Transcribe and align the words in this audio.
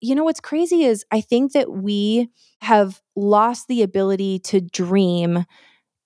you 0.00 0.14
know 0.14 0.24
what's 0.24 0.40
crazy 0.40 0.84
is 0.84 1.04
I 1.10 1.20
think 1.20 1.52
that 1.52 1.70
we 1.70 2.30
have 2.60 3.00
lost 3.14 3.68
the 3.68 3.82
ability 3.82 4.38
to 4.40 4.60
dream 4.60 5.44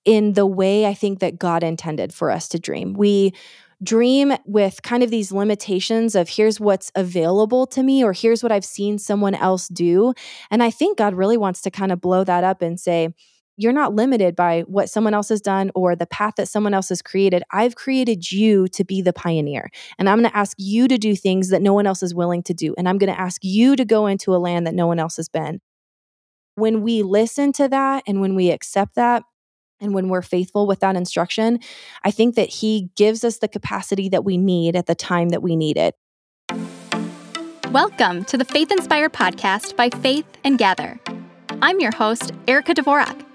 in 0.05 0.33
the 0.33 0.45
way 0.45 0.85
I 0.85 0.93
think 0.93 1.19
that 1.19 1.37
God 1.37 1.63
intended 1.63 2.13
for 2.13 2.31
us 2.31 2.47
to 2.49 2.59
dream. 2.59 2.93
We 2.93 3.33
dream 3.83 4.33
with 4.45 4.81
kind 4.83 5.03
of 5.03 5.09
these 5.09 5.31
limitations 5.31 6.15
of 6.15 6.29
here's 6.29 6.59
what's 6.59 6.91
available 6.95 7.65
to 7.67 7.83
me 7.83 8.03
or 8.03 8.13
here's 8.13 8.43
what 8.43 8.51
I've 8.51 8.65
seen 8.65 8.99
someone 8.99 9.35
else 9.35 9.67
do. 9.67 10.13
And 10.51 10.61
I 10.61 10.69
think 10.69 10.97
God 10.97 11.15
really 11.15 11.37
wants 11.37 11.61
to 11.61 11.71
kind 11.71 11.91
of 11.91 11.99
blow 11.99 12.23
that 12.23 12.43
up 12.43 12.61
and 12.61 12.79
say, 12.79 13.09
you're 13.61 13.71
not 13.71 13.93
limited 13.93 14.35
by 14.35 14.61
what 14.61 14.89
someone 14.89 15.13
else 15.13 15.29
has 15.29 15.39
done 15.39 15.69
or 15.75 15.95
the 15.95 16.07
path 16.07 16.33
that 16.37 16.47
someone 16.47 16.73
else 16.73 16.89
has 16.89 17.01
created. 17.01 17.43
I've 17.51 17.75
created 17.75 18.31
you 18.31 18.67
to 18.69 18.83
be 18.83 19.03
the 19.03 19.13
pioneer. 19.13 19.69
And 19.99 20.09
I'm 20.09 20.19
going 20.19 20.31
to 20.31 20.37
ask 20.37 20.57
you 20.57 20.87
to 20.87 20.97
do 20.97 21.15
things 21.15 21.49
that 21.49 21.61
no 21.61 21.73
one 21.73 21.85
else 21.85 22.01
is 22.01 22.15
willing 22.15 22.41
to 22.43 22.55
do. 22.55 22.73
And 22.77 22.89
I'm 22.89 22.97
going 22.97 23.13
to 23.13 23.19
ask 23.19 23.43
you 23.43 23.75
to 23.75 23.85
go 23.85 24.07
into 24.07 24.33
a 24.33 24.37
land 24.37 24.65
that 24.65 24.73
no 24.73 24.87
one 24.87 24.97
else 24.97 25.17
has 25.17 25.29
been. 25.29 25.61
When 26.55 26.81
we 26.81 27.03
listen 27.03 27.53
to 27.53 27.67
that 27.69 28.03
and 28.07 28.19
when 28.19 28.35
we 28.35 28.49
accept 28.49 28.95
that, 28.95 29.23
and 29.79 29.95
when 29.95 30.09
we're 30.09 30.21
faithful 30.21 30.67
with 30.67 30.79
that 30.81 30.95
instruction, 30.95 31.57
I 32.03 32.11
think 32.11 32.35
that 32.35 32.49
He 32.49 32.91
gives 32.95 33.23
us 33.23 33.39
the 33.39 33.47
capacity 33.47 34.09
that 34.09 34.23
we 34.23 34.37
need 34.37 34.75
at 34.75 34.85
the 34.85 34.93
time 34.93 35.29
that 35.29 35.41
we 35.41 35.55
need 35.55 35.75
it. 35.75 35.95
Welcome 37.71 38.23
to 38.25 38.37
the 38.37 38.45
Faith 38.45 38.71
Inspired 38.71 39.11
podcast 39.11 39.75
by 39.75 39.89
Faith 39.89 40.27
and 40.43 40.59
Gather. 40.59 40.99
I'm 41.63 41.79
your 41.79 41.91
host, 41.95 42.31
Erica 42.47 42.75
Dvorak. 42.75 43.30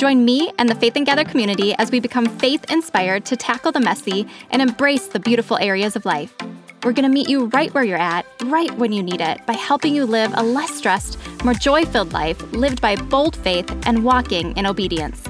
Join 0.00 0.24
me 0.24 0.50
and 0.56 0.66
the 0.66 0.74
Faith 0.76 0.96
and 0.96 1.04
Gather 1.04 1.24
community 1.24 1.74
as 1.74 1.90
we 1.90 2.00
become 2.00 2.24
faith 2.24 2.64
inspired 2.70 3.26
to 3.26 3.36
tackle 3.36 3.70
the 3.70 3.80
messy 3.80 4.26
and 4.48 4.62
embrace 4.62 5.08
the 5.08 5.20
beautiful 5.20 5.58
areas 5.58 5.94
of 5.94 6.06
life. 6.06 6.34
We're 6.82 6.94
going 6.94 7.04
to 7.04 7.10
meet 7.10 7.28
you 7.28 7.48
right 7.48 7.70
where 7.74 7.84
you're 7.84 7.98
at, 7.98 8.24
right 8.44 8.74
when 8.78 8.92
you 8.94 9.02
need 9.02 9.20
it, 9.20 9.44
by 9.44 9.52
helping 9.52 9.94
you 9.94 10.06
live 10.06 10.32
a 10.36 10.42
less 10.42 10.74
stressed, 10.74 11.18
more 11.44 11.52
joy 11.52 11.84
filled 11.84 12.14
life 12.14 12.40
lived 12.54 12.80
by 12.80 12.96
bold 12.96 13.36
faith 13.36 13.70
and 13.84 14.02
walking 14.02 14.56
in 14.56 14.64
obedience. 14.64 15.22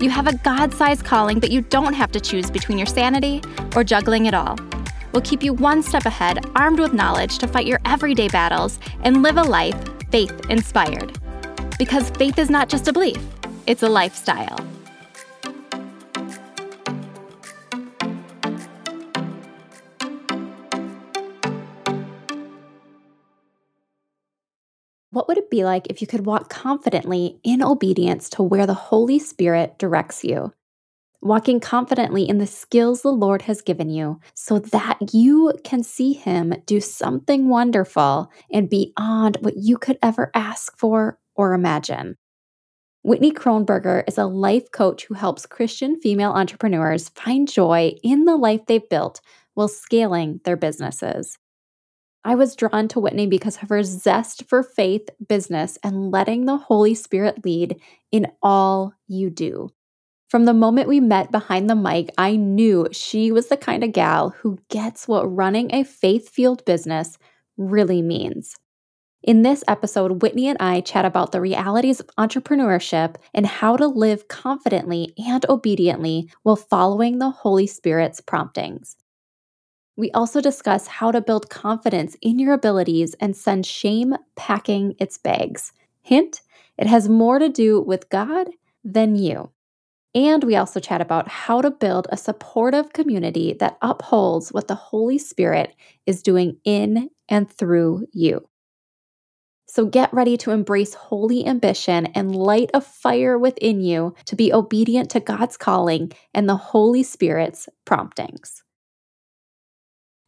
You 0.00 0.10
have 0.10 0.26
a 0.26 0.36
God 0.38 0.74
sized 0.74 1.04
calling 1.04 1.38
but 1.38 1.52
you 1.52 1.60
don't 1.60 1.94
have 1.94 2.10
to 2.10 2.18
choose 2.18 2.50
between 2.50 2.76
your 2.76 2.88
sanity 2.88 3.40
or 3.76 3.84
juggling 3.84 4.26
it 4.26 4.34
all. 4.34 4.58
We'll 5.12 5.22
keep 5.22 5.44
you 5.44 5.52
one 5.52 5.80
step 5.80 6.06
ahead, 6.06 6.44
armed 6.56 6.80
with 6.80 6.92
knowledge 6.92 7.38
to 7.38 7.46
fight 7.46 7.66
your 7.66 7.78
everyday 7.84 8.26
battles 8.26 8.80
and 9.02 9.22
live 9.22 9.36
a 9.36 9.44
life 9.44 9.80
faith 10.10 10.50
inspired. 10.50 11.16
Because 11.78 12.10
faith 12.10 12.40
is 12.40 12.50
not 12.50 12.68
just 12.68 12.88
a 12.88 12.92
belief, 12.92 13.22
it's 13.68 13.82
a 13.82 13.88
lifestyle. 13.88 14.56
What 25.10 25.28
would 25.28 25.36
it 25.36 25.50
be 25.50 25.64
like 25.64 25.88
if 25.88 26.00
you 26.00 26.06
could 26.06 26.24
walk 26.24 26.48
confidently 26.48 27.40
in 27.44 27.62
obedience 27.62 28.30
to 28.30 28.42
where 28.42 28.66
the 28.66 28.72
Holy 28.72 29.18
Spirit 29.18 29.78
directs 29.78 30.24
you? 30.24 30.54
Walking 31.20 31.60
confidently 31.60 32.26
in 32.26 32.38
the 32.38 32.46
skills 32.46 33.02
the 33.02 33.10
Lord 33.10 33.42
has 33.42 33.60
given 33.60 33.90
you 33.90 34.18
so 34.32 34.60
that 34.60 35.12
you 35.12 35.52
can 35.62 35.82
see 35.82 36.14
Him 36.14 36.54
do 36.64 36.80
something 36.80 37.50
wonderful 37.50 38.30
and 38.50 38.70
beyond 38.70 39.36
what 39.42 39.58
you 39.58 39.76
could 39.76 39.98
ever 40.02 40.30
ask 40.34 40.78
for 40.78 41.18
or 41.34 41.52
imagine. 41.52 42.16
Whitney 43.02 43.30
Kroneberger 43.30 44.02
is 44.08 44.18
a 44.18 44.26
life 44.26 44.70
coach 44.72 45.04
who 45.04 45.14
helps 45.14 45.46
Christian 45.46 46.00
female 46.00 46.32
entrepreneurs 46.32 47.08
find 47.10 47.48
joy 47.48 47.94
in 48.02 48.24
the 48.24 48.36
life 48.36 48.66
they've 48.66 48.88
built 48.88 49.20
while 49.54 49.68
scaling 49.68 50.40
their 50.44 50.56
businesses. 50.56 51.38
I 52.24 52.34
was 52.34 52.56
drawn 52.56 52.88
to 52.88 53.00
Whitney 53.00 53.26
because 53.26 53.62
of 53.62 53.68
her 53.68 53.82
zest 53.84 54.48
for 54.48 54.62
faith, 54.62 55.08
business, 55.28 55.78
and 55.82 56.10
letting 56.10 56.44
the 56.44 56.56
Holy 56.56 56.94
Spirit 56.94 57.44
lead 57.44 57.80
in 58.10 58.26
all 58.42 58.92
you 59.06 59.30
do. 59.30 59.70
From 60.28 60.44
the 60.44 60.52
moment 60.52 60.88
we 60.88 61.00
met 61.00 61.32
behind 61.32 61.70
the 61.70 61.74
mic, 61.74 62.10
I 62.18 62.36
knew 62.36 62.88
she 62.92 63.32
was 63.32 63.46
the 63.46 63.56
kind 63.56 63.82
of 63.82 63.92
gal 63.92 64.30
who 64.30 64.58
gets 64.68 65.08
what 65.08 65.24
running 65.24 65.72
a 65.72 65.84
faith 65.84 66.28
fueled 66.28 66.64
business 66.66 67.16
really 67.56 68.02
means. 68.02 68.54
In 69.28 69.42
this 69.42 69.62
episode, 69.68 70.22
Whitney 70.22 70.48
and 70.48 70.56
I 70.58 70.80
chat 70.80 71.04
about 71.04 71.32
the 71.32 71.40
realities 71.42 72.00
of 72.00 72.06
entrepreneurship 72.16 73.16
and 73.34 73.44
how 73.44 73.76
to 73.76 73.86
live 73.86 74.26
confidently 74.28 75.12
and 75.18 75.44
obediently 75.50 76.30
while 76.44 76.56
following 76.56 77.18
the 77.18 77.28
Holy 77.28 77.66
Spirit's 77.66 78.22
promptings. 78.22 78.96
We 79.98 80.10
also 80.12 80.40
discuss 80.40 80.86
how 80.86 81.10
to 81.10 81.20
build 81.20 81.50
confidence 81.50 82.16
in 82.22 82.38
your 82.38 82.54
abilities 82.54 83.12
and 83.20 83.36
send 83.36 83.66
shame 83.66 84.16
packing 84.34 84.94
its 84.98 85.18
bags. 85.18 85.72
Hint, 86.00 86.40
it 86.78 86.86
has 86.86 87.10
more 87.10 87.38
to 87.38 87.50
do 87.50 87.82
with 87.82 88.08
God 88.08 88.48
than 88.82 89.14
you. 89.14 89.50
And 90.14 90.42
we 90.42 90.56
also 90.56 90.80
chat 90.80 91.02
about 91.02 91.28
how 91.28 91.60
to 91.60 91.70
build 91.70 92.06
a 92.08 92.16
supportive 92.16 92.94
community 92.94 93.52
that 93.60 93.76
upholds 93.82 94.54
what 94.54 94.68
the 94.68 94.74
Holy 94.74 95.18
Spirit 95.18 95.76
is 96.06 96.22
doing 96.22 96.56
in 96.64 97.10
and 97.28 97.52
through 97.52 98.06
you. 98.14 98.48
So 99.70 99.84
get 99.84 100.12
ready 100.14 100.38
to 100.38 100.50
embrace 100.50 100.94
holy 100.94 101.46
ambition 101.46 102.06
and 102.14 102.34
light 102.34 102.70
a 102.72 102.80
fire 102.80 103.38
within 103.38 103.82
you 103.82 104.14
to 104.24 104.34
be 104.34 104.50
obedient 104.50 105.10
to 105.10 105.20
God's 105.20 105.58
calling 105.58 106.10
and 106.32 106.48
the 106.48 106.56
Holy 106.56 107.02
Spirit's 107.02 107.68
promptings. 107.84 108.62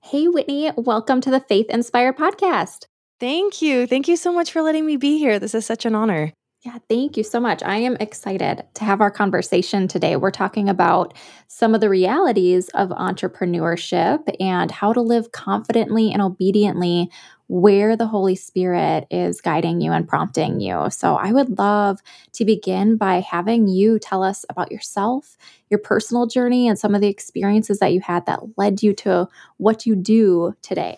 Hey, 0.03 0.29
Whitney, 0.29 0.71
welcome 0.77 1.23
to 1.23 1.31
the 1.31 1.41
Faith 1.41 1.71
Inspired 1.71 2.19
podcast. 2.19 2.85
Thank 3.19 3.63
you. 3.63 3.87
Thank 3.87 4.09
you 4.09 4.17
so 4.17 4.31
much 4.31 4.53
for 4.53 4.61
letting 4.61 4.85
me 4.85 4.99
be 4.99 5.19
here. 5.19 5.39
This 5.39 5.55
is 5.55 5.65
such 5.65 5.87
an 5.87 5.95
honor. 5.95 6.35
Yeah, 6.63 6.77
thank 6.91 7.17
you 7.17 7.25
so 7.25 7.41
much. 7.41 7.63
I 7.63 7.77
am 7.77 7.97
excited 8.01 8.67
to 8.75 8.85
have 8.85 9.01
our 9.01 9.11
conversation 9.11 9.89
today. 9.89 10.17
We're 10.17 10.31
talking 10.31 10.69
about 10.69 11.15
some 11.49 11.75
of 11.75 11.81
the 11.81 11.89
realities 11.89 12.69
of 12.75 12.91
entrepreneurship 12.91 14.21
and 14.39 14.71
how 14.71 14.93
to 14.93 15.01
live 15.01 15.33
confidently 15.33 16.13
and 16.13 16.21
obediently 16.21 17.11
where 17.51 17.97
the 17.97 18.07
Holy 18.07 18.37
Spirit 18.37 19.09
is 19.11 19.41
guiding 19.41 19.81
you 19.81 19.91
and 19.91 20.07
prompting 20.07 20.61
you. 20.61 20.89
So, 20.89 21.17
I 21.17 21.33
would 21.33 21.59
love 21.59 21.99
to 22.35 22.45
begin 22.45 22.97
by 22.97 23.19
having 23.19 23.67
you 23.67 23.99
tell 23.99 24.23
us 24.23 24.45
about 24.49 24.71
yourself, 24.71 25.37
your 25.69 25.81
personal 25.81 26.29
journey, 26.29 26.69
and 26.69 26.79
some 26.79 26.95
of 26.95 27.01
the 27.01 27.09
experiences 27.09 27.81
that 27.81 27.93
you 27.93 28.01
had 28.01 28.25
that 28.27 28.57
led 28.57 28.85
you 28.85 28.95
to 28.95 29.29
what 29.57 29.85
you 29.85 29.97
do 29.97 30.55
today. 30.63 30.97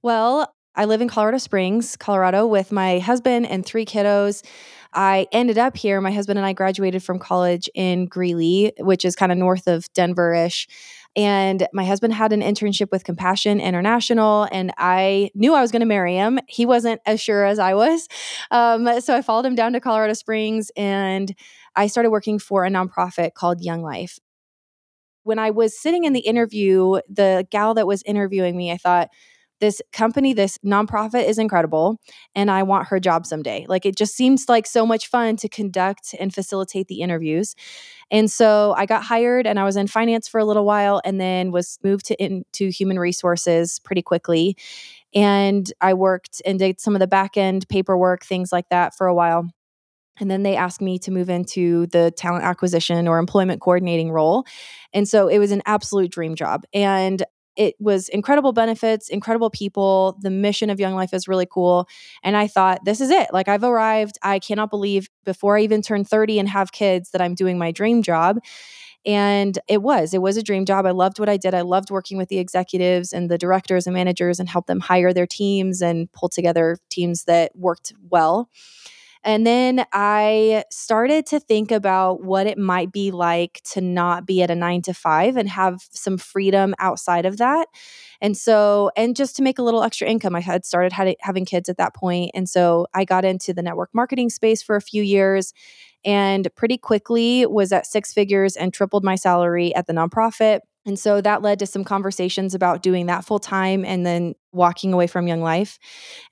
Well, 0.00 0.50
I 0.74 0.86
live 0.86 1.02
in 1.02 1.08
Colorado 1.08 1.38
Springs, 1.38 1.94
Colorado, 1.96 2.46
with 2.46 2.72
my 2.72 2.98
husband 2.98 3.46
and 3.46 3.64
three 3.64 3.84
kiddos. 3.84 4.42
I 4.92 5.26
ended 5.32 5.58
up 5.58 5.76
here. 5.76 6.00
My 6.00 6.12
husband 6.12 6.38
and 6.38 6.46
I 6.46 6.52
graduated 6.52 7.02
from 7.02 7.18
college 7.18 7.68
in 7.74 8.06
Greeley, 8.06 8.72
which 8.78 9.04
is 9.04 9.16
kind 9.16 9.32
of 9.32 9.38
north 9.38 9.66
of 9.66 9.92
Denver 9.92 10.34
ish. 10.34 10.68
And 11.16 11.66
my 11.72 11.84
husband 11.84 12.12
had 12.12 12.32
an 12.32 12.42
internship 12.42 12.90
with 12.90 13.04
Compassion 13.04 13.58
International, 13.58 14.46
and 14.52 14.70
I 14.76 15.30
knew 15.34 15.54
I 15.54 15.62
was 15.62 15.72
going 15.72 15.80
to 15.80 15.86
marry 15.86 16.14
him. 16.14 16.38
He 16.46 16.66
wasn't 16.66 17.00
as 17.06 17.22
sure 17.22 17.46
as 17.46 17.58
I 17.58 17.72
was. 17.72 18.06
Um, 18.50 19.00
so 19.00 19.16
I 19.16 19.22
followed 19.22 19.46
him 19.46 19.54
down 19.54 19.72
to 19.72 19.80
Colorado 19.80 20.12
Springs 20.12 20.70
and 20.76 21.34
I 21.74 21.86
started 21.86 22.10
working 22.10 22.38
for 22.38 22.64
a 22.64 22.70
nonprofit 22.70 23.34
called 23.34 23.62
Young 23.62 23.82
Life. 23.82 24.18
When 25.22 25.38
I 25.38 25.50
was 25.50 25.78
sitting 25.78 26.04
in 26.04 26.12
the 26.12 26.20
interview, 26.20 27.00
the 27.08 27.46
gal 27.50 27.74
that 27.74 27.86
was 27.86 28.02
interviewing 28.04 28.56
me, 28.56 28.70
I 28.70 28.76
thought, 28.76 29.08
this 29.60 29.80
company, 29.92 30.32
this 30.32 30.58
nonprofit 30.58 31.26
is 31.26 31.38
incredible, 31.38 31.98
and 32.34 32.50
I 32.50 32.62
want 32.62 32.88
her 32.88 33.00
job 33.00 33.26
someday. 33.26 33.66
Like 33.68 33.86
it 33.86 33.96
just 33.96 34.14
seems 34.14 34.48
like 34.48 34.66
so 34.66 34.84
much 34.86 35.08
fun 35.08 35.36
to 35.36 35.48
conduct 35.48 36.14
and 36.18 36.34
facilitate 36.34 36.88
the 36.88 37.00
interviews. 37.00 37.54
And 38.10 38.30
so 38.30 38.74
I 38.76 38.86
got 38.86 39.02
hired 39.02 39.46
and 39.46 39.58
I 39.58 39.64
was 39.64 39.76
in 39.76 39.86
finance 39.86 40.28
for 40.28 40.38
a 40.38 40.44
little 40.44 40.64
while 40.64 41.00
and 41.04 41.20
then 41.20 41.50
was 41.50 41.78
moved 41.82 42.06
to 42.06 42.22
into 42.22 42.68
human 42.68 42.98
resources 42.98 43.78
pretty 43.80 44.02
quickly. 44.02 44.56
And 45.14 45.72
I 45.80 45.94
worked 45.94 46.42
and 46.44 46.58
did 46.58 46.80
some 46.80 46.94
of 46.94 47.00
the 47.00 47.06
back 47.06 47.36
end 47.36 47.68
paperwork, 47.68 48.24
things 48.24 48.52
like 48.52 48.68
that 48.70 48.94
for 48.94 49.06
a 49.06 49.14
while. 49.14 49.48
And 50.18 50.30
then 50.30 50.42
they 50.42 50.56
asked 50.56 50.80
me 50.80 50.98
to 51.00 51.10
move 51.10 51.28
into 51.28 51.86
the 51.88 52.10
talent 52.10 52.44
acquisition 52.44 53.06
or 53.06 53.18
employment 53.18 53.60
coordinating 53.60 54.10
role. 54.10 54.44
And 54.92 55.06
so 55.06 55.28
it 55.28 55.38
was 55.38 55.52
an 55.52 55.62
absolute 55.66 56.10
dream 56.10 56.34
job. 56.34 56.64
And 56.72 57.22
it 57.56 57.74
was 57.80 58.08
incredible 58.10 58.52
benefits, 58.52 59.08
incredible 59.08 59.50
people. 59.50 60.16
The 60.20 60.30
mission 60.30 60.70
of 60.70 60.78
Young 60.78 60.94
Life 60.94 61.14
is 61.14 61.26
really 61.26 61.46
cool. 61.50 61.88
And 62.22 62.36
I 62.36 62.46
thought, 62.46 62.84
this 62.84 63.00
is 63.00 63.10
it. 63.10 63.28
Like, 63.32 63.48
I've 63.48 63.64
arrived. 63.64 64.18
I 64.22 64.38
cannot 64.38 64.70
believe 64.70 65.08
before 65.24 65.56
I 65.56 65.62
even 65.62 65.82
turn 65.82 66.04
30 66.04 66.38
and 66.38 66.48
have 66.48 66.72
kids 66.72 67.10
that 67.10 67.20
I'm 67.20 67.34
doing 67.34 67.58
my 67.58 67.72
dream 67.72 68.02
job. 68.02 68.38
And 69.04 69.56
it 69.68 69.82
was, 69.82 70.12
it 70.12 70.20
was 70.20 70.36
a 70.36 70.42
dream 70.42 70.64
job. 70.64 70.84
I 70.84 70.90
loved 70.90 71.20
what 71.20 71.28
I 71.28 71.36
did. 71.36 71.54
I 71.54 71.60
loved 71.60 71.90
working 71.90 72.18
with 72.18 72.28
the 72.28 72.38
executives 72.38 73.12
and 73.12 73.30
the 73.30 73.38
directors 73.38 73.86
and 73.86 73.94
managers 73.94 74.40
and 74.40 74.48
help 74.48 74.66
them 74.66 74.80
hire 74.80 75.12
their 75.12 75.28
teams 75.28 75.80
and 75.80 76.10
pull 76.12 76.28
together 76.28 76.78
teams 76.90 77.24
that 77.24 77.52
worked 77.54 77.92
well. 78.10 78.50
And 79.24 79.46
then 79.46 79.84
I 79.92 80.64
started 80.70 81.26
to 81.26 81.40
think 81.40 81.70
about 81.70 82.22
what 82.22 82.46
it 82.46 82.58
might 82.58 82.92
be 82.92 83.10
like 83.10 83.60
to 83.72 83.80
not 83.80 84.26
be 84.26 84.42
at 84.42 84.50
a 84.50 84.54
nine 84.54 84.82
to 84.82 84.94
five 84.94 85.36
and 85.36 85.48
have 85.48 85.84
some 85.90 86.18
freedom 86.18 86.74
outside 86.78 87.26
of 87.26 87.38
that. 87.38 87.68
And 88.20 88.36
so, 88.36 88.90
and 88.96 89.16
just 89.16 89.36
to 89.36 89.42
make 89.42 89.58
a 89.58 89.62
little 89.62 89.82
extra 89.82 90.08
income, 90.08 90.34
I 90.34 90.40
had 90.40 90.64
started 90.64 90.92
had, 90.92 91.16
having 91.20 91.44
kids 91.44 91.68
at 91.68 91.76
that 91.78 91.94
point. 91.94 92.30
And 92.34 92.48
so 92.48 92.86
I 92.94 93.04
got 93.04 93.24
into 93.24 93.52
the 93.52 93.62
network 93.62 93.90
marketing 93.92 94.30
space 94.30 94.62
for 94.62 94.76
a 94.76 94.80
few 94.80 95.02
years 95.02 95.52
and 96.04 96.48
pretty 96.54 96.78
quickly 96.78 97.46
was 97.46 97.72
at 97.72 97.86
six 97.86 98.12
figures 98.12 98.56
and 98.56 98.72
tripled 98.72 99.04
my 99.04 99.16
salary 99.16 99.74
at 99.74 99.86
the 99.86 99.92
nonprofit. 99.92 100.60
And 100.86 100.98
so 100.98 101.20
that 101.20 101.42
led 101.42 101.58
to 101.58 101.66
some 101.66 101.84
conversations 101.84 102.54
about 102.54 102.82
doing 102.82 103.06
that 103.06 103.24
full 103.24 103.40
time 103.40 103.84
and 103.84 104.06
then 104.06 104.34
walking 104.52 104.92
away 104.92 105.08
from 105.08 105.26
Young 105.26 105.42
Life. 105.42 105.78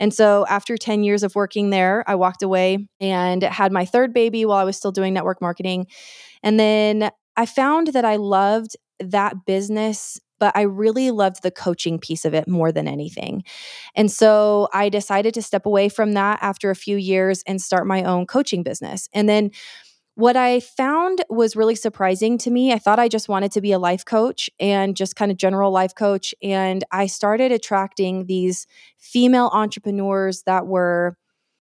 And 0.01 0.15
so 0.15 0.47
after 0.49 0.77
10 0.77 1.03
years 1.03 1.23
of 1.23 1.35
working 1.35 1.71
there, 1.71 2.05
I 2.07 2.15
walked 2.15 2.43
away 2.43 2.89
and 3.01 3.43
had 3.43 3.73
my 3.73 3.85
third 3.85 4.15
baby 4.15 4.47
while 4.47 4.59
I 4.59 4.65
was 4.65 4.77
still 4.77 4.93
doing 4.93 5.13
network 5.13 5.43
marketing. 5.43 5.89
And 6.43 6.59
then 6.59 7.11
I 7.37 7.47
found 7.47 7.89
that 7.89 8.05
I 8.05 8.17
loved 8.17 8.77
that 9.01 9.45
business 9.45 10.21
but 10.39 10.53
I 10.55 10.63
really 10.63 11.11
loved 11.11 11.43
the 11.43 11.51
coaching 11.51 11.99
piece 11.99 12.25
of 12.25 12.35
it 12.35 12.49
more 12.49 12.73
than 12.73 12.89
anything. 12.89 13.45
And 13.95 14.11
so 14.11 14.69
I 14.73 14.89
decided 14.89 15.33
to 15.35 15.43
step 15.43 15.65
away 15.65 15.89
from 15.89 16.13
that 16.13 16.39
after 16.43 16.71
a 16.71 16.77
few 16.77 16.97
years 16.97 17.43
and 17.47 17.63
start 17.63 17.87
my 17.87 18.03
own 18.03 18.27
coaching 18.27 18.63
business. 18.63 19.09
And 19.15 19.29
then 19.29 19.53
what 20.17 20.37
I 20.37 20.61
found 20.61 21.25
was 21.29 21.57
really 21.57 21.75
surprising 21.75 22.39
to 22.39 22.51
me. 22.51 22.73
I 22.73 22.79
thought 22.79 23.01
I 23.01 23.09
just 23.09 23.29
wanted 23.29 23.51
to 23.53 23.61
be 23.61 23.73
a 23.73 23.79
life 23.79 24.05
coach 24.05 24.49
and 24.61 24.97
just 24.97 25.17
kind 25.17 25.33
of 25.33 25.37
general 25.37 25.73
life 25.73 25.95
coach. 25.95 26.35
And 26.43 26.85
I 26.93 27.07
started 27.07 27.51
attracting 27.51 28.27
these 28.27 28.67
female 28.97 29.51
entrepreneurs 29.53 30.43
that 30.43 30.67
were 30.67 31.17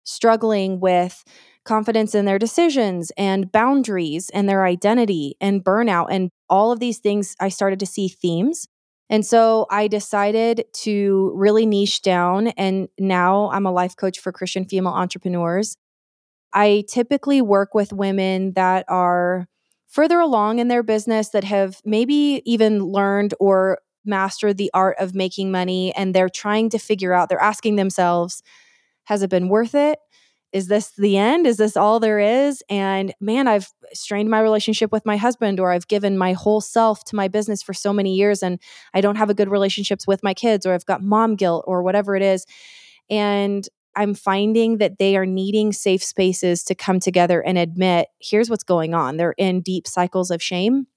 struggling 0.04 0.80
with 0.80 1.24
confidence 1.64 2.14
in 2.14 2.26
their 2.26 2.38
decisions 2.38 3.12
and 3.18 3.52
boundaries 3.52 4.30
and 4.30 4.48
their 4.48 4.64
identity 4.64 5.36
and 5.42 5.64
burnout 5.64 6.08
and 6.12 6.30
all 6.48 6.72
of 6.72 6.80
these 6.80 7.00
things. 7.00 7.36
I 7.40 7.50
started 7.50 7.80
to 7.80 7.88
see 7.88 8.08
themes. 8.08 8.68
And 9.10 9.26
so 9.26 9.66
I 9.72 9.88
decided 9.88 10.66
to 10.74 11.32
really 11.36 11.66
niche 11.66 12.04
down. 12.04 12.48
And 12.50 12.90
now 13.00 13.50
I'm 13.52 13.66
a 13.66 13.72
life 13.72 13.96
coach 13.96 14.20
for 14.20 14.32
Christian 14.32 14.66
female 14.66 14.94
entrepreneurs. 14.94 15.78
I 16.54 16.84
typically 16.90 17.42
work 17.42 17.74
with 17.74 17.94
women 17.94 18.54
that 18.54 18.86
are 18.88 19.48
further 19.88 20.20
along 20.20 20.60
in 20.60 20.68
their 20.68 20.84
business 20.84 21.30
that 21.30 21.44
have 21.44 21.82
maybe 21.86 22.42
even 22.46 22.84
learned 22.84 23.34
or 23.40 23.80
mastered 24.04 24.58
the 24.58 24.72
art 24.74 24.98
of 25.00 25.16
making 25.16 25.52
money 25.52 25.94
and 25.96 26.14
they're 26.14 26.30
trying 26.30 26.70
to 26.70 26.78
figure 26.78 27.14
out, 27.14 27.30
they're 27.30 27.42
asking 27.42 27.76
themselves, 27.76 28.44
has 29.06 29.22
it 29.22 29.30
been 29.30 29.50
worth 29.50 29.74
it? 29.76 30.00
Is 30.52 30.68
this 30.68 30.92
the 30.98 31.18
end? 31.18 31.46
Is 31.48 31.58
this 31.58 31.76
all 31.76 32.00
there 32.00 32.20
is? 32.20 32.64
And 32.70 33.14
man, 33.20 33.48
I've 33.48 33.68
strained 33.94 34.30
my 34.30 34.40
relationship 34.40 34.90
with 34.92 35.06
my 35.06 35.18
husband, 35.18 35.60
or 35.60 35.72
I've 35.72 35.88
given 35.90 36.18
my 36.18 36.32
whole 36.32 36.62
self 36.62 37.04
to 37.06 37.16
my 37.16 37.28
business 37.28 37.62
for 37.62 37.74
so 37.74 37.92
many 37.92 38.16
years, 38.16 38.42
and 38.42 38.58
I 38.94 39.02
don't 39.02 39.18
have 39.18 39.30
a 39.30 39.34
good 39.34 39.50
relationships 39.50 40.08
with 40.08 40.24
my 40.24 40.34
kids, 40.34 40.66
or 40.66 40.74
I've 40.74 40.86
got 40.86 41.02
mom 41.04 41.36
guilt, 41.36 41.66
or 41.68 41.84
whatever 41.84 42.16
it 42.16 42.22
is. 42.22 42.46
And 43.10 43.68
I'm 43.96 44.14
finding 44.14 44.78
that 44.78 45.00
they 45.00 45.16
are 45.18 45.26
needing 45.26 45.72
safe 45.74 46.04
spaces 46.04 46.64
to 46.66 46.76
come 46.76 47.00
together 47.00 47.42
and 47.42 47.58
admit, 47.58 48.08
here's 48.20 48.50
what's 48.50 48.64
going 48.64 48.94
on. 48.94 49.18
They're 49.18 49.36
in 49.38 49.62
deep 49.62 49.88
cycles 49.88 50.32
of 50.32 50.42
shame. 50.42 50.88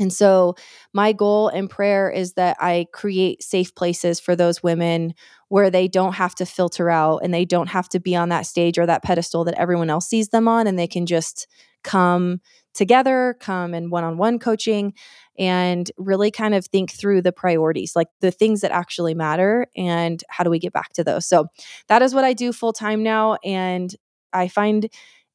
And 0.00 0.12
so, 0.12 0.54
my 0.92 1.12
goal 1.12 1.48
and 1.48 1.68
prayer 1.68 2.08
is 2.08 2.34
that 2.34 2.56
I 2.60 2.86
create 2.92 3.42
safe 3.42 3.74
places 3.74 4.20
for 4.20 4.36
those 4.36 4.62
women 4.62 5.14
where 5.48 5.70
they 5.70 5.88
don't 5.88 6.12
have 6.12 6.36
to 6.36 6.46
filter 6.46 6.88
out 6.88 7.18
and 7.24 7.34
they 7.34 7.44
don't 7.44 7.68
have 7.68 7.88
to 7.90 8.00
be 8.00 8.14
on 8.14 8.28
that 8.28 8.46
stage 8.46 8.78
or 8.78 8.86
that 8.86 9.02
pedestal 9.02 9.44
that 9.44 9.58
everyone 9.58 9.90
else 9.90 10.06
sees 10.06 10.28
them 10.28 10.46
on. 10.46 10.66
And 10.68 10.78
they 10.78 10.86
can 10.86 11.04
just 11.04 11.48
come 11.82 12.40
together, 12.74 13.36
come 13.40 13.74
in 13.74 13.90
one 13.90 14.04
on 14.04 14.18
one 14.18 14.38
coaching, 14.38 14.94
and 15.38 15.90
really 15.96 16.30
kind 16.30 16.54
of 16.54 16.66
think 16.66 16.90
through 16.90 17.22
the 17.22 17.32
priorities, 17.32 17.94
like 17.94 18.08
the 18.20 18.30
things 18.30 18.60
that 18.60 18.72
actually 18.72 19.14
matter, 19.14 19.66
and 19.76 20.22
how 20.28 20.44
do 20.44 20.50
we 20.50 20.58
get 20.58 20.72
back 20.72 20.92
to 20.94 21.04
those. 21.04 21.26
So 21.26 21.46
that 21.88 22.02
is 22.02 22.14
what 22.14 22.24
I 22.24 22.32
do 22.32 22.52
full 22.52 22.72
time 22.72 23.02
now. 23.02 23.36
And 23.44 23.94
I 24.32 24.48
find 24.48 24.88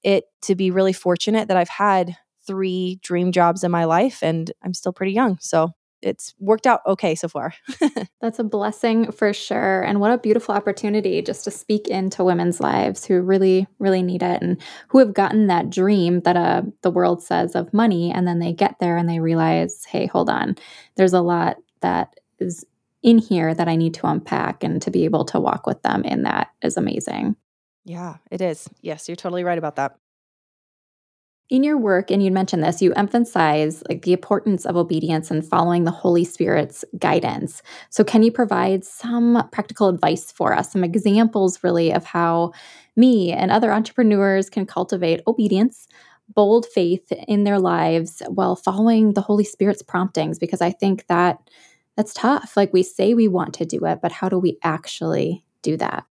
it 0.03 0.25
to 0.43 0.55
be 0.55 0.71
really 0.71 0.93
fortunate 0.93 1.47
that 1.47 1.57
I've 1.57 1.69
had 1.69 2.17
three 2.45 2.99
dream 3.01 3.31
jobs 3.31 3.63
in 3.63 3.71
my 3.71 3.85
life 3.85 4.21
and 4.21 4.51
I'm 4.61 4.73
still 4.73 4.91
pretty 4.91 5.13
young. 5.13 5.37
So 5.39 5.71
it's 6.03 6.33
worked 6.39 6.67
out 6.67 6.81
okay 6.85 7.15
so 7.15 7.27
far. 7.27 7.53
That's 8.21 8.39
a 8.39 8.43
blessing 8.43 9.11
for 9.11 9.33
sure. 9.33 9.81
And 9.81 9.99
what 9.99 10.11
a 10.11 10.17
beautiful 10.17 10.53
opportunity 10.53 11.21
just 11.21 11.43
to 11.45 11.51
speak 11.51 11.87
into 11.87 12.23
women's 12.23 12.59
lives 12.59 13.05
who 13.05 13.21
really, 13.21 13.67
really 13.79 14.03
need 14.03 14.21
it 14.21 14.41
and 14.41 14.61
who 14.89 14.99
have 14.99 15.13
gotten 15.13 15.47
that 15.47 15.69
dream 15.69 16.19
that 16.21 16.35
uh, 16.35 16.63
the 16.81 16.91
world 16.91 17.23
says 17.23 17.55
of 17.55 17.73
money. 17.73 18.11
And 18.11 18.27
then 18.27 18.39
they 18.39 18.53
get 18.53 18.77
there 18.79 18.97
and 18.97 19.09
they 19.09 19.19
realize, 19.19 19.85
hey, 19.85 20.05
hold 20.05 20.29
on, 20.29 20.55
there's 20.95 21.13
a 21.13 21.21
lot 21.21 21.57
that 21.81 22.19
is 22.39 22.65
in 23.01 23.17
here 23.17 23.53
that 23.53 23.67
I 23.67 23.75
need 23.75 23.93
to 23.95 24.07
unpack 24.07 24.63
and 24.63 24.81
to 24.81 24.91
be 24.91 25.05
able 25.05 25.25
to 25.25 25.39
walk 25.39 25.65
with 25.65 25.81
them 25.81 26.03
in 26.03 26.23
that 26.23 26.49
is 26.61 26.77
amazing. 26.77 27.35
Yeah, 27.85 28.17
it 28.31 28.41
is. 28.41 28.69
Yes, 28.81 29.09
you're 29.09 29.17
totally 29.17 29.43
right 29.43 29.57
about 29.57 29.75
that 29.75 29.97
in 31.53 31.63
your 31.63 31.77
work 31.77 32.09
and 32.09 32.23
you 32.23 32.31
mentioned 32.31 32.63
this 32.63 32.81
you 32.81 32.91
emphasize 32.93 33.83
like 33.87 34.01
the 34.01 34.11
importance 34.11 34.65
of 34.65 34.75
obedience 34.75 35.29
and 35.29 35.45
following 35.47 35.83
the 35.83 35.91
holy 35.91 36.23
spirit's 36.23 36.83
guidance. 36.97 37.61
So 37.91 38.03
can 38.03 38.23
you 38.23 38.31
provide 38.31 38.83
some 38.83 39.47
practical 39.51 39.87
advice 39.87 40.31
for 40.31 40.51
us 40.55 40.71
some 40.71 40.83
examples 40.83 41.63
really 41.63 41.93
of 41.93 42.05
how 42.05 42.53
me 42.95 43.31
and 43.31 43.51
other 43.51 43.71
entrepreneurs 43.71 44.49
can 44.49 44.65
cultivate 44.65 45.21
obedience 45.27 45.87
bold 46.27 46.65
faith 46.65 47.11
in 47.27 47.43
their 47.43 47.59
lives 47.59 48.23
while 48.29 48.55
following 48.55 49.13
the 49.13 49.21
holy 49.21 49.43
spirit's 49.43 49.83
promptings? 49.83 50.39
Because 50.39 50.59
i 50.59 50.71
think 50.71 51.05
that 51.05 51.37
that's 51.95 52.15
tough. 52.15 52.57
Like 52.57 52.73
we 52.73 52.81
say 52.81 53.13
we 53.13 53.27
want 53.27 53.53
to 53.53 53.65
do 53.65 53.85
it 53.85 53.99
but 54.01 54.11
how 54.11 54.27
do 54.27 54.39
we 54.39 54.57
actually 54.63 55.45
do 55.61 55.77
that 55.77 56.03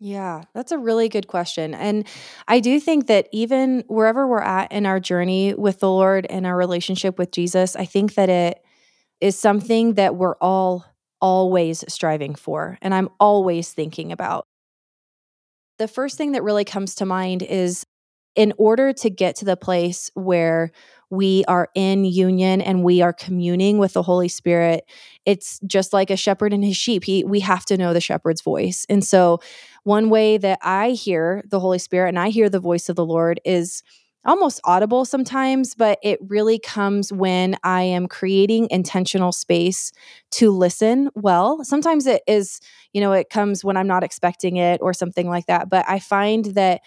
yeah, 0.00 0.42
that's 0.54 0.70
a 0.70 0.78
really 0.78 1.08
good 1.08 1.26
question. 1.26 1.74
And 1.74 2.06
I 2.46 2.60
do 2.60 2.78
think 2.78 3.08
that 3.08 3.28
even 3.32 3.82
wherever 3.88 4.28
we're 4.28 4.40
at 4.40 4.70
in 4.70 4.86
our 4.86 5.00
journey 5.00 5.54
with 5.54 5.80
the 5.80 5.90
Lord 5.90 6.26
and 6.30 6.46
our 6.46 6.56
relationship 6.56 7.18
with 7.18 7.32
Jesus, 7.32 7.74
I 7.74 7.84
think 7.84 8.14
that 8.14 8.28
it 8.28 8.62
is 9.20 9.38
something 9.38 9.94
that 9.94 10.14
we're 10.14 10.36
all 10.36 10.84
always 11.20 11.84
striving 11.88 12.36
for. 12.36 12.78
And 12.80 12.94
I'm 12.94 13.08
always 13.18 13.72
thinking 13.72 14.12
about. 14.12 14.44
The 15.78 15.88
first 15.88 16.16
thing 16.16 16.32
that 16.32 16.44
really 16.44 16.64
comes 16.64 16.94
to 16.96 17.06
mind 17.06 17.42
is 17.42 17.84
in 18.34 18.52
order 18.58 18.92
to 18.92 19.10
get 19.10 19.36
to 19.36 19.44
the 19.44 19.56
place 19.56 20.10
where 20.14 20.70
we 21.10 21.44
are 21.48 21.68
in 21.74 22.04
union 22.04 22.60
and 22.60 22.84
we 22.84 23.00
are 23.00 23.12
communing 23.12 23.78
with 23.78 23.94
the 23.94 24.02
Holy 24.02 24.28
Spirit, 24.28 24.84
it's 25.24 25.58
just 25.66 25.92
like 25.92 26.10
a 26.10 26.16
shepherd 26.16 26.52
and 26.52 26.64
his 26.64 26.76
sheep. 26.76 27.04
He, 27.04 27.24
we 27.24 27.40
have 27.40 27.64
to 27.66 27.76
know 27.76 27.92
the 27.92 28.00
shepherd's 28.00 28.42
voice. 28.42 28.86
And 28.88 29.04
so, 29.04 29.40
one 29.84 30.10
way 30.10 30.36
that 30.36 30.58
I 30.62 30.90
hear 30.90 31.42
the 31.48 31.60
Holy 31.60 31.78
Spirit 31.78 32.10
and 32.10 32.18
I 32.18 32.28
hear 32.28 32.50
the 32.50 32.60
voice 32.60 32.88
of 32.88 32.96
the 32.96 33.06
Lord 33.06 33.40
is 33.44 33.82
almost 34.24 34.60
audible 34.64 35.04
sometimes, 35.04 35.74
but 35.74 35.98
it 36.02 36.18
really 36.28 36.58
comes 36.58 37.12
when 37.12 37.56
I 37.64 37.82
am 37.82 38.06
creating 38.06 38.68
intentional 38.70 39.32
space 39.32 39.92
to 40.32 40.50
listen 40.50 41.08
well. 41.14 41.64
Sometimes 41.64 42.06
it 42.06 42.22
is, 42.26 42.60
you 42.92 43.00
know, 43.00 43.12
it 43.12 43.30
comes 43.30 43.64
when 43.64 43.76
I'm 43.76 43.86
not 43.86 44.04
expecting 44.04 44.56
it 44.56 44.80
or 44.82 44.92
something 44.92 45.28
like 45.28 45.46
that. 45.46 45.70
But 45.70 45.86
I 45.88 45.98
find 45.98 46.44
that 46.46 46.82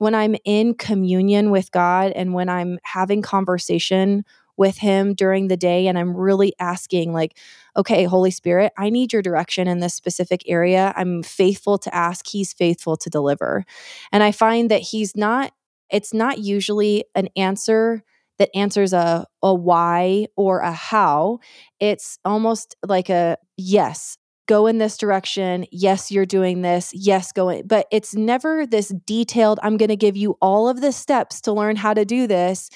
when 0.00 0.14
I'm 0.14 0.34
in 0.46 0.72
communion 0.72 1.50
with 1.50 1.70
God 1.72 2.12
and 2.12 2.32
when 2.32 2.48
I'm 2.48 2.78
having 2.84 3.20
conversation 3.20 4.24
with 4.56 4.78
him 4.78 5.12
during 5.12 5.48
the 5.48 5.58
day 5.58 5.88
and 5.88 5.98
I'm 5.98 6.16
really 6.16 6.54
asking 6.58 7.12
like 7.12 7.36
okay 7.76 8.04
holy 8.04 8.30
spirit 8.30 8.72
I 8.78 8.88
need 8.88 9.12
your 9.12 9.20
direction 9.20 9.68
in 9.68 9.80
this 9.80 9.94
specific 9.94 10.42
area. 10.46 10.94
I'm 10.96 11.22
faithful 11.22 11.76
to 11.78 11.94
ask. 11.94 12.26
He's 12.26 12.54
faithful 12.54 12.96
to 12.96 13.10
deliver. 13.10 13.66
And 14.10 14.22
I 14.22 14.32
find 14.32 14.70
that 14.70 14.80
he's 14.80 15.14
not 15.16 15.52
it's 15.90 16.14
not 16.14 16.38
usually 16.38 17.04
an 17.14 17.28
answer 17.36 18.02
that 18.38 18.48
answers 18.54 18.94
a 18.94 19.26
a 19.42 19.54
why 19.54 20.28
or 20.34 20.60
a 20.60 20.72
how. 20.72 21.40
It's 21.78 22.18
almost 22.24 22.74
like 22.86 23.10
a 23.10 23.36
yes 23.58 24.16
go 24.46 24.66
in 24.66 24.78
this 24.78 24.96
direction. 24.96 25.66
Yes, 25.70 26.10
you're 26.10 26.26
doing 26.26 26.62
this. 26.62 26.90
Yes, 26.92 27.32
go 27.32 27.48
in. 27.48 27.66
But 27.66 27.86
it's 27.92 28.14
never 28.14 28.66
this 28.66 28.92
detailed, 29.06 29.60
I'm 29.62 29.76
going 29.76 29.90
to 29.90 29.96
give 29.96 30.16
you 30.16 30.36
all 30.40 30.68
of 30.68 30.80
the 30.80 30.92
steps 30.92 31.40
to 31.42 31.52
learn 31.52 31.76
how 31.76 31.94
to 31.94 32.04
do 32.04 32.26
this. 32.26 32.70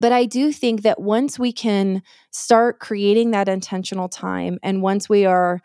But 0.00 0.10
I 0.10 0.24
do 0.24 0.50
think 0.50 0.82
that 0.82 1.00
once 1.00 1.38
we 1.38 1.52
can 1.52 2.02
start 2.32 2.80
creating 2.80 3.30
that 3.30 3.48
intentional 3.48 4.08
time 4.08 4.58
and 4.62 4.82
once 4.82 5.08
we 5.08 5.24
are 5.24 5.60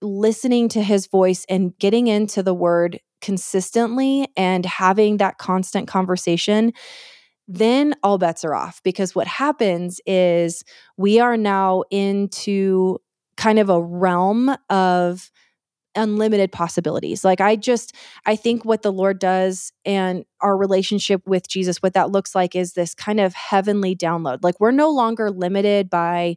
listening 0.00 0.68
to 0.70 0.82
his 0.82 1.06
voice 1.06 1.44
and 1.50 1.76
getting 1.78 2.06
into 2.06 2.42
the 2.42 2.54
word 2.54 3.00
consistently 3.20 4.28
and 4.36 4.64
having 4.64 5.18
that 5.18 5.36
constant 5.36 5.88
conversation, 5.88 6.72
then 7.46 7.94
all 8.02 8.16
bets 8.16 8.44
are 8.44 8.54
off 8.54 8.80
because 8.82 9.14
what 9.14 9.26
happens 9.26 10.00
is 10.06 10.64
we 10.96 11.20
are 11.20 11.36
now 11.36 11.82
into 11.90 12.98
kind 13.40 13.58
of 13.58 13.70
a 13.70 13.80
realm 13.80 14.54
of 14.68 15.30
unlimited 15.96 16.52
possibilities. 16.52 17.24
Like 17.24 17.40
I 17.40 17.56
just 17.56 17.94
I 18.26 18.36
think 18.36 18.66
what 18.66 18.82
the 18.82 18.92
Lord 18.92 19.18
does 19.18 19.72
and 19.86 20.24
our 20.42 20.56
relationship 20.56 21.26
with 21.26 21.48
Jesus 21.48 21.78
what 21.78 21.94
that 21.94 22.10
looks 22.10 22.34
like 22.34 22.54
is 22.54 22.74
this 22.74 22.94
kind 22.94 23.18
of 23.18 23.32
heavenly 23.32 23.96
download. 23.96 24.40
Like 24.42 24.60
we're 24.60 24.72
no 24.72 24.90
longer 24.90 25.30
limited 25.30 25.88
by 25.88 26.36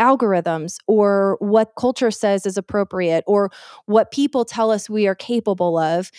algorithms 0.00 0.78
or 0.88 1.36
what 1.38 1.72
culture 1.78 2.10
says 2.10 2.44
is 2.44 2.58
appropriate 2.58 3.22
or 3.28 3.50
what 3.86 4.10
people 4.10 4.44
tell 4.44 4.72
us 4.72 4.90
we 4.90 5.06
are 5.06 5.14
capable 5.14 5.78
of. 5.78 6.10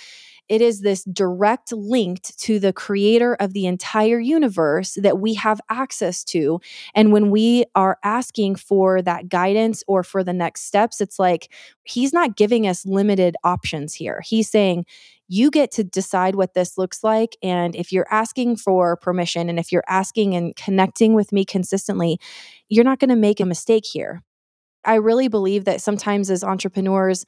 It 0.50 0.62
is 0.62 0.82
this 0.82 1.04
direct 1.04 1.74
linked 1.74 2.38
to 2.40 2.60
the 2.60 2.74
creator 2.74 3.36
of 3.36 3.54
the 3.54 3.66
entire 3.66 4.20
universe 4.20 4.98
that 5.02 5.20
we 5.20 5.34
have 5.34 5.60
access 5.70 6.24
to. 6.26 6.62
And 6.96 7.12
when 7.12 7.32
we 7.32 7.66
are 7.76 7.98
asking 8.04 8.56
for 8.56 9.02
that 9.02 9.30
guidance 9.30 9.84
or 9.88 10.04
for 10.04 10.24
the 10.24 10.34
next 10.34 10.64
steps, 10.64 11.02
it's 11.02 11.20
like 11.20 11.52
he's 11.84 12.14
not 12.14 12.38
giving 12.38 12.66
us 12.68 12.86
limited 12.86 13.36
options 13.44 13.94
here. 13.94 14.22
He's 14.26 14.50
saying, 14.50 14.86
you 15.28 15.52
get 15.52 15.72
to 15.72 15.84
decide 15.84 16.36
what 16.36 16.54
this 16.54 16.78
looks 16.78 17.04
like. 17.04 17.36
And 17.44 17.76
if 17.76 17.92
you're 17.92 18.08
asking 18.10 18.58
for 18.58 18.96
permission 18.96 19.50
and 19.50 19.60
if 19.60 19.72
you're 19.72 19.84
asking 19.88 20.36
and 20.36 20.56
connecting 20.56 21.14
with 21.14 21.34
me 21.34 21.44
consistently, 21.44 22.20
you're 22.70 22.86
not 22.86 23.00
going 23.00 23.10
to 23.10 23.16
make 23.16 23.40
a 23.42 23.46
mistake 23.46 23.86
here. 23.86 24.24
I 24.86 24.96
really 24.96 25.28
believe 25.28 25.66
that 25.66 25.82
sometimes 25.82 26.32
as 26.32 26.46
entrepreneurs, 26.46 27.26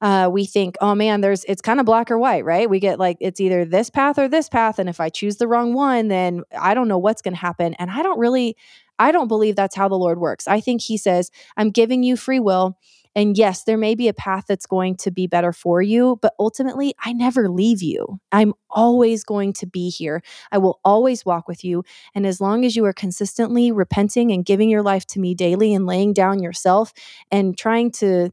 uh, 0.00 0.28
we 0.30 0.44
think, 0.44 0.76
oh 0.80 0.94
man, 0.94 1.20
there's 1.20 1.44
it's 1.44 1.62
kind 1.62 1.80
of 1.80 1.86
black 1.86 2.10
or 2.10 2.18
white, 2.18 2.44
right? 2.44 2.68
We 2.68 2.80
get 2.80 2.98
like 2.98 3.16
it's 3.20 3.40
either 3.40 3.64
this 3.64 3.90
path 3.90 4.18
or 4.18 4.28
this 4.28 4.48
path, 4.48 4.78
and 4.78 4.88
if 4.88 5.00
I 5.00 5.08
choose 5.08 5.36
the 5.36 5.48
wrong 5.48 5.74
one, 5.74 6.08
then 6.08 6.42
I 6.58 6.74
don't 6.74 6.88
know 6.88 6.98
what's 6.98 7.22
going 7.22 7.34
to 7.34 7.40
happen. 7.40 7.74
And 7.74 7.90
I 7.90 8.02
don't 8.02 8.18
really, 8.18 8.56
I 8.98 9.12
don't 9.12 9.28
believe 9.28 9.56
that's 9.56 9.76
how 9.76 9.88
the 9.88 9.96
Lord 9.96 10.18
works. 10.18 10.46
I 10.46 10.60
think 10.60 10.82
He 10.82 10.96
says, 10.96 11.30
I'm 11.56 11.70
giving 11.70 12.02
you 12.02 12.16
free 12.16 12.40
will. 12.40 12.78
And 13.14 13.38
yes, 13.38 13.64
there 13.64 13.78
may 13.78 13.94
be 13.94 14.08
a 14.08 14.12
path 14.12 14.44
that's 14.46 14.66
going 14.66 14.96
to 14.96 15.10
be 15.10 15.26
better 15.26 15.50
for 15.50 15.80
you, 15.80 16.18
but 16.20 16.34
ultimately, 16.38 16.94
I 17.02 17.14
never 17.14 17.48
leave 17.48 17.80
you. 17.82 18.20
I'm 18.30 18.52
always 18.68 19.24
going 19.24 19.54
to 19.54 19.66
be 19.66 19.88
here. 19.88 20.22
I 20.52 20.58
will 20.58 20.80
always 20.84 21.24
walk 21.24 21.48
with 21.48 21.64
you. 21.64 21.82
And 22.14 22.26
as 22.26 22.42
long 22.42 22.66
as 22.66 22.76
you 22.76 22.84
are 22.84 22.92
consistently 22.92 23.72
repenting 23.72 24.32
and 24.32 24.44
giving 24.44 24.68
your 24.68 24.82
life 24.82 25.06
to 25.06 25.20
me 25.20 25.34
daily 25.34 25.72
and 25.72 25.86
laying 25.86 26.12
down 26.12 26.42
yourself 26.42 26.92
and 27.30 27.56
trying 27.56 27.90
to 27.92 28.32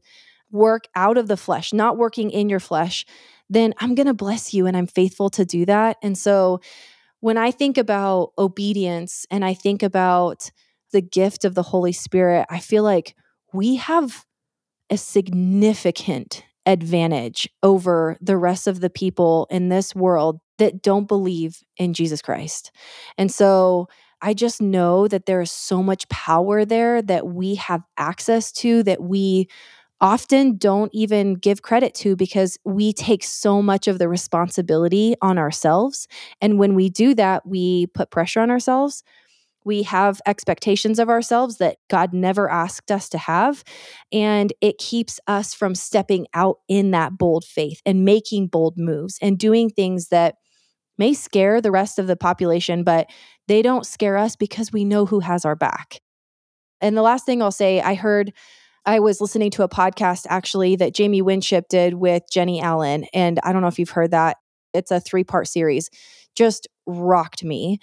work 0.54 0.86
out 0.94 1.18
of 1.18 1.26
the 1.26 1.36
flesh, 1.36 1.72
not 1.72 1.98
working 1.98 2.30
in 2.30 2.48
your 2.48 2.60
flesh, 2.60 3.04
then 3.50 3.74
I'm 3.78 3.94
going 3.94 4.06
to 4.06 4.14
bless 4.14 4.54
you 4.54 4.66
and 4.66 4.76
I'm 4.76 4.86
faithful 4.86 5.28
to 5.30 5.44
do 5.44 5.66
that. 5.66 5.98
And 6.02 6.16
so 6.16 6.60
when 7.20 7.36
I 7.36 7.50
think 7.50 7.76
about 7.76 8.32
obedience 8.38 9.26
and 9.30 9.44
I 9.44 9.52
think 9.52 9.82
about 9.82 10.50
the 10.92 11.02
gift 11.02 11.44
of 11.44 11.54
the 11.54 11.62
Holy 11.62 11.92
Spirit, 11.92 12.46
I 12.48 12.60
feel 12.60 12.84
like 12.84 13.16
we 13.52 13.76
have 13.76 14.24
a 14.90 14.96
significant 14.96 16.44
advantage 16.66 17.48
over 17.62 18.16
the 18.20 18.36
rest 18.36 18.66
of 18.66 18.80
the 18.80 18.90
people 18.90 19.46
in 19.50 19.68
this 19.68 19.94
world 19.94 20.40
that 20.58 20.82
don't 20.82 21.08
believe 21.08 21.62
in 21.76 21.94
Jesus 21.94 22.22
Christ. 22.22 22.70
And 23.18 23.30
so 23.30 23.88
I 24.22 24.34
just 24.34 24.62
know 24.62 25.08
that 25.08 25.26
there 25.26 25.40
is 25.40 25.50
so 25.50 25.82
much 25.82 26.08
power 26.08 26.64
there 26.64 27.02
that 27.02 27.26
we 27.26 27.56
have 27.56 27.82
access 27.98 28.52
to 28.52 28.82
that 28.84 29.02
we 29.02 29.48
often 30.00 30.56
don't 30.56 30.90
even 30.92 31.34
give 31.34 31.62
credit 31.62 31.94
to 31.94 32.16
because 32.16 32.58
we 32.64 32.92
take 32.92 33.24
so 33.24 33.62
much 33.62 33.88
of 33.88 33.98
the 33.98 34.08
responsibility 34.08 35.14
on 35.22 35.38
ourselves. 35.38 36.06
And 36.40 36.58
when 36.58 36.74
we 36.74 36.90
do 36.90 37.14
that, 37.14 37.46
we 37.46 37.86
put 37.88 38.10
pressure 38.10 38.40
on 38.40 38.50
ourselves 38.50 39.02
we 39.64 39.82
have 39.84 40.20
expectations 40.26 40.98
of 40.98 41.08
ourselves 41.08 41.56
that 41.56 41.78
God 41.88 42.12
never 42.12 42.50
asked 42.50 42.90
us 42.90 43.08
to 43.10 43.18
have. 43.18 43.64
And 44.12 44.52
it 44.60 44.78
keeps 44.78 45.18
us 45.26 45.54
from 45.54 45.74
stepping 45.74 46.26
out 46.34 46.58
in 46.68 46.90
that 46.92 47.16
bold 47.16 47.44
faith 47.44 47.80
and 47.84 48.04
making 48.04 48.48
bold 48.48 48.76
moves 48.76 49.18
and 49.20 49.38
doing 49.38 49.70
things 49.70 50.08
that 50.08 50.36
may 50.98 51.14
scare 51.14 51.60
the 51.60 51.72
rest 51.72 51.98
of 51.98 52.06
the 52.06 52.16
population, 52.16 52.84
but 52.84 53.08
they 53.48 53.62
don't 53.62 53.86
scare 53.86 54.16
us 54.16 54.36
because 54.36 54.72
we 54.72 54.84
know 54.84 55.06
who 55.06 55.20
has 55.20 55.44
our 55.44 55.56
back. 55.56 56.00
And 56.80 56.96
the 56.96 57.02
last 57.02 57.26
thing 57.26 57.42
I'll 57.42 57.50
say, 57.50 57.80
I 57.80 57.94
heard. 57.94 58.32
I 58.86 59.00
was 59.00 59.20
listening 59.20 59.50
to 59.52 59.62
a 59.62 59.68
podcast 59.68 60.26
actually 60.28 60.76
that 60.76 60.94
Jamie 60.94 61.22
Winship 61.22 61.68
did 61.68 61.94
with 61.94 62.22
Jennie 62.30 62.60
Allen. 62.60 63.06
And 63.14 63.40
I 63.42 63.52
don't 63.52 63.62
know 63.62 63.68
if 63.68 63.78
you've 63.78 63.90
heard 63.90 64.10
that. 64.10 64.36
It's 64.72 64.90
a 64.90 65.00
three 65.00 65.24
part 65.24 65.48
series 65.48 65.90
just 66.34 66.66
rocked 66.86 67.44
me. 67.44 67.78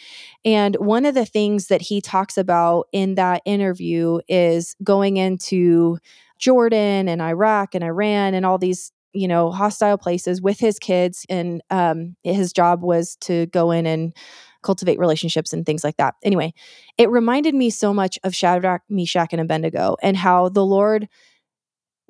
And 0.45 0.75
one 0.75 1.05
of 1.05 1.15
the 1.15 1.25
things 1.25 1.67
that 1.67 1.81
he 1.81 2.01
talks 2.01 2.37
about 2.37 2.87
in 2.91 3.15
that 3.15 3.41
interview 3.45 4.19
is 4.27 4.75
going 4.83 5.17
into 5.17 5.97
Jordan 6.37 7.07
and 7.07 7.21
Iraq 7.21 7.75
and 7.75 7.83
Iran 7.83 8.33
and 8.33 8.45
all 8.45 8.57
these 8.57 8.91
you 9.13 9.27
know 9.27 9.51
hostile 9.51 9.97
places 9.97 10.41
with 10.41 10.57
his 10.59 10.79
kids 10.79 11.25
and 11.29 11.61
um, 11.69 12.15
his 12.23 12.53
job 12.53 12.81
was 12.81 13.17
to 13.17 13.45
go 13.47 13.71
in 13.71 13.85
and 13.85 14.13
cultivate 14.63 14.99
relationships 14.99 15.53
and 15.53 15.65
things 15.65 15.83
like 15.83 15.97
that 15.97 16.15
anyway 16.23 16.53
it 16.97 17.09
reminded 17.09 17.55
me 17.55 17.69
so 17.69 17.93
much 17.93 18.17
of 18.23 18.35
shadrach 18.35 18.81
meshach 18.89 19.29
and 19.31 19.41
abednego 19.41 19.95
and 20.01 20.17
how 20.17 20.49
the 20.49 20.65
lord 20.65 21.07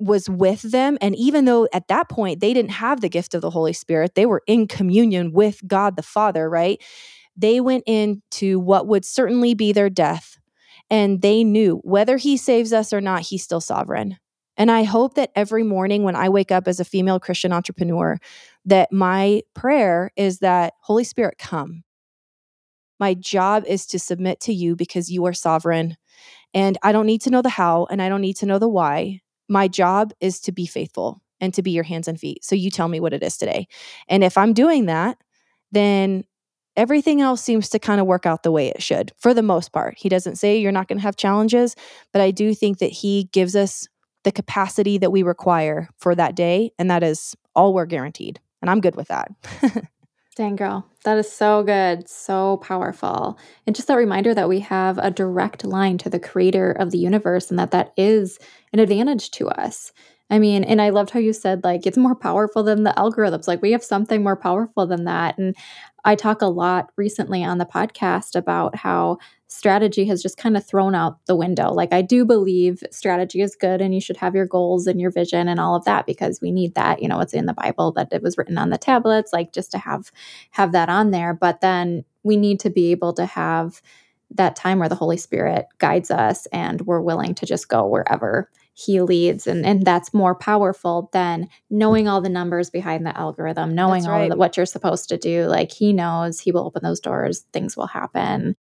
was 0.02 0.28
with 0.28 0.62
them. 0.62 0.98
And 1.00 1.14
even 1.16 1.44
though 1.44 1.68
at 1.72 1.88
that 1.88 2.08
point 2.08 2.40
they 2.40 2.52
didn't 2.52 2.72
have 2.72 3.00
the 3.00 3.08
gift 3.08 3.34
of 3.34 3.40
the 3.40 3.50
Holy 3.50 3.72
Spirit, 3.72 4.14
they 4.14 4.26
were 4.26 4.42
in 4.46 4.66
communion 4.66 5.32
with 5.32 5.60
God 5.66 5.96
the 5.96 6.02
Father, 6.02 6.50
right? 6.50 6.82
They 7.36 7.60
went 7.60 7.84
into 7.86 8.58
what 8.58 8.86
would 8.88 9.04
certainly 9.04 9.54
be 9.54 9.72
their 9.72 9.88
death. 9.88 10.38
And 10.90 11.22
they 11.22 11.44
knew 11.44 11.80
whether 11.84 12.16
He 12.16 12.36
saves 12.36 12.72
us 12.72 12.92
or 12.92 13.00
not, 13.00 13.22
He's 13.22 13.44
still 13.44 13.60
sovereign. 13.60 14.18
And 14.56 14.70
I 14.70 14.82
hope 14.82 15.14
that 15.14 15.30
every 15.34 15.62
morning 15.62 16.02
when 16.02 16.16
I 16.16 16.28
wake 16.28 16.52
up 16.52 16.68
as 16.68 16.78
a 16.78 16.84
female 16.84 17.18
Christian 17.18 17.52
entrepreneur, 17.52 18.18
that 18.66 18.92
my 18.92 19.42
prayer 19.54 20.10
is 20.16 20.40
that 20.40 20.74
Holy 20.82 21.04
Spirit 21.04 21.38
come. 21.38 21.84
My 22.98 23.14
job 23.14 23.64
is 23.66 23.86
to 23.86 23.98
submit 23.98 24.40
to 24.40 24.52
you 24.52 24.76
because 24.76 25.10
you 25.10 25.24
are 25.26 25.32
sovereign. 25.32 25.96
And 26.54 26.78
I 26.82 26.92
don't 26.92 27.06
need 27.06 27.22
to 27.22 27.30
know 27.30 27.42
the 27.42 27.48
how 27.48 27.86
and 27.90 28.02
I 28.02 28.08
don't 28.08 28.20
need 28.20 28.36
to 28.38 28.46
know 28.46 28.58
the 28.58 28.68
why. 28.68 29.20
My 29.48 29.68
job 29.68 30.12
is 30.20 30.40
to 30.40 30.52
be 30.52 30.66
faithful 30.66 31.20
and 31.40 31.52
to 31.54 31.62
be 31.62 31.72
your 31.72 31.84
hands 31.84 32.08
and 32.08 32.18
feet. 32.18 32.44
So 32.44 32.54
you 32.54 32.70
tell 32.70 32.88
me 32.88 33.00
what 33.00 33.12
it 33.12 33.22
is 33.22 33.36
today. 33.36 33.66
And 34.08 34.22
if 34.22 34.38
I'm 34.38 34.52
doing 34.52 34.86
that, 34.86 35.18
then 35.72 36.24
everything 36.76 37.20
else 37.20 37.42
seems 37.42 37.68
to 37.70 37.78
kind 37.78 38.00
of 38.00 38.06
work 38.06 38.26
out 38.26 38.42
the 38.42 38.52
way 38.52 38.68
it 38.68 38.82
should 38.82 39.12
for 39.18 39.34
the 39.34 39.42
most 39.42 39.72
part. 39.72 39.96
He 39.98 40.08
doesn't 40.08 40.36
say 40.36 40.58
you're 40.58 40.72
not 40.72 40.88
going 40.88 40.98
to 40.98 41.02
have 41.02 41.16
challenges, 41.16 41.74
but 42.12 42.22
I 42.22 42.30
do 42.30 42.54
think 42.54 42.78
that 42.78 42.92
he 42.92 43.24
gives 43.32 43.56
us 43.56 43.88
the 44.24 44.32
capacity 44.32 44.98
that 44.98 45.10
we 45.10 45.22
require 45.22 45.88
for 45.98 46.14
that 46.14 46.36
day. 46.36 46.70
And 46.78 46.90
that 46.90 47.02
is 47.02 47.34
all 47.54 47.74
we're 47.74 47.86
guaranteed. 47.86 48.40
And 48.60 48.70
I'm 48.70 48.80
good 48.80 48.94
with 48.94 49.08
that. 49.08 49.28
Dang, 50.34 50.56
girl. 50.56 50.86
That 51.04 51.18
is 51.18 51.30
so 51.30 51.62
good, 51.62 52.08
so 52.08 52.56
powerful. 52.58 53.38
And 53.66 53.76
just 53.76 53.88
that 53.88 53.96
reminder 53.96 54.32
that 54.34 54.48
we 54.48 54.60
have 54.60 54.96
a 54.98 55.10
direct 55.10 55.62
line 55.64 55.98
to 55.98 56.08
the 56.08 56.18
creator 56.18 56.72
of 56.72 56.90
the 56.90 56.98
universe 56.98 57.50
and 57.50 57.58
that 57.58 57.70
that 57.72 57.92
is 57.98 58.38
an 58.72 58.78
advantage 58.78 59.30
to 59.32 59.48
us. 59.48 59.92
I 60.30 60.38
mean, 60.38 60.64
and 60.64 60.80
I 60.80 60.88
loved 60.88 61.10
how 61.10 61.20
you 61.20 61.34
said, 61.34 61.62
like, 61.64 61.86
it's 61.86 61.98
more 61.98 62.14
powerful 62.14 62.62
than 62.62 62.84
the 62.84 62.94
algorithms. 62.96 63.46
Like, 63.46 63.60
we 63.60 63.72
have 63.72 63.84
something 63.84 64.22
more 64.22 64.36
powerful 64.36 64.86
than 64.86 65.04
that. 65.04 65.36
And 65.36 65.54
I 66.06 66.14
talk 66.14 66.40
a 66.40 66.46
lot 66.46 66.90
recently 66.96 67.44
on 67.44 67.58
the 67.58 67.66
podcast 67.66 68.34
about 68.34 68.74
how 68.74 69.18
strategy 69.52 70.06
has 70.06 70.22
just 70.22 70.38
kind 70.38 70.56
of 70.56 70.64
thrown 70.64 70.94
out 70.94 71.24
the 71.26 71.36
window. 71.36 71.70
Like, 71.72 71.92
I 71.92 72.00
do 72.00 72.24
believe 72.24 72.82
strategy 72.90 73.42
is 73.42 73.54
good 73.54 73.82
and 73.82 73.94
you 73.94 74.00
should 74.00 74.16
have 74.16 74.34
your 74.34 74.46
goals 74.46 74.86
and 74.86 75.00
your 75.00 75.10
vision 75.10 75.46
and 75.46 75.60
all 75.60 75.76
of 75.76 75.84
that 75.84 76.06
because 76.06 76.40
we 76.40 76.50
need 76.50 76.74
that. 76.74 77.02
You 77.02 77.08
know, 77.08 77.20
it's 77.20 77.34
in 77.34 77.46
the 77.46 77.52
Bible 77.52 77.92
that 77.92 78.08
it 78.12 78.22
was 78.22 78.38
written 78.38 78.56
on 78.56 78.70
the 78.70 78.78
tablets, 78.78 79.32
like 79.32 79.52
just 79.52 79.70
to 79.72 79.78
have 79.78 80.10
have 80.52 80.72
that 80.72 80.88
on 80.88 81.10
there. 81.10 81.34
But 81.34 81.60
then 81.60 82.04
we 82.22 82.36
need 82.36 82.60
to 82.60 82.70
be 82.70 82.92
able 82.92 83.12
to 83.14 83.26
have 83.26 83.82
that 84.30 84.56
time 84.56 84.78
where 84.78 84.88
the 84.88 84.94
Holy 84.94 85.18
Spirit 85.18 85.66
guides 85.78 86.10
us 86.10 86.46
and 86.46 86.80
we're 86.82 87.02
willing 87.02 87.34
to 87.34 87.46
just 87.46 87.68
go 87.68 87.86
wherever 87.86 88.48
he 88.74 89.02
leads 89.02 89.46
and 89.46 89.66
and 89.66 89.84
that's 89.84 90.14
more 90.14 90.34
powerful 90.34 91.10
than 91.12 91.46
knowing 91.68 92.08
all 92.08 92.22
the 92.22 92.30
numbers 92.30 92.70
behind 92.70 93.04
the 93.04 93.14
algorithm 93.18 93.74
knowing 93.74 94.02
right. 94.04 94.22
all 94.22 94.28
the, 94.30 94.36
what 94.36 94.56
you're 94.56 94.64
supposed 94.64 95.10
to 95.10 95.18
do 95.18 95.44
like 95.44 95.70
he 95.70 95.92
knows 95.92 96.40
he 96.40 96.50
will 96.50 96.64
open 96.64 96.82
those 96.82 96.98
doors 96.98 97.44
things 97.52 97.76
will 97.76 97.86
happen 97.86 98.56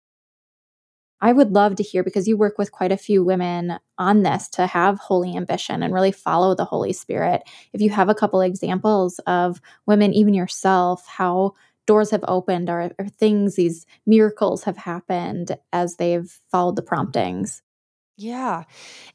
I 1.20 1.34
would 1.34 1.52
love 1.52 1.76
to 1.76 1.84
hear 1.84 2.04
because 2.04 2.28
you 2.28 2.38
work 2.38 2.58
with 2.58 2.72
quite 2.72 2.92
a 2.92 2.98
few 2.98 3.24
women 3.24 3.80
on 3.98 4.24
this 4.24 4.48
to 4.50 4.68
have 4.68 5.00
holy 5.00 5.36
ambition 5.36 5.82
and 5.82 5.94
really 5.94 6.12
follow 6.12 6.54
the 6.54 6.66
Holy 6.66 6.94
Spirit. 6.94 7.44
If 7.74 7.82
you 7.82 7.90
have 7.90 8.10
a 8.10 8.16
couple 8.16 8.42
examples 8.42 9.20
of 9.26 9.60
women, 9.86 10.14
even 10.14 10.34
yourself, 10.34 11.08
how 11.08 11.54
doors 11.88 12.12
have 12.12 12.26
opened 12.28 12.70
or, 12.70 12.92
or 13.00 13.08
things, 13.08 13.56
these 13.56 13.86
miracles 14.06 14.64
have 14.66 14.78
happened 14.78 15.58
as 15.74 15.96
they've 15.96 16.40
followed 16.52 16.76
the 16.76 16.82
promptings. 16.84 17.64
Yeah, 18.20 18.64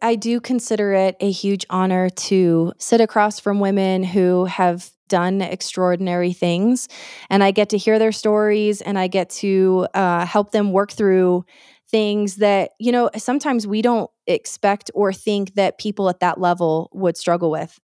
I 0.01 0.15
do 0.15 0.41
consider 0.41 0.93
it 0.93 1.17
a 1.21 1.31
huge 1.31 1.67
honor 1.71 2.09
to 2.09 2.73
sit 2.79 3.01
across 3.01 3.41
from 3.41 3.59
women 3.59 4.05
who 4.05 4.45
have 4.45 4.91
done 5.09 5.43
extraordinary 5.43 6.33
things. 6.33 6.89
And 7.29 7.45
I 7.45 7.51
get 7.51 7.69
to 7.71 7.79
hear 7.79 7.99
their 7.99 8.13
stories 8.13 8.81
and 8.81 8.99
I 8.99 9.09
get 9.09 9.29
to 9.31 9.87
uh, 9.93 10.25
help 10.25 10.53
them 10.53 10.73
work 10.73 10.93
through 10.93 11.45
things 11.93 12.37
that, 12.37 12.73
you 12.81 12.91
know, 12.91 13.11
sometimes 13.17 13.67
we 13.67 13.83
don't 13.83 14.11
expect 14.27 14.91
or 14.95 15.13
think 15.13 15.55
that 15.55 15.79
people 15.79 16.09
at 16.09 16.21
that 16.21 16.41
level 16.41 16.91
would 16.95 17.17
struggle 17.17 17.51
with. 17.51 17.79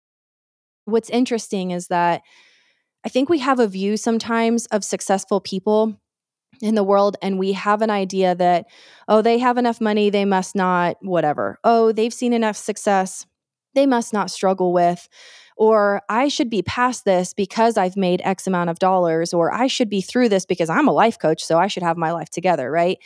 what's 0.85 1.09
interesting 1.09 1.71
is 1.71 1.87
that 1.87 2.21
I 3.05 3.09
think 3.09 3.29
we 3.29 3.39
have 3.39 3.59
a 3.59 3.67
view 3.67 3.97
sometimes 3.97 4.65
of 4.67 4.83
successful 4.83 5.39
people 5.39 5.99
in 6.61 6.75
the 6.75 6.83
world 6.83 7.17
and 7.21 7.37
we 7.37 7.53
have 7.53 7.81
an 7.81 7.89
idea 7.89 8.33
that 8.35 8.65
oh 9.07 9.21
they 9.21 9.39
have 9.39 9.57
enough 9.57 9.81
money 9.81 10.09
they 10.09 10.25
must 10.25 10.55
not 10.55 10.97
whatever 11.01 11.59
oh 11.65 11.91
they've 11.91 12.13
seen 12.13 12.31
enough 12.33 12.55
success 12.55 13.25
they 13.73 13.85
must 13.85 14.13
not 14.13 14.31
struggle 14.31 14.71
with 14.71 15.09
or 15.57 16.01
I 16.09 16.27
should 16.27 16.49
be 16.49 16.61
past 16.61 17.05
this 17.05 17.33
because 17.33 17.77
I've 17.77 17.97
made 17.97 18.21
X 18.23 18.45
amount 18.47 18.69
of 18.69 18.79
dollars, 18.79 19.33
or 19.33 19.53
I 19.53 19.67
should 19.67 19.89
be 19.89 20.01
through 20.01 20.29
this 20.29 20.45
because 20.45 20.69
I'm 20.69 20.87
a 20.87 20.91
life 20.91 21.17
coach, 21.17 21.43
so 21.43 21.57
I 21.57 21.67
should 21.67 21.83
have 21.83 21.97
my 21.97 22.11
life 22.11 22.29
together, 22.29 22.69
right? 22.69 22.97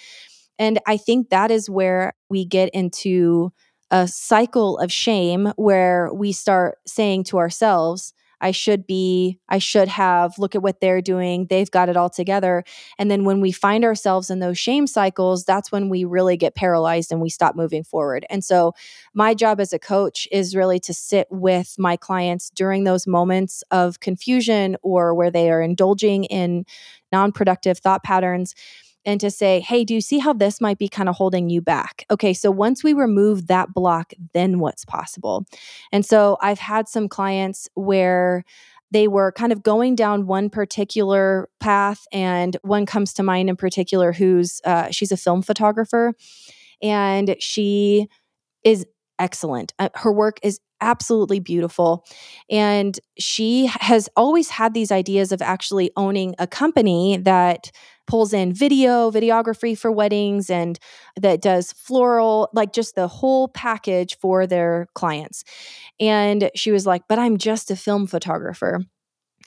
And 0.59 0.79
I 0.85 0.97
think 0.97 1.29
that 1.29 1.49
is 1.49 1.69
where 1.69 2.13
we 2.29 2.45
get 2.45 2.69
into 2.69 3.51
a 3.89 4.07
cycle 4.07 4.77
of 4.77 4.91
shame 4.91 5.51
where 5.55 6.13
we 6.13 6.31
start 6.31 6.77
saying 6.85 7.23
to 7.23 7.37
ourselves, 7.37 8.13
I 8.41 8.51
should 8.51 8.87
be, 8.87 9.39
I 9.49 9.57
should 9.57 9.87
have, 9.89 10.37
look 10.37 10.55
at 10.55 10.61
what 10.61 10.79
they're 10.79 11.01
doing. 11.01 11.47
They've 11.49 11.69
got 11.69 11.89
it 11.89 11.97
all 11.97 12.09
together. 12.09 12.63
And 12.97 13.11
then 13.11 13.25
when 13.25 13.41
we 13.41 13.51
find 13.51 13.83
ourselves 13.83 14.29
in 14.29 14.39
those 14.39 14.57
shame 14.57 14.87
cycles, 14.87 15.43
that's 15.43 15.71
when 15.71 15.89
we 15.89 16.05
really 16.05 16.37
get 16.37 16.55
paralyzed 16.55 17.11
and 17.11 17.21
we 17.21 17.29
stop 17.29 17.55
moving 17.55 17.83
forward. 17.83 18.25
And 18.29 18.43
so, 18.43 18.73
my 19.13 19.33
job 19.33 19.59
as 19.59 19.73
a 19.73 19.79
coach 19.79 20.27
is 20.31 20.55
really 20.55 20.79
to 20.81 20.93
sit 20.93 21.27
with 21.29 21.75
my 21.77 21.97
clients 21.97 22.49
during 22.49 22.83
those 22.83 23.07
moments 23.07 23.63
of 23.71 23.99
confusion 23.99 24.77
or 24.83 25.13
where 25.13 25.31
they 25.31 25.49
are 25.51 25.61
indulging 25.61 26.23
in 26.25 26.65
non 27.11 27.31
productive 27.31 27.79
thought 27.79 28.03
patterns 28.03 28.55
and 29.05 29.19
to 29.21 29.31
say, 29.31 29.59
hey, 29.59 29.83
do 29.83 29.93
you 29.93 30.01
see 30.01 30.19
how 30.19 30.33
this 30.33 30.59
might 30.59 30.77
be 30.77 30.87
kind 30.87 31.09
of 31.09 31.15
holding 31.15 31.49
you 31.49 31.61
back? 31.61 32.05
Okay, 32.11 32.33
so 32.33 32.51
once 32.51 32.83
we 32.83 32.93
remove 32.93 33.47
that 33.47 33.73
block, 33.73 34.13
then 34.33 34.59
what's 34.59 34.85
possible? 34.85 35.45
And 35.91 36.05
so 36.05 36.37
I've 36.41 36.59
had 36.59 36.87
some 36.87 37.07
clients 37.07 37.69
where 37.75 38.43
they 38.91 39.07
were 39.07 39.31
kind 39.31 39.51
of 39.51 39.61
going 39.61 39.95
down 39.95 40.25
one 40.25 40.49
particular 40.49 41.47
path, 41.59 42.05
and 42.11 42.57
one 42.63 42.85
comes 42.85 43.13
to 43.13 43.23
mind 43.23 43.49
in 43.49 43.55
particular 43.55 44.11
who's 44.11 44.61
uh, 44.65 44.89
she's 44.89 45.11
a 45.11 45.17
film 45.17 45.41
photographer 45.41 46.13
and 46.81 47.35
she 47.39 48.07
is 48.63 48.85
excellent. 49.19 49.73
Uh, 49.79 49.89
her 49.95 50.11
work 50.11 50.39
is 50.43 50.59
absolutely 50.81 51.39
beautiful. 51.39 52.05
And 52.49 52.97
she 53.17 53.65
has 53.67 54.07
always 54.15 54.49
had 54.49 54.73
these 54.73 54.91
ideas 54.91 55.31
of 55.31 55.41
actually 55.41 55.91
owning 55.97 56.35
a 56.39 56.47
company 56.47 57.17
that 57.17 57.71
pulls 58.09 58.33
in 58.33 58.51
video, 58.51 59.11
videography 59.11 59.77
for 59.77 59.91
weddings, 59.91 60.49
and 60.49 60.79
that 61.15 61.41
does 61.41 61.71
floral, 61.73 62.49
like 62.53 62.73
just 62.73 62.95
the 62.95 63.07
whole 63.07 63.47
package 63.47 64.17
for 64.17 64.47
their 64.47 64.87
clients. 64.95 65.43
And 65.99 66.49
she 66.55 66.71
was 66.71 66.87
like, 66.87 67.03
But 67.07 67.19
I'm 67.19 67.37
just 67.37 67.69
a 67.71 67.75
film 67.75 68.07
photographer. 68.07 68.81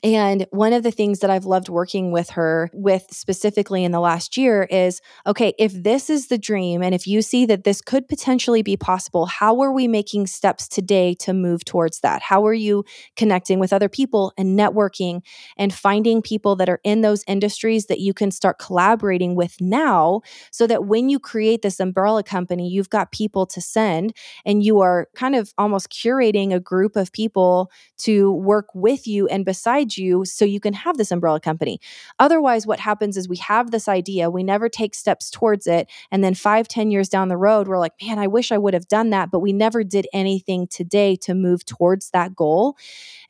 And 0.03 0.45
one 0.49 0.73
of 0.73 0.83
the 0.83 0.91
things 0.91 1.19
that 1.19 1.29
I've 1.29 1.45
loved 1.45 1.69
working 1.69 2.11
with 2.11 2.31
her 2.31 2.69
with 2.73 3.05
specifically 3.09 3.85
in 3.85 3.93
the 3.93 4.01
last 4.01 4.35
year 4.35 4.63
is 4.63 4.99
okay, 5.25 5.53
if 5.57 5.71
this 5.71 6.09
is 6.09 6.27
the 6.27 6.37
dream 6.37 6.83
and 6.83 6.93
if 6.93 7.07
you 7.07 7.21
see 7.21 7.45
that 7.45 7.63
this 7.63 7.81
could 7.81 8.09
potentially 8.09 8.61
be 8.61 8.75
possible, 8.75 9.25
how 9.25 9.61
are 9.61 9.71
we 9.71 9.87
making 9.87 10.27
steps 10.27 10.67
today 10.67 11.13
to 11.21 11.33
move 11.33 11.63
towards 11.63 12.01
that? 12.01 12.21
How 12.21 12.45
are 12.45 12.53
you 12.53 12.83
connecting 13.15 13.59
with 13.59 13.71
other 13.71 13.87
people 13.87 14.33
and 14.37 14.59
networking 14.59 15.21
and 15.55 15.73
finding 15.73 16.21
people 16.21 16.57
that 16.57 16.67
are 16.67 16.81
in 16.83 16.99
those 16.99 17.23
industries 17.25 17.85
that 17.85 18.01
you 18.01 18.13
can 18.13 18.29
start 18.29 18.59
collaborating 18.59 19.35
with 19.35 19.55
now 19.61 20.19
so 20.51 20.67
that 20.67 20.83
when 20.83 21.07
you 21.07 21.17
create 21.17 21.61
this 21.61 21.79
umbrella 21.79 22.23
company, 22.23 22.67
you've 22.67 22.89
got 22.89 23.13
people 23.13 23.45
to 23.45 23.61
send 23.61 24.13
and 24.45 24.63
you 24.63 24.81
are 24.81 25.07
kind 25.15 25.35
of 25.35 25.53
almost 25.57 25.89
curating 25.89 26.53
a 26.53 26.59
group 26.59 26.97
of 26.97 27.13
people 27.13 27.71
to 27.99 28.33
work 28.33 28.67
with 28.73 29.07
you 29.07 29.27
and 29.29 29.45
beside 29.45 29.92
you 29.97 30.25
so 30.25 30.45
you 30.45 30.59
can 30.59 30.73
have 30.73 30.97
this 30.97 31.11
umbrella 31.11 31.39
company. 31.39 31.79
Otherwise, 32.19 32.67
what 32.67 32.79
happens 32.79 33.17
is 33.17 33.27
we 33.27 33.37
have 33.37 33.71
this 33.71 33.87
idea, 33.87 34.29
we 34.29 34.43
never 34.43 34.69
take 34.69 34.95
steps 34.95 35.29
towards 35.29 35.67
it. 35.67 35.89
And 36.11 36.23
then 36.23 36.33
five, 36.33 36.67
ten 36.67 36.91
years 36.91 37.09
down 37.09 37.27
the 37.27 37.37
road, 37.37 37.67
we're 37.67 37.79
like, 37.79 37.93
man, 38.01 38.19
I 38.19 38.27
wish 38.27 38.51
I 38.51 38.57
would 38.57 38.73
have 38.73 38.87
done 38.87 39.09
that, 39.11 39.31
but 39.31 39.39
we 39.39 39.53
never 39.53 39.83
did 39.83 40.07
anything 40.13 40.67
today 40.67 41.15
to 41.17 41.33
move 41.33 41.65
towards 41.65 42.09
that 42.11 42.35
goal. 42.35 42.77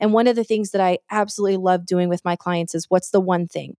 And 0.00 0.12
one 0.12 0.26
of 0.26 0.36
the 0.36 0.44
things 0.44 0.70
that 0.72 0.80
I 0.80 0.98
absolutely 1.10 1.56
love 1.56 1.86
doing 1.86 2.08
with 2.08 2.24
my 2.24 2.36
clients 2.36 2.74
is 2.74 2.86
what's 2.88 3.10
the 3.10 3.20
one 3.20 3.46
thing? 3.46 3.76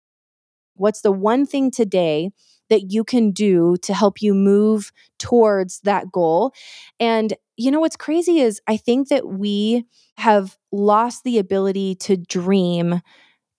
What's 0.75 1.01
the 1.01 1.12
one 1.12 1.46
thing 1.46 1.72
today 1.72 2.32
that 2.70 2.92
you 2.92 3.03
can 3.03 3.31
do 3.31 3.77
to 3.83 3.94
help 3.94 4.22
you 4.22 4.33
move 4.33 4.92
towards 5.20 5.79
that 5.81 6.12
goal? 6.12 6.53
And 7.00 7.33
you 7.57 7.72
know 7.72 7.79
what's 7.79 7.96
crazy 7.96 8.39
is 8.39 8.61
I 8.68 8.77
think 8.77 9.09
that 9.09 9.27
we 9.27 9.85
have 10.18 10.57
lost 10.72 11.24
the 11.24 11.37
ability 11.37 11.96
to 11.96 12.18
dream 12.18 13.01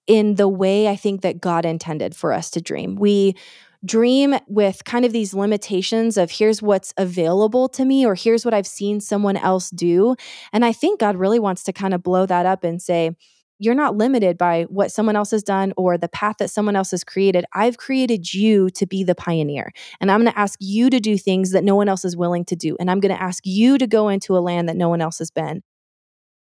in 0.06 0.36
the 0.36 0.48
way 0.48 0.88
I 0.88 0.96
think 0.96 1.22
that 1.22 1.40
God 1.40 1.64
intended 1.64 2.14
for 2.14 2.32
us 2.32 2.50
to 2.50 2.60
dream. 2.60 2.96
We 2.96 3.34
dream 3.84 4.36
with 4.48 4.84
kind 4.84 5.04
of 5.04 5.12
these 5.12 5.34
limitations 5.34 6.16
of 6.16 6.30
here's 6.30 6.62
what's 6.62 6.92
available 6.96 7.68
to 7.68 7.84
me 7.84 8.06
or 8.06 8.14
here's 8.14 8.44
what 8.44 8.54
I've 8.54 8.66
seen 8.66 9.00
someone 9.00 9.36
else 9.36 9.70
do. 9.70 10.16
And 10.52 10.64
I 10.64 10.72
think 10.72 11.00
God 11.00 11.16
really 11.16 11.38
wants 11.38 11.62
to 11.64 11.72
kind 11.72 11.94
of 11.94 12.02
blow 12.02 12.26
that 12.26 12.46
up 12.46 12.64
and 12.64 12.80
say, 12.80 13.10
you're 13.58 13.74
not 13.74 13.96
limited 13.96 14.36
by 14.36 14.64
what 14.64 14.92
someone 14.92 15.16
else 15.16 15.30
has 15.30 15.42
done 15.42 15.72
or 15.76 15.96
the 15.96 16.08
path 16.08 16.36
that 16.38 16.50
someone 16.50 16.76
else 16.76 16.90
has 16.90 17.04
created. 17.04 17.44
I've 17.54 17.78
created 17.78 18.32
you 18.34 18.70
to 18.70 18.86
be 18.86 19.02
the 19.02 19.14
pioneer. 19.14 19.72
And 20.00 20.10
I'm 20.10 20.20
going 20.20 20.32
to 20.32 20.38
ask 20.38 20.58
you 20.60 20.90
to 20.90 21.00
do 21.00 21.16
things 21.16 21.52
that 21.52 21.64
no 21.64 21.74
one 21.74 21.88
else 21.88 22.04
is 22.04 22.16
willing 22.16 22.44
to 22.46 22.56
do. 22.56 22.76
And 22.78 22.90
I'm 22.90 23.00
going 23.00 23.14
to 23.14 23.22
ask 23.22 23.42
you 23.46 23.78
to 23.78 23.86
go 23.86 24.08
into 24.08 24.36
a 24.36 24.40
land 24.40 24.68
that 24.68 24.76
no 24.76 24.88
one 24.88 25.00
else 25.00 25.18
has 25.18 25.30
been. 25.30 25.62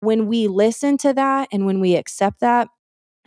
When 0.01 0.27
we 0.27 0.47
listen 0.47 0.97
to 0.99 1.13
that 1.13 1.49
and 1.51 1.65
when 1.65 1.79
we 1.79 1.95
accept 1.95 2.39
that, 2.41 2.69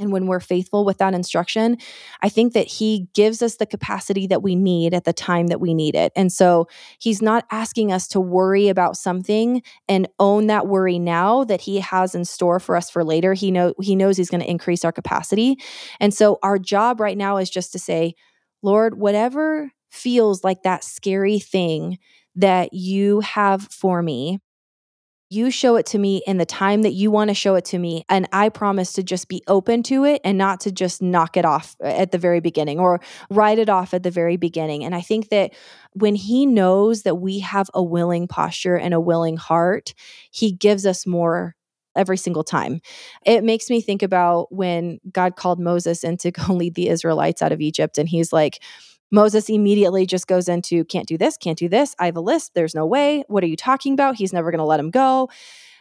and 0.02 0.12
when 0.12 0.26
we're 0.26 0.40
faithful 0.40 0.84
with 0.84 0.98
that 0.98 1.14
instruction, 1.14 1.78
I 2.20 2.28
think 2.28 2.52
that 2.52 2.66
He 2.66 3.08
gives 3.14 3.40
us 3.40 3.56
the 3.56 3.66
capacity 3.66 4.26
that 4.26 4.42
we 4.42 4.54
need 4.54 4.92
at 4.92 5.04
the 5.04 5.12
time 5.12 5.46
that 5.46 5.60
we 5.60 5.72
need 5.72 5.94
it. 5.94 6.12
And 6.14 6.32
so 6.32 6.68
He's 6.98 7.22
not 7.22 7.46
asking 7.50 7.92
us 7.92 8.06
to 8.08 8.20
worry 8.20 8.68
about 8.68 8.96
something 8.96 9.62
and 9.88 10.08
own 10.18 10.48
that 10.48 10.66
worry 10.66 10.98
now 10.98 11.44
that 11.44 11.62
He 11.62 11.80
has 11.80 12.14
in 12.14 12.24
store 12.24 12.60
for 12.60 12.76
us 12.76 12.90
for 12.90 13.04
later. 13.04 13.32
He 13.32 13.50
know 13.50 13.74
He 13.80 13.96
knows 13.96 14.16
He's 14.16 14.30
going 14.30 14.42
to 14.42 14.50
increase 14.50 14.84
our 14.84 14.92
capacity. 14.92 15.56
And 16.00 16.12
so 16.12 16.38
our 16.42 16.58
job 16.58 17.00
right 17.00 17.16
now 17.16 17.38
is 17.38 17.48
just 17.48 17.72
to 17.72 17.78
say, 17.78 18.14
Lord, 18.62 18.98
whatever 18.98 19.70
feels 19.90 20.42
like 20.42 20.62
that 20.62 20.84
scary 20.84 21.38
thing 21.38 21.98
that 22.34 22.72
you 22.72 23.20
have 23.20 23.68
for 23.70 24.02
me, 24.02 24.40
you 25.32 25.50
show 25.50 25.76
it 25.76 25.86
to 25.86 25.98
me 25.98 26.22
in 26.26 26.36
the 26.36 26.44
time 26.44 26.82
that 26.82 26.92
you 26.92 27.10
want 27.10 27.28
to 27.28 27.34
show 27.34 27.54
it 27.54 27.64
to 27.64 27.78
me. 27.78 28.04
And 28.08 28.28
I 28.32 28.50
promise 28.50 28.92
to 28.94 29.02
just 29.02 29.28
be 29.28 29.42
open 29.48 29.82
to 29.84 30.04
it 30.04 30.20
and 30.24 30.36
not 30.36 30.60
to 30.60 30.72
just 30.72 31.00
knock 31.00 31.36
it 31.36 31.46
off 31.46 31.74
uh, 31.82 31.86
at 31.86 32.12
the 32.12 32.18
very 32.18 32.40
beginning 32.40 32.78
or 32.78 33.00
write 33.30 33.58
it 33.58 33.70
off 33.70 33.94
at 33.94 34.02
the 34.02 34.10
very 34.10 34.36
beginning. 34.36 34.84
And 34.84 34.94
I 34.94 35.00
think 35.00 35.30
that 35.30 35.54
when 35.94 36.14
He 36.14 36.44
knows 36.44 37.02
that 37.02 37.14
we 37.14 37.38
have 37.38 37.70
a 37.72 37.82
willing 37.82 38.28
posture 38.28 38.76
and 38.76 38.92
a 38.92 39.00
willing 39.00 39.38
heart, 39.38 39.94
He 40.30 40.52
gives 40.52 40.84
us 40.84 41.06
more 41.06 41.56
every 41.96 42.16
single 42.18 42.44
time. 42.44 42.80
It 43.24 43.42
makes 43.42 43.70
me 43.70 43.80
think 43.80 44.02
about 44.02 44.52
when 44.52 44.98
God 45.10 45.36
called 45.36 45.58
Moses 45.58 46.04
in 46.04 46.18
to 46.18 46.30
go 46.30 46.52
lead 46.52 46.74
the 46.74 46.88
Israelites 46.88 47.40
out 47.40 47.52
of 47.52 47.60
Egypt. 47.60 47.96
And 47.96 48.08
He's 48.08 48.32
like, 48.34 48.62
Moses 49.12 49.48
immediately 49.48 50.06
just 50.06 50.26
goes 50.26 50.48
into 50.48 50.84
can't 50.84 51.06
do 51.06 51.16
this, 51.16 51.36
can't 51.36 51.58
do 51.58 51.68
this. 51.68 51.94
I 51.98 52.06
have 52.06 52.16
a 52.16 52.20
list. 52.20 52.52
There's 52.54 52.74
no 52.74 52.86
way. 52.86 53.22
What 53.28 53.44
are 53.44 53.48
you 53.48 53.56
talking 53.56 53.92
about? 53.92 54.16
He's 54.16 54.32
never 54.32 54.50
going 54.50 54.58
to 54.58 54.64
let 54.64 54.80
him 54.80 54.90
go. 54.90 55.28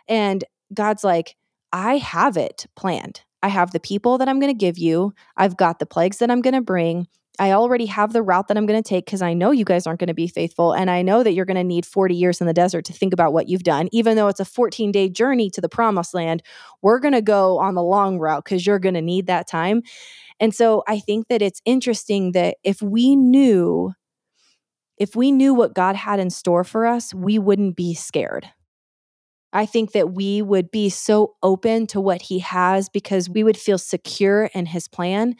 And 0.08 0.44
God's 0.74 1.04
like, 1.04 1.36
I 1.72 1.98
have 1.98 2.38
it 2.38 2.68
planned. 2.76 3.22
I 3.42 3.48
have 3.48 3.72
the 3.72 3.80
people 3.80 4.18
that 4.18 4.30
I'm 4.30 4.40
going 4.40 4.54
to 4.54 4.58
give 4.58 4.78
you. 4.78 5.14
I've 5.38 5.58
got 5.58 5.80
the 5.80 5.86
plagues 5.86 6.18
that 6.18 6.30
I'm 6.30 6.42
going 6.42 6.54
to 6.54 6.62
bring. 6.62 7.08
I 7.40 7.54
already 7.54 7.86
have 7.88 8.14
the 8.14 8.22
route 8.22 8.50
that 8.50 8.58
I'm 8.58 8.66
going 8.66 8.82
to 8.82 8.88
take 8.88 9.06
because 9.06 9.22
I 9.22 9.34
know 9.34 9.52
you 9.52 9.66
guys 9.66 9.88
aren't 9.88 10.00
going 10.00 10.10
to 10.10 10.14
be 10.14 10.28
faithful. 10.28 10.74
And 10.74 10.92
I 10.92 11.02
know 11.02 11.24
that 11.24 11.34
you're 11.34 11.46
going 11.46 11.56
to 11.56 11.64
need 11.64 11.86
40 11.86 12.14
years 12.14 12.42
in 12.42 12.46
the 12.46 12.54
desert 12.54 12.86
to 12.86 12.94
think 12.94 13.14
about 13.14 13.34
what 13.34 13.48
you've 13.48 13.64
done. 13.64 13.88
Even 13.92 14.16
though 14.16 14.28
it's 14.28 14.42
a 14.42 14.46
14 14.46 14.92
day 14.92 15.10
journey 15.10 15.50
to 15.52 15.62
the 15.62 15.70
promised 15.70 16.14
land, 16.14 16.44
we're 16.82 17.00
going 17.00 17.14
to 17.14 17.22
go 17.22 17.58
on 17.58 17.74
the 17.74 17.82
long 17.82 18.20
route 18.20 18.44
because 18.44 18.68
you're 18.68 18.80
going 18.80 18.96
to 18.96 19.02
need 19.02 19.28
that 19.28 19.48
time. 19.48 19.82
And 20.42 20.54
so 20.56 20.84
I 20.88 21.00
think 21.00 21.28
that 21.30 21.44
it's 21.44 21.62
interesting 21.66 22.32
that 22.32 22.58
if 22.64 22.82
we 22.82 23.16
knew, 23.16 23.94
if 24.98 25.16
we 25.16 25.32
knew 25.32 25.54
what 25.54 25.76
God 25.76 25.96
had 25.96 26.20
in 26.20 26.32
store 26.32 26.64
for 26.64 26.88
us, 26.88 27.14
we 27.14 27.38
wouldn't 27.38 27.76
be 27.76 27.94
scared. 27.94 28.48
I 29.54 29.68
think 29.68 29.92
that 29.92 30.14
we 30.14 30.42
would 30.42 30.72
be 30.72 30.90
so 30.90 31.36
open 31.44 31.86
to 31.88 32.02
what 32.02 32.24
he 32.24 32.40
has 32.40 32.90
because 32.90 33.30
we 33.30 33.44
would 33.44 33.58
feel 33.58 33.78
secure 33.78 34.46
in 34.56 34.66
his 34.66 34.88
plan. 34.88 35.36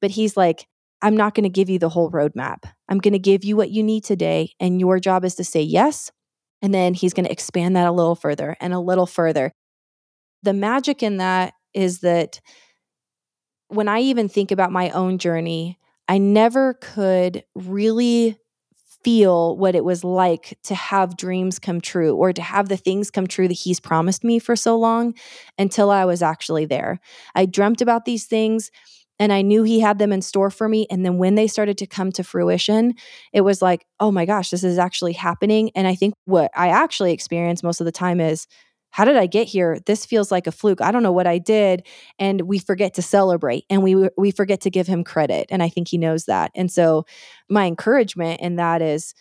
But 0.00 0.10
he's 0.10 0.36
like, 0.36 0.66
I'm 1.02 1.16
not 1.16 1.34
going 1.34 1.44
to 1.44 1.50
give 1.50 1.70
you 1.70 1.78
the 1.78 1.88
whole 1.88 2.10
roadmap. 2.10 2.64
I'm 2.88 2.98
going 2.98 3.12
to 3.12 3.18
give 3.20 3.44
you 3.44 3.56
what 3.56 3.70
you 3.70 3.82
need 3.82 4.04
today. 4.04 4.54
And 4.58 4.80
your 4.80 4.98
job 4.98 5.24
is 5.24 5.36
to 5.36 5.44
say 5.44 5.62
yes. 5.62 6.10
And 6.62 6.74
then 6.74 6.94
he's 6.94 7.12
going 7.12 7.26
to 7.26 7.32
expand 7.32 7.76
that 7.76 7.86
a 7.86 7.92
little 7.92 8.14
further 8.16 8.56
and 8.60 8.72
a 8.72 8.80
little 8.80 9.06
further. 9.06 9.52
The 10.42 10.52
magic 10.52 11.02
in 11.02 11.18
that 11.18 11.54
is 11.74 12.00
that 12.00 12.40
when 13.74 13.88
I 13.88 14.00
even 14.00 14.28
think 14.28 14.50
about 14.50 14.72
my 14.72 14.90
own 14.90 15.18
journey, 15.18 15.78
I 16.08 16.18
never 16.18 16.74
could 16.74 17.44
really 17.54 18.36
feel 19.02 19.56
what 19.56 19.74
it 19.74 19.84
was 19.84 20.04
like 20.04 20.58
to 20.62 20.74
have 20.74 21.16
dreams 21.16 21.58
come 21.58 21.80
true 21.80 22.14
or 22.14 22.32
to 22.32 22.42
have 22.42 22.68
the 22.68 22.76
things 22.76 23.10
come 23.10 23.26
true 23.26 23.48
that 23.48 23.54
he's 23.54 23.80
promised 23.80 24.22
me 24.22 24.38
for 24.38 24.54
so 24.54 24.78
long 24.78 25.14
until 25.58 25.90
I 25.90 26.04
was 26.04 26.22
actually 26.22 26.66
there. 26.66 27.00
I 27.34 27.46
dreamt 27.46 27.80
about 27.80 28.04
these 28.04 28.26
things 28.26 28.70
and 29.18 29.32
I 29.32 29.42
knew 29.42 29.62
he 29.62 29.80
had 29.80 29.98
them 29.98 30.12
in 30.12 30.22
store 30.22 30.50
for 30.50 30.68
me. 30.68 30.86
And 30.90 31.04
then 31.04 31.18
when 31.18 31.34
they 31.34 31.46
started 31.46 31.78
to 31.78 31.86
come 31.86 32.12
to 32.12 32.24
fruition, 32.24 32.94
it 33.32 33.42
was 33.42 33.60
like, 33.60 33.86
oh 34.00 34.10
my 34.10 34.24
gosh, 34.24 34.50
this 34.50 34.64
is 34.64 34.78
actually 34.78 35.12
happening. 35.12 35.70
And 35.74 35.86
I 35.86 35.94
think 35.94 36.14
what 36.24 36.50
I 36.56 36.68
actually 36.68 37.12
experience 37.12 37.62
most 37.62 37.80
of 37.80 37.84
the 37.84 37.92
time 37.92 38.20
is, 38.20 38.46
how 38.92 39.06
did 39.06 39.16
I 39.16 39.26
get 39.26 39.48
here? 39.48 39.80
This 39.86 40.06
feels 40.06 40.30
like 40.30 40.46
a 40.46 40.52
fluke. 40.52 40.82
I 40.82 40.92
don't 40.92 41.02
know 41.02 41.12
what 41.12 41.26
I 41.26 41.38
did. 41.38 41.86
And 42.18 42.42
we 42.42 42.58
forget 42.58 42.94
to 42.94 43.02
celebrate 43.02 43.64
and 43.68 43.82
we 43.82 44.08
we 44.16 44.30
forget 44.30 44.60
to 44.60 44.70
give 44.70 44.86
him 44.86 45.02
credit. 45.02 45.46
And 45.50 45.62
I 45.62 45.70
think 45.70 45.88
he 45.88 45.98
knows 45.98 46.26
that. 46.26 46.52
And 46.54 46.70
so 46.70 47.06
my 47.48 47.66
encouragement 47.66 48.40
in 48.40 48.56
that 48.56 48.82
is 48.82 49.14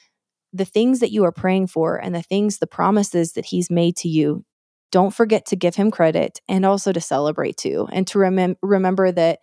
the 0.53 0.65
things 0.65 0.99
that 0.99 1.11
you 1.11 1.23
are 1.23 1.31
praying 1.31 1.67
for 1.67 1.95
and 1.95 2.13
the 2.13 2.21
things, 2.21 2.59
the 2.59 2.67
promises 2.67 3.31
that 3.33 3.45
he's 3.45 3.71
made 3.71 3.95
to 3.97 4.09
you, 4.09 4.43
don't 4.91 5.13
forget 5.13 5.45
to 5.47 5.55
give 5.55 5.75
him 5.75 5.89
credit 5.89 6.41
and 6.49 6.65
also 6.65 6.91
to 6.91 6.99
celebrate 6.99 7.55
too. 7.55 7.87
And 7.93 8.05
to 8.07 8.19
remem- 8.19 8.57
remember 8.61 9.09
that 9.13 9.39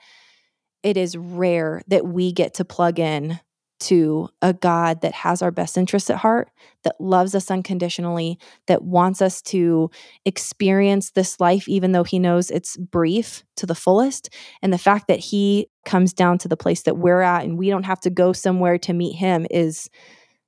it 0.83 0.99
is 0.99 1.17
rare 1.17 1.81
that 1.89 2.07
we 2.07 2.33
get 2.33 2.55
to 2.55 2.67
plug 2.67 2.99
in 2.99 3.41
to 3.81 4.29
a 4.43 4.53
God 4.53 5.01
that 5.03 5.15
has 5.15 5.43
our 5.43 5.51
best 5.51 5.79
interests 5.79 6.11
at 6.11 6.19
heart, 6.19 6.51
that 6.85 7.01
loves 7.01 7.35
us 7.35 7.51
unconditionally, 7.51 8.39
that 8.67 8.83
wants 8.83 9.23
us 9.23 9.41
to 9.43 9.91
experience 10.25 11.11
this 11.11 11.41
life, 11.41 11.69
even 11.69 11.93
though 11.93 12.05
He 12.05 12.19
knows 12.19 12.51
it's 12.51 12.77
brief 12.77 13.45
to 13.57 13.67
the 13.67 13.75
fullest. 13.75 14.31
And 14.63 14.73
the 14.73 14.79
fact 14.79 15.09
that 15.09 15.21
He 15.21 15.69
comes 15.85 16.13
down 16.13 16.39
to 16.39 16.49
the 16.49 16.57
place 16.57 16.83
that 16.83 16.99
we're 16.99 17.21
at 17.21 17.45
and 17.45 17.59
we 17.59 17.71
don't 17.71 17.85
have 17.85 18.01
to 18.01 18.11
go 18.11 18.33
somewhere 18.33 18.79
to 18.79 18.93
meet 18.93 19.17
Him 19.17 19.47
is 19.51 19.89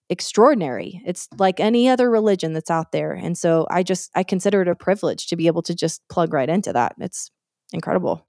extraordinary. 0.09 1.01
It's 1.07 1.29
like 1.39 1.61
any 1.61 1.89
other 1.89 2.11
religion 2.11 2.53
that's 2.53 2.71
out 2.71 2.91
there. 2.91 3.13
And 3.13 3.39
so 3.39 3.67
I 3.71 3.85
just, 3.85 4.11
I 4.15 4.25
consider 4.25 4.63
it 4.63 4.69
a 4.69 4.75
privilege 4.75 5.29
to 5.29 5.37
be 5.37 5.47
able 5.47 5.63
to 5.63 5.75
just 5.75 6.03
plug 6.09 6.33
right 6.33 6.49
into 6.49 6.73
that. 6.73 6.97
It's 6.99 7.31
incredible. 7.73 8.27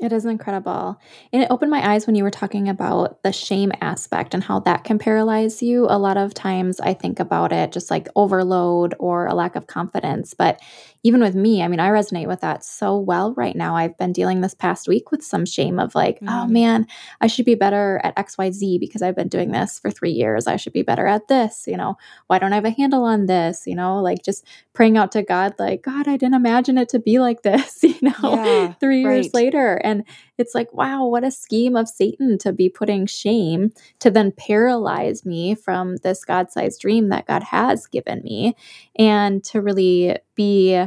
It 0.00 0.12
is 0.14 0.24
incredible. 0.24 0.98
And 1.30 1.42
it 1.42 1.50
opened 1.50 1.70
my 1.70 1.92
eyes 1.92 2.06
when 2.06 2.16
you 2.16 2.24
were 2.24 2.30
talking 2.30 2.70
about 2.70 3.22
the 3.22 3.32
shame 3.32 3.70
aspect 3.82 4.32
and 4.32 4.42
how 4.42 4.60
that 4.60 4.82
can 4.82 4.98
paralyze 4.98 5.62
you. 5.62 5.84
A 5.90 5.98
lot 5.98 6.16
of 6.16 6.32
times 6.32 6.80
I 6.80 6.94
think 6.94 7.20
about 7.20 7.52
it 7.52 7.70
just 7.70 7.90
like 7.90 8.08
overload 8.16 8.94
or 8.98 9.26
a 9.26 9.34
lack 9.34 9.56
of 9.56 9.66
confidence. 9.66 10.32
But 10.32 10.58
even 11.02 11.20
with 11.20 11.34
me, 11.34 11.62
I 11.62 11.68
mean, 11.68 11.80
I 11.80 11.88
resonate 11.88 12.26
with 12.28 12.40
that 12.40 12.64
so 12.64 12.98
well 12.98 13.34
right 13.34 13.56
now. 13.56 13.76
I've 13.76 13.96
been 13.96 14.12
dealing 14.12 14.40
this 14.40 14.54
past 14.54 14.88
week 14.88 15.10
with 15.10 15.22
some 15.22 15.46
shame 15.46 15.78
of 15.78 15.94
like, 15.94 16.18
oh, 16.22 16.26
mm. 16.26 16.44
oh 16.44 16.46
man, 16.46 16.86
I 17.20 17.26
should 17.26 17.46
be 17.46 17.54
better 17.54 18.00
at 18.04 18.16
XYZ 18.16 18.80
because 18.80 19.02
I've 19.02 19.16
been 19.16 19.28
doing 19.28 19.50
this 19.50 19.78
for 19.78 19.90
three 19.90 20.12
years. 20.12 20.46
I 20.46 20.56
should 20.56 20.72
be 20.72 20.82
better 20.82 21.06
at 21.06 21.28
this. 21.28 21.64
You 21.66 21.76
know, 21.76 21.96
why 22.26 22.38
don't 22.38 22.52
I 22.52 22.56
have 22.56 22.64
a 22.64 22.70
handle 22.70 23.04
on 23.04 23.26
this? 23.26 23.66
You 23.66 23.76
know, 23.76 24.00
like 24.00 24.22
just 24.22 24.46
praying 24.74 24.96
out 24.96 25.12
to 25.12 25.22
God, 25.22 25.54
like, 25.58 25.82
God, 25.82 26.06
I 26.06 26.16
didn't 26.16 26.34
imagine 26.34 26.78
it 26.78 26.90
to 26.90 26.98
be 26.98 27.18
like 27.18 27.42
this, 27.42 27.82
you 27.82 27.96
know, 28.02 28.34
yeah, 28.34 28.72
three 28.74 29.00
years 29.00 29.26
right. 29.26 29.34
later. 29.34 29.80
And 29.90 30.04
it's 30.38 30.54
like, 30.54 30.72
wow, 30.72 31.06
what 31.06 31.24
a 31.24 31.30
scheme 31.30 31.76
of 31.76 31.88
Satan 31.88 32.38
to 32.38 32.52
be 32.52 32.68
putting 32.68 33.06
shame 33.06 33.72
to 33.98 34.10
then 34.10 34.32
paralyze 34.32 35.26
me 35.26 35.54
from 35.54 35.96
this 35.98 36.24
God 36.24 36.50
sized 36.50 36.80
dream 36.80 37.08
that 37.08 37.26
God 37.26 37.42
has 37.42 37.86
given 37.86 38.22
me 38.22 38.56
and 38.96 39.44
to 39.44 39.60
really 39.60 40.16
be 40.34 40.82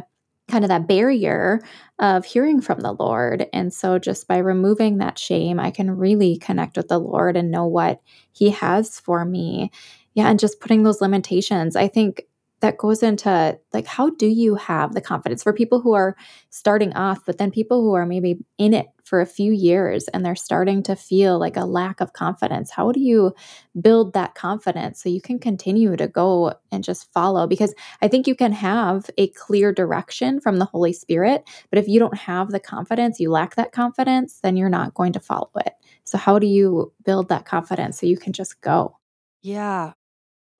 kind 0.49 0.63
of 0.63 0.69
that 0.69 0.87
barrier 0.87 1.61
of 1.99 2.25
hearing 2.25 2.61
from 2.61 2.81
the 2.81 2.93
Lord. 2.93 3.47
And 3.53 3.73
so, 3.73 3.97
just 3.97 4.27
by 4.27 4.37
removing 4.37 4.97
that 4.97 5.17
shame, 5.17 5.59
I 5.59 5.71
can 5.71 5.91
really 5.91 6.37
connect 6.37 6.77
with 6.77 6.89
the 6.89 6.99
Lord 6.99 7.37
and 7.37 7.51
know 7.51 7.65
what 7.65 8.01
He 8.31 8.49
has 8.51 8.99
for 8.99 9.25
me. 9.25 9.71
Yeah. 10.13 10.29
And 10.29 10.39
just 10.39 10.59
putting 10.59 10.83
those 10.83 11.01
limitations. 11.01 11.75
I 11.75 11.87
think 11.87 12.27
that 12.63 12.77
goes 12.77 13.03
into 13.03 13.59
like 13.73 13.85
how 13.85 14.09
do 14.11 14.25
you 14.25 14.55
have 14.55 14.93
the 14.93 15.01
confidence? 15.01 15.43
For 15.43 15.51
people 15.51 15.81
who 15.81 15.93
are 15.93 16.15
starting 16.49 16.93
off 16.93 17.19
but 17.25 17.37
then 17.37 17.51
people 17.51 17.81
who 17.81 17.93
are 17.93 18.05
maybe 18.05 18.37
in 18.57 18.73
it 18.73 18.87
for 19.03 19.19
a 19.19 19.25
few 19.25 19.51
years 19.51 20.07
and 20.07 20.25
they're 20.25 20.33
starting 20.35 20.81
to 20.83 20.95
feel 20.95 21.37
like 21.37 21.57
a 21.57 21.65
lack 21.65 21.99
of 21.99 22.13
confidence 22.13 22.71
how 22.71 22.93
do 22.93 23.01
you 23.01 23.33
build 23.79 24.13
that 24.13 24.33
confidence 24.33 25.03
so 25.03 25.09
you 25.09 25.19
can 25.19 25.37
continue 25.37 25.95
to 25.97 26.07
go 26.07 26.53
and 26.71 26.83
just 26.85 27.11
follow? 27.11 27.45
Because 27.47 27.75
i 28.01 28.07
think 28.07 28.27
you 28.27 28.35
can 28.35 28.53
have 28.53 29.09
a 29.17 29.27
clear 29.29 29.73
direction 29.73 30.39
from 30.39 30.57
the 30.57 30.65
holy 30.65 30.93
spirit 30.93 31.43
but 31.69 31.79
if 31.79 31.87
you 31.87 31.99
don't 31.99 32.17
have 32.17 32.51
the 32.51 32.59
confidence 32.59 33.19
you 33.19 33.29
lack 33.29 33.55
that 33.55 33.73
confidence 33.73 34.39
then 34.41 34.55
you're 34.55 34.69
not 34.69 34.93
going 34.93 35.11
to 35.11 35.19
follow 35.19 35.51
it. 35.65 35.73
So 36.05 36.17
how 36.17 36.39
do 36.39 36.47
you 36.47 36.93
build 37.03 37.27
that 37.29 37.45
confidence 37.45 37.99
so 37.99 38.05
you 38.05 38.17
can 38.17 38.31
just 38.33 38.61
go? 38.61 38.97
Yeah, 39.41 39.93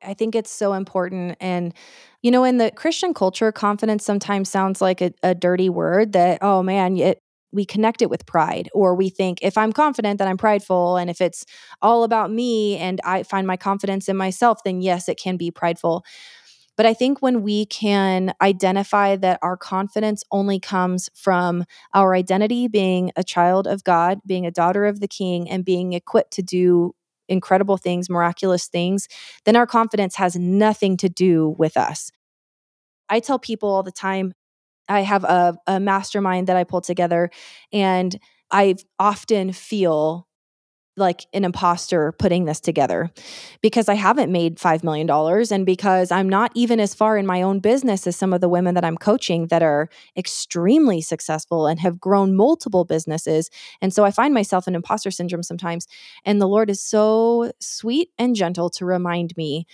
I 0.03 0.13
think 0.13 0.35
it's 0.35 0.51
so 0.51 0.73
important. 0.73 1.37
And, 1.39 1.73
you 2.21 2.31
know, 2.31 2.43
in 2.43 2.57
the 2.57 2.71
Christian 2.71 3.13
culture, 3.13 3.51
confidence 3.51 4.05
sometimes 4.05 4.49
sounds 4.49 4.81
like 4.81 5.01
a, 5.01 5.11
a 5.23 5.35
dirty 5.35 5.69
word 5.69 6.13
that, 6.13 6.39
oh 6.41 6.63
man, 6.63 6.97
it, 6.97 7.19
we 7.51 7.65
connect 7.65 8.01
it 8.01 8.09
with 8.09 8.25
pride, 8.25 8.67
or 8.73 8.95
we 8.95 9.09
think 9.09 9.39
if 9.41 9.57
I'm 9.57 9.71
confident, 9.71 10.17
that 10.17 10.27
I'm 10.27 10.37
prideful. 10.37 10.97
And 10.97 11.09
if 11.09 11.21
it's 11.21 11.45
all 11.81 12.03
about 12.03 12.31
me 12.31 12.77
and 12.77 12.99
I 13.03 13.23
find 13.23 13.45
my 13.45 13.57
confidence 13.57 14.09
in 14.09 14.17
myself, 14.17 14.63
then 14.65 14.81
yes, 14.81 15.07
it 15.07 15.19
can 15.19 15.37
be 15.37 15.51
prideful. 15.51 16.03
But 16.75 16.87
I 16.87 16.95
think 16.95 17.21
when 17.21 17.43
we 17.43 17.67
can 17.67 18.33
identify 18.41 19.15
that 19.17 19.37
our 19.43 19.55
confidence 19.55 20.23
only 20.31 20.59
comes 20.59 21.09
from 21.13 21.65
our 21.93 22.15
identity 22.15 22.67
being 22.67 23.11
a 23.15 23.23
child 23.23 23.67
of 23.67 23.83
God, 23.83 24.19
being 24.25 24.47
a 24.47 24.51
daughter 24.51 24.85
of 24.85 24.99
the 24.99 25.07
king, 25.07 25.47
and 25.49 25.63
being 25.63 25.93
equipped 25.93 26.33
to 26.33 26.41
do 26.41 26.95
incredible 27.27 27.77
things, 27.77 28.09
miraculous 28.09 28.67
things, 28.67 29.07
then 29.45 29.55
our 29.55 29.67
confidence 29.67 30.15
has 30.15 30.35
nothing 30.35 30.97
to 30.97 31.09
do 31.09 31.55
with 31.57 31.77
us. 31.77 32.11
I 33.09 33.19
tell 33.19 33.39
people 33.39 33.69
all 33.69 33.83
the 33.83 33.91
time, 33.91 34.33
I 34.87 35.01
have 35.01 35.23
a, 35.23 35.55
a 35.67 35.79
mastermind 35.79 36.47
that 36.47 36.57
I 36.57 36.63
pull 36.63 36.81
together, 36.81 37.29
and 37.71 38.17
I 38.51 38.75
often 38.99 39.53
feel 39.53 40.27
like 40.95 41.25
an 41.33 41.43
imposter 41.43 42.11
putting 42.13 42.45
this 42.45 42.59
together 42.59 43.11
because 43.61 43.89
I 43.89 43.95
haven't 43.95 44.31
made 44.31 44.57
$5 44.57 44.83
million 44.83 45.09
and 45.51 45.65
because 45.65 46.11
I'm 46.11 46.29
not 46.29 46.51
even 46.53 46.79
as 46.79 46.93
far 46.93 47.17
in 47.17 47.25
my 47.25 47.41
own 47.41 47.59
business 47.59 48.05
as 48.05 48.15
some 48.15 48.33
of 48.33 48.41
the 48.41 48.49
women 48.49 48.75
that 48.75 48.85
I'm 48.85 48.97
coaching 48.97 49.47
that 49.47 49.63
are 49.63 49.89
extremely 50.15 51.01
successful 51.01 51.65
and 51.65 51.79
have 51.79 51.99
grown 51.99 52.35
multiple 52.35 52.85
businesses. 52.85 53.49
And 53.81 53.93
so 53.93 54.05
I 54.05 54.11
find 54.11 54.33
myself 54.33 54.67
in 54.67 54.75
imposter 54.75 55.09
syndrome 55.09 55.43
sometimes. 55.43 55.87
And 56.25 56.39
the 56.39 56.47
Lord 56.47 56.69
is 56.69 56.81
so 56.81 57.51
sweet 57.59 58.09
and 58.19 58.35
gentle 58.35 58.69
to 58.71 58.85
remind 58.85 59.35
me 59.35 59.65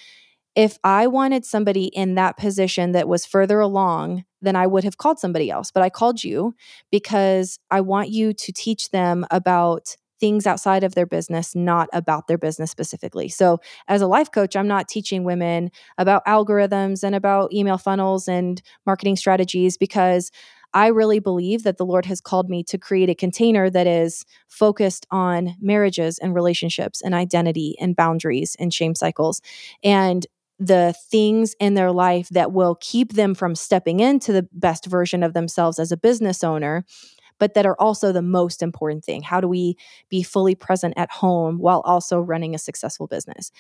if 0.55 0.77
I 0.84 1.08
wanted 1.08 1.45
somebody 1.45 1.86
in 1.86 2.15
that 2.15 2.38
position 2.38 2.91
that 2.93 3.08
was 3.08 3.25
further 3.25 3.60
along, 3.60 4.25
then 4.41 4.55
I 4.55 4.67
would 4.67 4.84
have 4.84 4.97
called 4.97 5.19
somebody 5.19 5.49
else. 5.51 5.71
But 5.71 5.84
I 5.84 5.89
called 5.89 6.23
you 6.23 6.55
because 6.91 7.60
I 7.69 7.82
want 7.82 8.10
you 8.10 8.34
to 8.34 8.51
teach 8.51 8.89
them 8.89 9.25
about 9.32 9.95
things 10.19 10.45
outside 10.45 10.84
of 10.84 10.95
their 10.95 11.05
business, 11.05 11.55
not 11.55 11.89
about 11.93 12.27
their 12.27 12.38
business 12.38 12.71
specifically. 12.71 13.29
So, 13.29 13.60
as 13.88 14.01
a 14.01 14.08
life 14.08 14.32
coach, 14.32 14.55
I'm 14.55 14.67
not 14.67 14.88
teaching 14.88 15.23
women 15.23 15.71
about 15.97 16.25
algorithms 16.25 17.03
and 17.03 17.15
about 17.15 17.53
email 17.53 17.77
funnels 17.77 18.27
and 18.27 18.62
marketing 18.86 19.15
strategies 19.15 19.77
because 19.77 20.32
I 20.73 20.88
really 20.88 21.19
believe 21.19 21.63
that 21.63 21.77
the 21.77 21.86
Lord 21.86 22.05
has 22.05 22.21
called 22.21 22.49
me 22.49 22.63
to 22.65 22.77
create 22.77 23.10
a 23.10 23.15
container 23.15 23.69
that 23.69 23.88
is 23.88 24.25
focused 24.47 25.08
on 25.10 25.55
marriages 25.60 26.19
and 26.19 26.36
relationships 26.36 27.01
and 27.01 27.15
identity 27.15 27.75
and 27.79 27.95
boundaries 27.95 28.55
and 28.60 28.73
shame 28.73 28.93
cycles. 28.93 29.41
And 29.84 30.27
the 30.60 30.93
things 31.10 31.55
in 31.60 31.73
their 31.73 31.91
life 31.91 32.27
that 32.29 32.51
will 32.51 32.77
keep 32.82 33.13
them 33.13 33.34
from 33.34 33.55
stepping 33.55 34.01
into 34.01 34.34
the 34.34 34.47
best 34.51 34.86
version 34.86 35.23
of 35.23 35.34
themselves 35.34 35.79
as 35.79 35.91
a 35.91 35.97
business 35.97 36.43
owner 36.43 36.86
but 37.39 37.54
that 37.54 37.65
are 37.65 37.80
also 37.80 38.12
the 38.12 38.21
most 38.21 38.62
important 38.62 39.04
thing. 39.04 39.21
How 39.21 39.41
do 39.41 39.47
we 39.47 39.78
be 40.10 40.23
fully 40.23 40.56
present 40.56 40.93
at 40.97 41.12
home 41.12 41.58
while 41.58 41.82
also 41.82 42.19
running 42.19 42.54
a 42.54 42.60
successful 42.60 43.08
business? 43.08 43.52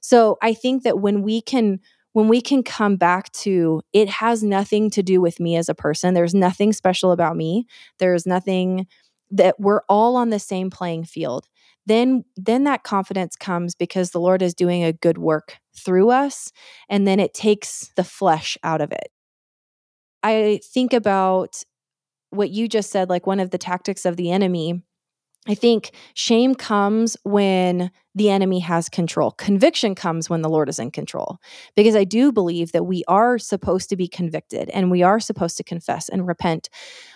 So 0.00 0.36
I 0.42 0.54
think 0.54 0.82
that 0.82 0.98
when 0.98 1.22
we 1.22 1.40
can 1.40 1.80
when 2.12 2.28
we 2.28 2.40
can 2.40 2.62
come 2.62 2.96
back 2.96 3.30
to 3.32 3.80
it 3.92 4.08
has 4.08 4.42
nothing 4.42 4.90
to 4.90 5.02
do 5.02 5.20
with 5.20 5.38
me 5.38 5.56
as 5.56 5.68
a 5.68 5.74
person. 5.74 6.14
There's 6.14 6.34
nothing 6.34 6.72
special 6.72 7.12
about 7.12 7.36
me. 7.36 7.66
There's 7.98 8.26
nothing 8.26 8.86
that 9.30 9.60
we're 9.60 9.82
all 9.88 10.16
on 10.16 10.30
the 10.30 10.38
same 10.38 10.70
playing 10.70 11.04
field. 11.04 11.46
Then 11.86 12.24
then 12.36 12.64
that 12.64 12.82
confidence 12.82 13.36
comes 13.36 13.74
because 13.74 14.10
the 14.10 14.20
Lord 14.20 14.42
is 14.42 14.54
doing 14.54 14.84
a 14.84 14.92
good 14.92 15.18
work 15.18 15.56
through 15.76 16.10
us 16.10 16.52
and 16.88 17.06
then 17.06 17.20
it 17.20 17.34
takes 17.34 17.92
the 17.96 18.04
flesh 18.04 18.58
out 18.62 18.80
of 18.80 18.92
it. 18.92 19.10
I 20.22 20.60
think 20.64 20.92
about 20.92 21.62
what 22.30 22.50
you 22.50 22.68
just 22.68 22.90
said, 22.90 23.08
like 23.08 23.26
one 23.26 23.40
of 23.40 23.50
the 23.50 23.58
tactics 23.58 24.04
of 24.04 24.16
the 24.16 24.30
enemy 24.30 24.82
I 25.48 25.54
think 25.54 25.92
shame 26.12 26.54
comes 26.54 27.16
when 27.22 27.90
the 28.14 28.28
enemy 28.28 28.60
has 28.60 28.90
control. 28.90 29.30
Conviction 29.32 29.94
comes 29.94 30.28
when 30.28 30.42
the 30.42 30.48
Lord 30.48 30.68
is 30.68 30.78
in 30.78 30.90
control. 30.90 31.38
Because 31.74 31.96
I 31.96 32.04
do 32.04 32.30
believe 32.32 32.72
that 32.72 32.84
we 32.84 33.02
are 33.08 33.38
supposed 33.38 33.88
to 33.88 33.96
be 33.96 34.08
convicted 34.08 34.68
and 34.70 34.90
we 34.90 35.02
are 35.02 35.18
supposed 35.18 35.56
to 35.56 35.64
confess 35.64 36.10
and 36.10 36.26
repent. 36.26 36.68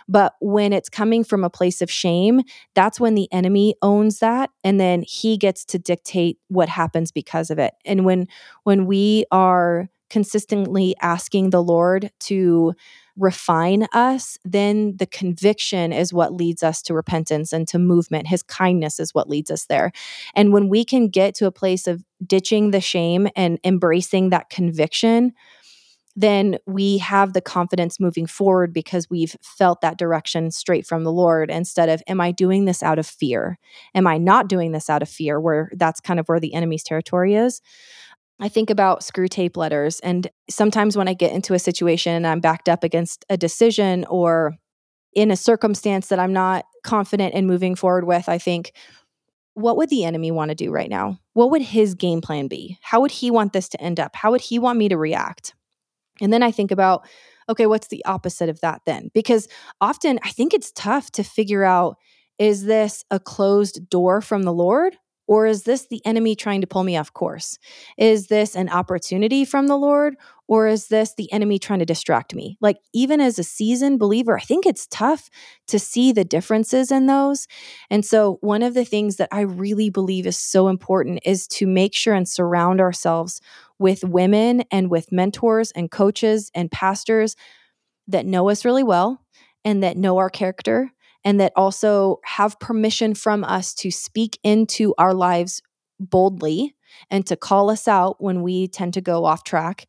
But 0.09 0.35
when 0.41 0.73
it's 0.73 0.89
coming 0.89 1.25
from 1.25 1.45
a 1.45 1.51
place 1.51 1.83
of 1.83 1.91
shame, 1.91 2.41
that's 2.75 2.99
when 2.99 3.15
the 3.15 3.31
enemy 3.33 3.75
owns 3.83 4.21
that 4.21 4.51
and 4.65 4.81
then 4.81 5.05
he 5.07 5.37
gets 5.37 5.65
to 5.67 5.79
dictate 5.79 6.39
what 6.49 6.71
happens 6.71 7.13
because 7.13 7.51
of 7.51 7.59
it. 7.59 7.75
And 7.85 8.07
when 8.07 8.29
when 8.65 8.87
we 8.87 9.27
are 9.31 9.91
consistently 10.13 10.95
asking 11.01 11.49
the 11.51 11.63
Lord 11.63 12.11
to 12.21 12.75
refine 13.17 13.87
us, 13.95 14.37
then 14.45 14.95
the 14.99 15.07
conviction 15.07 15.91
is 15.91 16.13
what 16.13 16.35
leads 16.35 16.63
us 16.63 16.83
to 16.83 16.93
repentance 16.93 17.51
and 17.51 17.67
to 17.69 17.79
movement. 17.79 18.27
His 18.27 18.43
kindness 18.43 19.01
is 19.01 19.15
what 19.15 19.31
leads 19.31 19.51
us 19.51 19.65
there. 19.67 19.91
And 20.35 20.53
when 20.53 20.69
we 20.69 20.85
can 20.85 21.09
get 21.09 21.35
to 21.37 21.47
a 21.47 21.51
place 21.51 21.87
of 21.87 22.05
ditching 22.27 22.73
the 22.73 22.81
shame 22.81 23.27
and 23.35 23.59
embracing 23.65 24.29
that 24.31 24.51
conviction, 24.51 25.33
then 26.15 26.59
we 26.67 26.99
have 26.99 27.33
the 27.33 27.41
confidence 27.41 27.99
moving 27.99 28.27
forward 28.27 28.75
because 28.75 29.09
we've 29.09 29.35
felt 29.41 29.81
that 29.81 29.97
direction 29.97 30.51
straight 30.51 30.87
from 30.87 31.05
the 31.05 31.13
Lord 31.13 31.51
instead 31.51 31.89
of, 31.89 32.03
am 32.07 32.21
I 32.21 32.33
doing 32.33 32.67
this 32.67 32.83
out 32.83 32.99
of 32.99 33.07
fear? 33.07 33.59
Am 33.95 34.07
I 34.07 34.19
not 34.19 34.47
doing 34.47 34.73
this 34.73 34.91
out 34.91 35.01
of 35.01 35.09
fear? 35.09 35.41
Where 35.41 35.71
that's 35.75 36.01
kind 36.01 36.21
of 36.21 36.29
where 36.29 36.41
the 36.41 36.53
enemy's 36.53 36.83
territory 36.83 37.35
is. 37.35 37.63
I 38.41 38.49
think 38.49 38.71
about 38.71 39.01
Screwtape 39.01 39.57
Letters. 39.57 40.01
And 40.01 40.29
sometimes 40.51 40.97
when 40.97 41.09
I 41.09 41.15
get 41.15 41.33
into 41.33 41.55
a 41.55 41.59
situation 41.59 42.13
and 42.13 42.27
I'm 42.27 42.41
backed 42.41 42.69
up 42.69 42.83
against 42.83 43.25
a 43.31 43.37
decision 43.37 44.05
or 44.07 44.57
in 45.15 45.31
a 45.31 45.37
circumstance 45.37 46.09
that 46.09 46.19
I'm 46.19 46.33
not 46.33 46.65
confident 46.83 47.35
in 47.35 47.47
moving 47.47 47.75
forward 47.75 48.05
with, 48.05 48.29
I 48.29 48.39
think, 48.39 48.73
what 49.55 49.77
would 49.77 49.91
the 49.91 50.05
enemy 50.05 50.31
want 50.31 50.49
to 50.49 50.55
do 50.55 50.71
right 50.71 50.89
now? 50.89 51.19
What 51.35 51.51
would 51.51 51.63
his 51.63 51.95
game 51.95 52.21
plan 52.21 52.49
be? 52.49 52.79
How 52.81 53.01
would 53.01 53.11
he 53.11 53.31
want 53.31 53.53
this 53.53 53.69
to 53.71 53.81
end 53.81 54.01
up? 54.01 54.17
How 54.17 54.31
would 54.31 54.41
he 54.41 54.59
want 54.59 54.79
me 54.79 54.89
to 54.89 54.97
react? 54.97 55.55
And 56.21 56.33
then 56.33 56.43
I 56.43 56.51
think 56.51 56.71
about, 56.71 57.07
okay, 57.49 57.67
what's 57.67 57.89
the 57.89 58.05
opposite 58.07 58.49
of 58.49 58.61
that 58.61 58.83
then? 58.87 59.11
Because 59.13 59.49
often 59.81 60.19
I 60.23 60.31
think 60.31 60.55
it's 60.55 60.73
tough 60.73 61.11
to 61.13 61.23
figure 61.23 61.65
out 61.65 61.97
is 62.39 62.65
this 62.65 63.05
a 63.11 63.21
closed 63.21 63.89
door 63.91 64.21
from 64.21 64.43
the 64.43 64.53
Lord 64.53 64.97
or 65.33 65.47
is 65.47 65.63
this 65.63 65.87
the 65.87 66.05
enemy 66.05 66.37
trying 66.37 66.61
to 66.61 66.67
pull 66.67 66.85
me 66.85 66.95
off 66.95 67.15
course? 67.15 67.59
Is 67.97 68.27
this 68.27 68.55
an 68.55 68.69
opportunity 68.69 69.47
from 69.47 69.67
the 69.67 69.79
Lord? 69.79 70.15
Or 70.47 70.67
is 70.67 70.89
this 70.89 71.15
the 71.15 71.33
enemy 71.33 71.59
trying 71.59 71.79
to 71.79 71.87
distract 71.87 72.35
me? 72.35 72.59
Like, 72.61 72.77
even 72.93 73.19
as 73.19 73.39
a 73.39 73.43
seasoned 73.43 73.99
believer, 73.99 74.37
I 74.37 74.43
think 74.43 74.67
it's 74.67 74.87
tough 74.89 75.31
to 75.69 75.79
see 75.79 76.13
the 76.13 76.23
differences 76.23 76.93
in 76.93 77.07
those. 77.07 77.49
And 77.89 78.05
so, 78.05 78.37
one 78.43 78.63
of 78.63 78.75
the 78.75 78.85
things 78.85 79.17
that 79.17 79.31
I 79.33 79.41
really 79.41 79.89
believe 79.89 80.27
is 80.27 80.37
so 80.37 80.69
important 80.69 81.21
is 81.25 81.47
to 81.47 81.67
make 81.67 81.95
sure 81.95 82.13
and 82.13 82.29
surround 82.29 82.83
ourselves 82.83 83.41
with 83.79 84.05
women 84.05 84.65
and 84.71 84.91
with 84.91 85.11
mentors 85.13 85.71
and 85.71 85.91
coaches 85.91 86.51
and 86.55 86.71
pastors 86.71 87.37
that 88.07 88.27
know 88.27 88.51
us 88.51 88.67
really 88.67 88.83
well 88.83 89.25
and 89.65 89.83
that 89.83 89.97
know 89.97 90.19
our 90.19 90.29
character 90.29 90.93
and 91.25 91.41
that 91.41 91.53
also 91.57 92.21
have 92.25 92.59
permission 92.61 93.15
from 93.15 93.45
us 93.45 93.75
to 93.75 93.91
speak 93.91 94.39
into 94.43 94.95
our 94.99 95.15
lives 95.15 95.63
boldly 96.01 96.75
and 97.11 97.27
to 97.27 97.37
call 97.37 97.71
us 97.71 97.89
out 97.89 98.17
when 98.23 98.43
we 98.43 98.69
tend 98.69 98.95
to 98.95 99.01
go 99.01 99.25
off 99.25 99.45
track. 99.45 99.87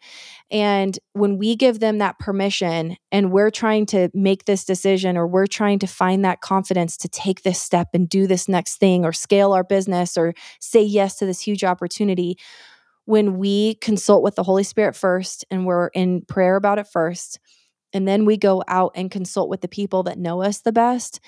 And 0.52 0.98
when 1.13 1.38
we 1.38 1.56
give 1.56 1.80
them 1.80 1.98
that 1.98 2.19
permission 2.19 2.98
and 3.12 3.32
we're 3.32 3.50
trying 3.50 3.86
to 3.88 4.10
make 4.13 4.46
this 4.46 4.63
decision 4.63 5.17
or 5.17 5.28
we're 5.28 5.48
trying 5.48 5.80
to 5.80 5.88
find 5.88 6.24
that 6.24 6.41
confidence 6.41 6.96
to 6.98 7.10
take 7.10 7.43
this 7.43 7.62
step 7.62 7.89
and 7.93 8.08
do 8.08 8.28
this 8.28 8.48
next 8.48 8.78
thing 8.78 9.04
or 9.04 9.12
scale 9.12 9.54
our 9.54 9.63
business 9.63 10.17
or 10.17 10.34
say 10.60 10.82
yes 10.82 11.17
to 11.17 11.26
this 11.26 11.41
huge 11.41 11.63
opportunity, 11.63 12.38
when 13.06 13.38
we 13.38 13.76
consult 13.76 14.24
with 14.24 14.36
the 14.36 14.43
Holy 14.43 14.63
Spirit 14.63 14.96
first 14.96 15.43
and 15.52 15.65
we're 15.65 15.88
in 15.88 16.22
prayer 16.22 16.56
about 16.56 16.80
it 16.80 16.88
first, 16.88 17.39
and 17.94 18.08
then 18.08 18.26
we 18.26 18.38
go 18.38 18.64
out 18.68 18.92
and 18.96 19.12
consult 19.12 19.50
with 19.50 19.62
the 19.62 19.68
people 19.68 20.04
that 20.04 20.18
know 20.18 20.42
us 20.42 20.62
the 20.62 20.72
best, 20.72 21.20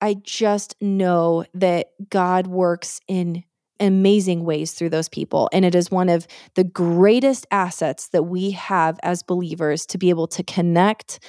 I 0.00 0.14
just 0.22 0.74
know 0.80 1.44
that 1.54 1.88
God 2.10 2.46
works 2.46 3.00
in 3.08 3.44
amazing 3.80 4.44
ways 4.44 4.72
through 4.72 4.90
those 4.90 5.08
people. 5.08 5.48
And 5.52 5.64
it 5.64 5.74
is 5.74 5.90
one 5.90 6.08
of 6.08 6.26
the 6.54 6.64
greatest 6.64 7.46
assets 7.50 8.08
that 8.08 8.24
we 8.24 8.52
have 8.52 8.98
as 9.02 9.22
believers 9.22 9.84
to 9.86 9.98
be 9.98 10.10
able 10.10 10.28
to 10.28 10.42
connect 10.44 11.20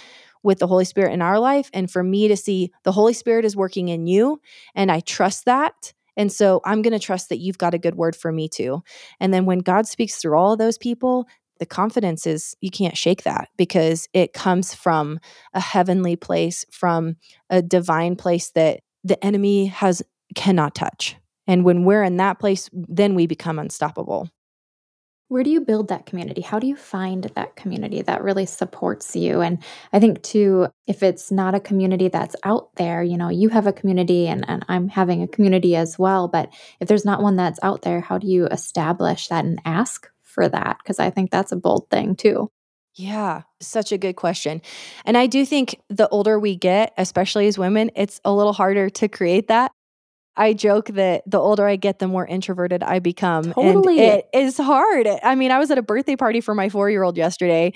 with 0.44 0.60
the 0.60 0.68
Holy 0.68 0.86
Spirit 0.86 1.14
in 1.14 1.22
our 1.22 1.40
life. 1.40 1.70
And 1.74 1.90
for 1.90 2.04
me 2.04 2.28
to 2.28 2.38
see 2.38 2.72
the 2.84 2.92
Holy 2.92 3.14
Spirit 3.14 3.46
is 3.46 3.56
working 3.56 3.88
in 3.88 4.06
you, 4.06 4.40
and 4.76 4.92
I 4.92 5.00
trust 5.00 5.46
that. 5.46 5.92
And 6.18 6.32
so 6.32 6.62
I'm 6.64 6.82
going 6.82 6.94
to 6.94 7.00
trust 7.00 7.30
that 7.30 7.40
you've 7.40 7.58
got 7.58 7.74
a 7.74 7.80
good 7.80 7.96
word 7.96 8.16
for 8.16 8.32
me 8.32 8.48
too. 8.48 8.84
And 9.20 9.34
then 9.34 9.46
when 9.46 9.60
God 9.60 9.88
speaks 9.88 10.16
through 10.16 10.38
all 10.38 10.54
of 10.54 10.60
those 10.60 10.78
people, 10.78 11.28
the 11.60 11.66
confidence 11.66 12.28
is 12.28 12.56
you 12.62 12.70
can't 12.70 12.98
shake 12.98 13.24
that 13.24 13.50
because 13.58 14.08
it 14.14 14.34
comes 14.34 14.74
from 14.74 15.20
a 15.54 15.60
heavenly 15.60 16.16
place 16.16 16.66
from 16.72 17.16
a 17.50 17.62
divine 17.62 18.16
place 18.16 18.52
that 18.52 18.82
the 19.04 19.24
enemy 19.24 19.68
has 19.68 20.02
cannot 20.36 20.76
touch. 20.76 21.16
And 21.48 21.64
when 21.64 21.86
we're 21.86 22.04
in 22.04 22.18
that 22.18 22.40
place 22.40 22.70
then 22.74 23.16
we 23.16 23.28
become 23.28 23.60
unstoppable. 23.60 24.30
Where 25.28 25.44
do 25.44 25.50
you 25.50 25.62
build 25.62 25.88
that 25.88 26.06
community? 26.06 26.42
How 26.42 26.60
do 26.60 26.68
you 26.68 26.76
find 26.76 27.24
that 27.36 27.56
community 27.56 28.04
that 28.04 28.24
really 28.24 28.46
supports 28.46 29.16
you? 29.16 29.42
And 29.42 29.64
i 29.92 30.00
think 30.00 30.22
too 30.22 30.68
if 30.88 31.02
it's 31.02 31.32
not 31.32 31.56
a 31.56 31.60
community 31.60 32.10
that's 32.10 32.36
out 32.44 32.70
there 32.76 33.02
you 33.02 33.18
know 33.18 33.30
you 33.30 33.50
have 33.50 33.66
a 33.66 33.74
community 33.74 34.28
and, 34.28 34.48
and 34.48 34.64
i'm 34.68 34.88
having 34.88 35.24
a 35.24 35.28
community 35.28 35.76
as 35.76 35.98
well 35.98 36.28
but 36.28 36.54
if 36.80 36.88
there's 36.88 37.06
not 37.06 37.22
one 37.22 37.36
that's 37.36 37.60
out 37.64 37.82
there 37.82 38.02
how 38.02 38.18
do 38.18 38.28
you 38.28 38.46
establish 38.48 39.28
that 39.30 39.46
and 39.46 39.60
ask 39.66 40.10
for 40.36 40.48
that? 40.50 40.78
Because 40.84 41.00
I 41.00 41.10
think 41.10 41.32
that's 41.32 41.52
a 41.52 41.56
bold 41.56 41.90
thing 41.90 42.16
too. 42.16 42.50
Yeah, 42.94 43.42
such 43.60 43.92
a 43.92 43.98
good 43.98 44.16
question. 44.16 44.62
And 45.04 45.18
I 45.18 45.28
do 45.28 45.46
think 45.46 45.82
the 45.90 46.08
older 46.10 46.40
we 46.40 46.56
get, 46.56 46.94
especially 46.98 47.48
as 47.48 47.58
women, 47.58 47.92
it's 47.96 48.22
a 48.24 48.32
little 48.34 48.54
harder 48.54 48.90
to 48.92 49.08
create 49.10 49.48
that. 49.48 49.72
I 50.38 50.54
joke 50.54 50.88
that 50.88 51.24
the 51.26 51.40
older 51.40 51.68
I 51.68 51.76
get, 51.76 52.00
the 52.00 52.08
more 52.08 52.26
introverted 52.26 52.84
I 52.84 53.00
become. 53.00 53.54
Totally. 53.54 54.00
And 54.04 54.20
it 54.20 54.30
is 54.34 54.58
hard. 54.58 55.08
I 55.24 55.36
mean, 55.36 55.52
I 55.52 55.60
was 55.60 55.72
at 55.72 55.78
a 55.78 55.82
birthday 55.82 56.16
party 56.16 56.42
for 56.42 56.54
my 56.54 56.70
four 56.70 56.90
year 56.90 57.04
old 57.04 57.18
yesterday, 57.18 57.74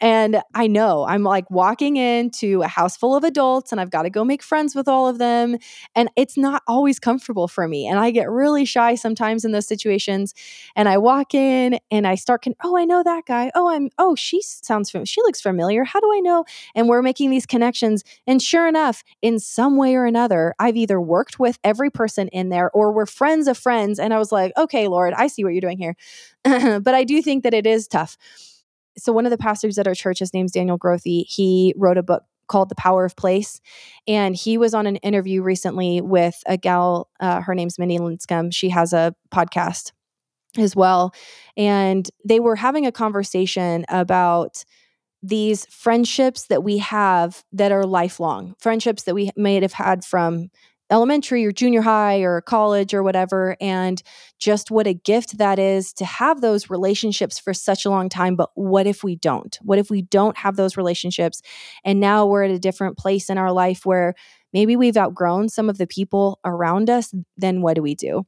and 0.00 0.40
I 0.54 0.68
know 0.68 1.04
I'm 1.04 1.24
like 1.24 1.50
walking 1.50 1.96
into 1.96 2.62
a 2.62 2.68
house 2.68 2.96
full 2.96 3.16
of 3.16 3.24
adults 3.24 3.72
and 3.72 3.80
I've 3.80 3.90
got 3.90 4.02
to 4.02 4.10
go 4.10 4.24
make 4.24 4.42
friends 4.42 4.74
with 4.74 4.86
all 4.86 5.08
of 5.08 5.18
them. 5.18 5.56
And 5.96 6.08
it's 6.14 6.36
not 6.36 6.62
always 6.68 7.00
comfortable 7.00 7.48
for 7.48 7.66
me. 7.66 7.86
And 7.88 7.98
I 7.98 8.12
get 8.12 8.30
really 8.30 8.64
shy 8.64 8.94
sometimes 8.94 9.44
in 9.44 9.50
those 9.50 9.66
situations. 9.66 10.34
And 10.76 10.88
I 10.88 10.98
walk 10.98 11.34
in 11.34 11.80
and 11.90 12.06
I 12.06 12.14
start, 12.14 12.42
con- 12.42 12.54
oh, 12.62 12.76
I 12.76 12.84
know 12.84 13.02
that 13.02 13.26
guy. 13.26 13.50
Oh, 13.56 13.68
I'm, 13.68 13.90
oh, 13.98 14.14
she 14.14 14.40
sounds, 14.40 14.90
fam- 14.90 15.04
she 15.04 15.20
looks 15.22 15.40
familiar. 15.40 15.82
How 15.82 15.98
do 15.98 16.12
I 16.14 16.20
know? 16.20 16.44
And 16.76 16.88
we're 16.88 17.02
making 17.02 17.30
these 17.30 17.46
connections. 17.46 18.04
And 18.26 18.40
sure 18.40 18.68
enough, 18.68 19.02
in 19.20 19.40
some 19.40 19.76
way 19.76 19.96
or 19.96 20.04
another, 20.04 20.54
I've 20.60 20.76
either 20.76 21.00
worked 21.00 21.40
with 21.40 21.58
every 21.64 21.90
person 21.98 22.28
in 22.28 22.48
there 22.48 22.70
or 22.70 22.92
we're 22.92 23.06
friends 23.06 23.46
of 23.46 23.58
friends. 23.58 23.98
And 23.98 24.14
I 24.14 24.18
was 24.18 24.32
like, 24.32 24.52
okay, 24.56 24.88
Lord, 24.88 25.12
I 25.14 25.26
see 25.26 25.44
what 25.44 25.52
you're 25.52 25.60
doing 25.60 25.78
here. 25.78 25.96
but 26.80 26.94
I 26.94 27.04
do 27.04 27.20
think 27.20 27.42
that 27.44 27.52
it 27.52 27.66
is 27.66 27.86
tough 27.86 28.16
so 28.98 29.12
one 29.12 29.26
of 29.26 29.30
the 29.30 29.38
pastors 29.38 29.78
at 29.78 29.86
our 29.86 29.94
church, 29.94 30.18
his 30.18 30.34
name's 30.34 30.52
Daniel 30.52 30.78
Grothe, 30.78 31.24
he 31.26 31.72
wrote 31.76 31.98
a 31.98 32.02
book 32.02 32.24
called 32.48 32.68
The 32.68 32.74
Power 32.74 33.04
of 33.04 33.16
Place. 33.16 33.60
And 34.06 34.34
he 34.34 34.58
was 34.58 34.74
on 34.74 34.86
an 34.86 34.96
interview 34.96 35.42
recently 35.42 36.00
with 36.00 36.42
a 36.46 36.56
gal, 36.56 37.08
uh, 37.20 37.42
her 37.42 37.54
name's 37.54 37.78
Mindy 37.78 37.98
Lindskom. 37.98 38.52
She 38.52 38.70
has 38.70 38.92
a 38.92 39.14
podcast 39.32 39.92
as 40.56 40.74
well. 40.74 41.14
And 41.56 42.08
they 42.24 42.40
were 42.40 42.56
having 42.56 42.86
a 42.86 42.92
conversation 42.92 43.84
about 43.88 44.64
these 45.22 45.66
friendships 45.66 46.46
that 46.46 46.64
we 46.64 46.78
have 46.78 47.44
that 47.52 47.72
are 47.72 47.84
lifelong, 47.84 48.54
friendships 48.58 49.02
that 49.02 49.14
we 49.14 49.30
may 49.36 49.60
have 49.60 49.72
had 49.72 50.04
from 50.04 50.48
elementary 50.90 51.44
or 51.44 51.52
junior 51.52 51.82
high 51.82 52.18
or 52.18 52.40
college 52.40 52.94
or 52.94 53.02
whatever 53.02 53.56
and 53.60 54.02
just 54.38 54.70
what 54.70 54.86
a 54.86 54.94
gift 54.94 55.38
that 55.38 55.58
is 55.58 55.92
to 55.92 56.04
have 56.04 56.40
those 56.40 56.70
relationships 56.70 57.38
for 57.38 57.52
such 57.52 57.84
a 57.84 57.90
long 57.90 58.08
time 58.08 58.36
but 58.36 58.50
what 58.54 58.86
if 58.86 59.04
we 59.04 59.16
don't? 59.16 59.58
What 59.62 59.78
if 59.78 59.90
we 59.90 60.02
don't 60.02 60.36
have 60.38 60.56
those 60.56 60.76
relationships? 60.76 61.42
And 61.84 62.00
now 62.00 62.26
we're 62.26 62.44
at 62.44 62.50
a 62.50 62.58
different 62.58 62.96
place 62.96 63.28
in 63.28 63.38
our 63.38 63.52
life 63.52 63.84
where 63.84 64.14
maybe 64.52 64.76
we've 64.76 64.96
outgrown 64.96 65.48
some 65.48 65.68
of 65.68 65.78
the 65.78 65.86
people 65.86 66.40
around 66.44 66.88
us 66.88 67.12
then 67.36 67.60
what 67.60 67.74
do 67.74 67.82
we 67.82 67.94
do? 67.94 68.24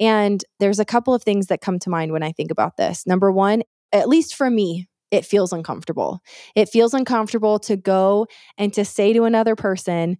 And 0.00 0.44
there's 0.58 0.80
a 0.80 0.84
couple 0.84 1.14
of 1.14 1.22
things 1.22 1.46
that 1.46 1.60
come 1.60 1.78
to 1.80 1.90
mind 1.90 2.10
when 2.12 2.22
i 2.22 2.32
think 2.32 2.50
about 2.50 2.76
this. 2.76 3.06
Number 3.06 3.30
one 3.30 3.62
at 3.92 4.08
least 4.08 4.34
for 4.34 4.50
me 4.50 4.88
it 5.14 5.24
feels 5.24 5.52
uncomfortable. 5.52 6.20
It 6.56 6.68
feels 6.68 6.92
uncomfortable 6.92 7.60
to 7.60 7.76
go 7.76 8.26
and 8.58 8.72
to 8.74 8.84
say 8.84 9.12
to 9.12 9.24
another 9.24 9.54
person, 9.54 10.18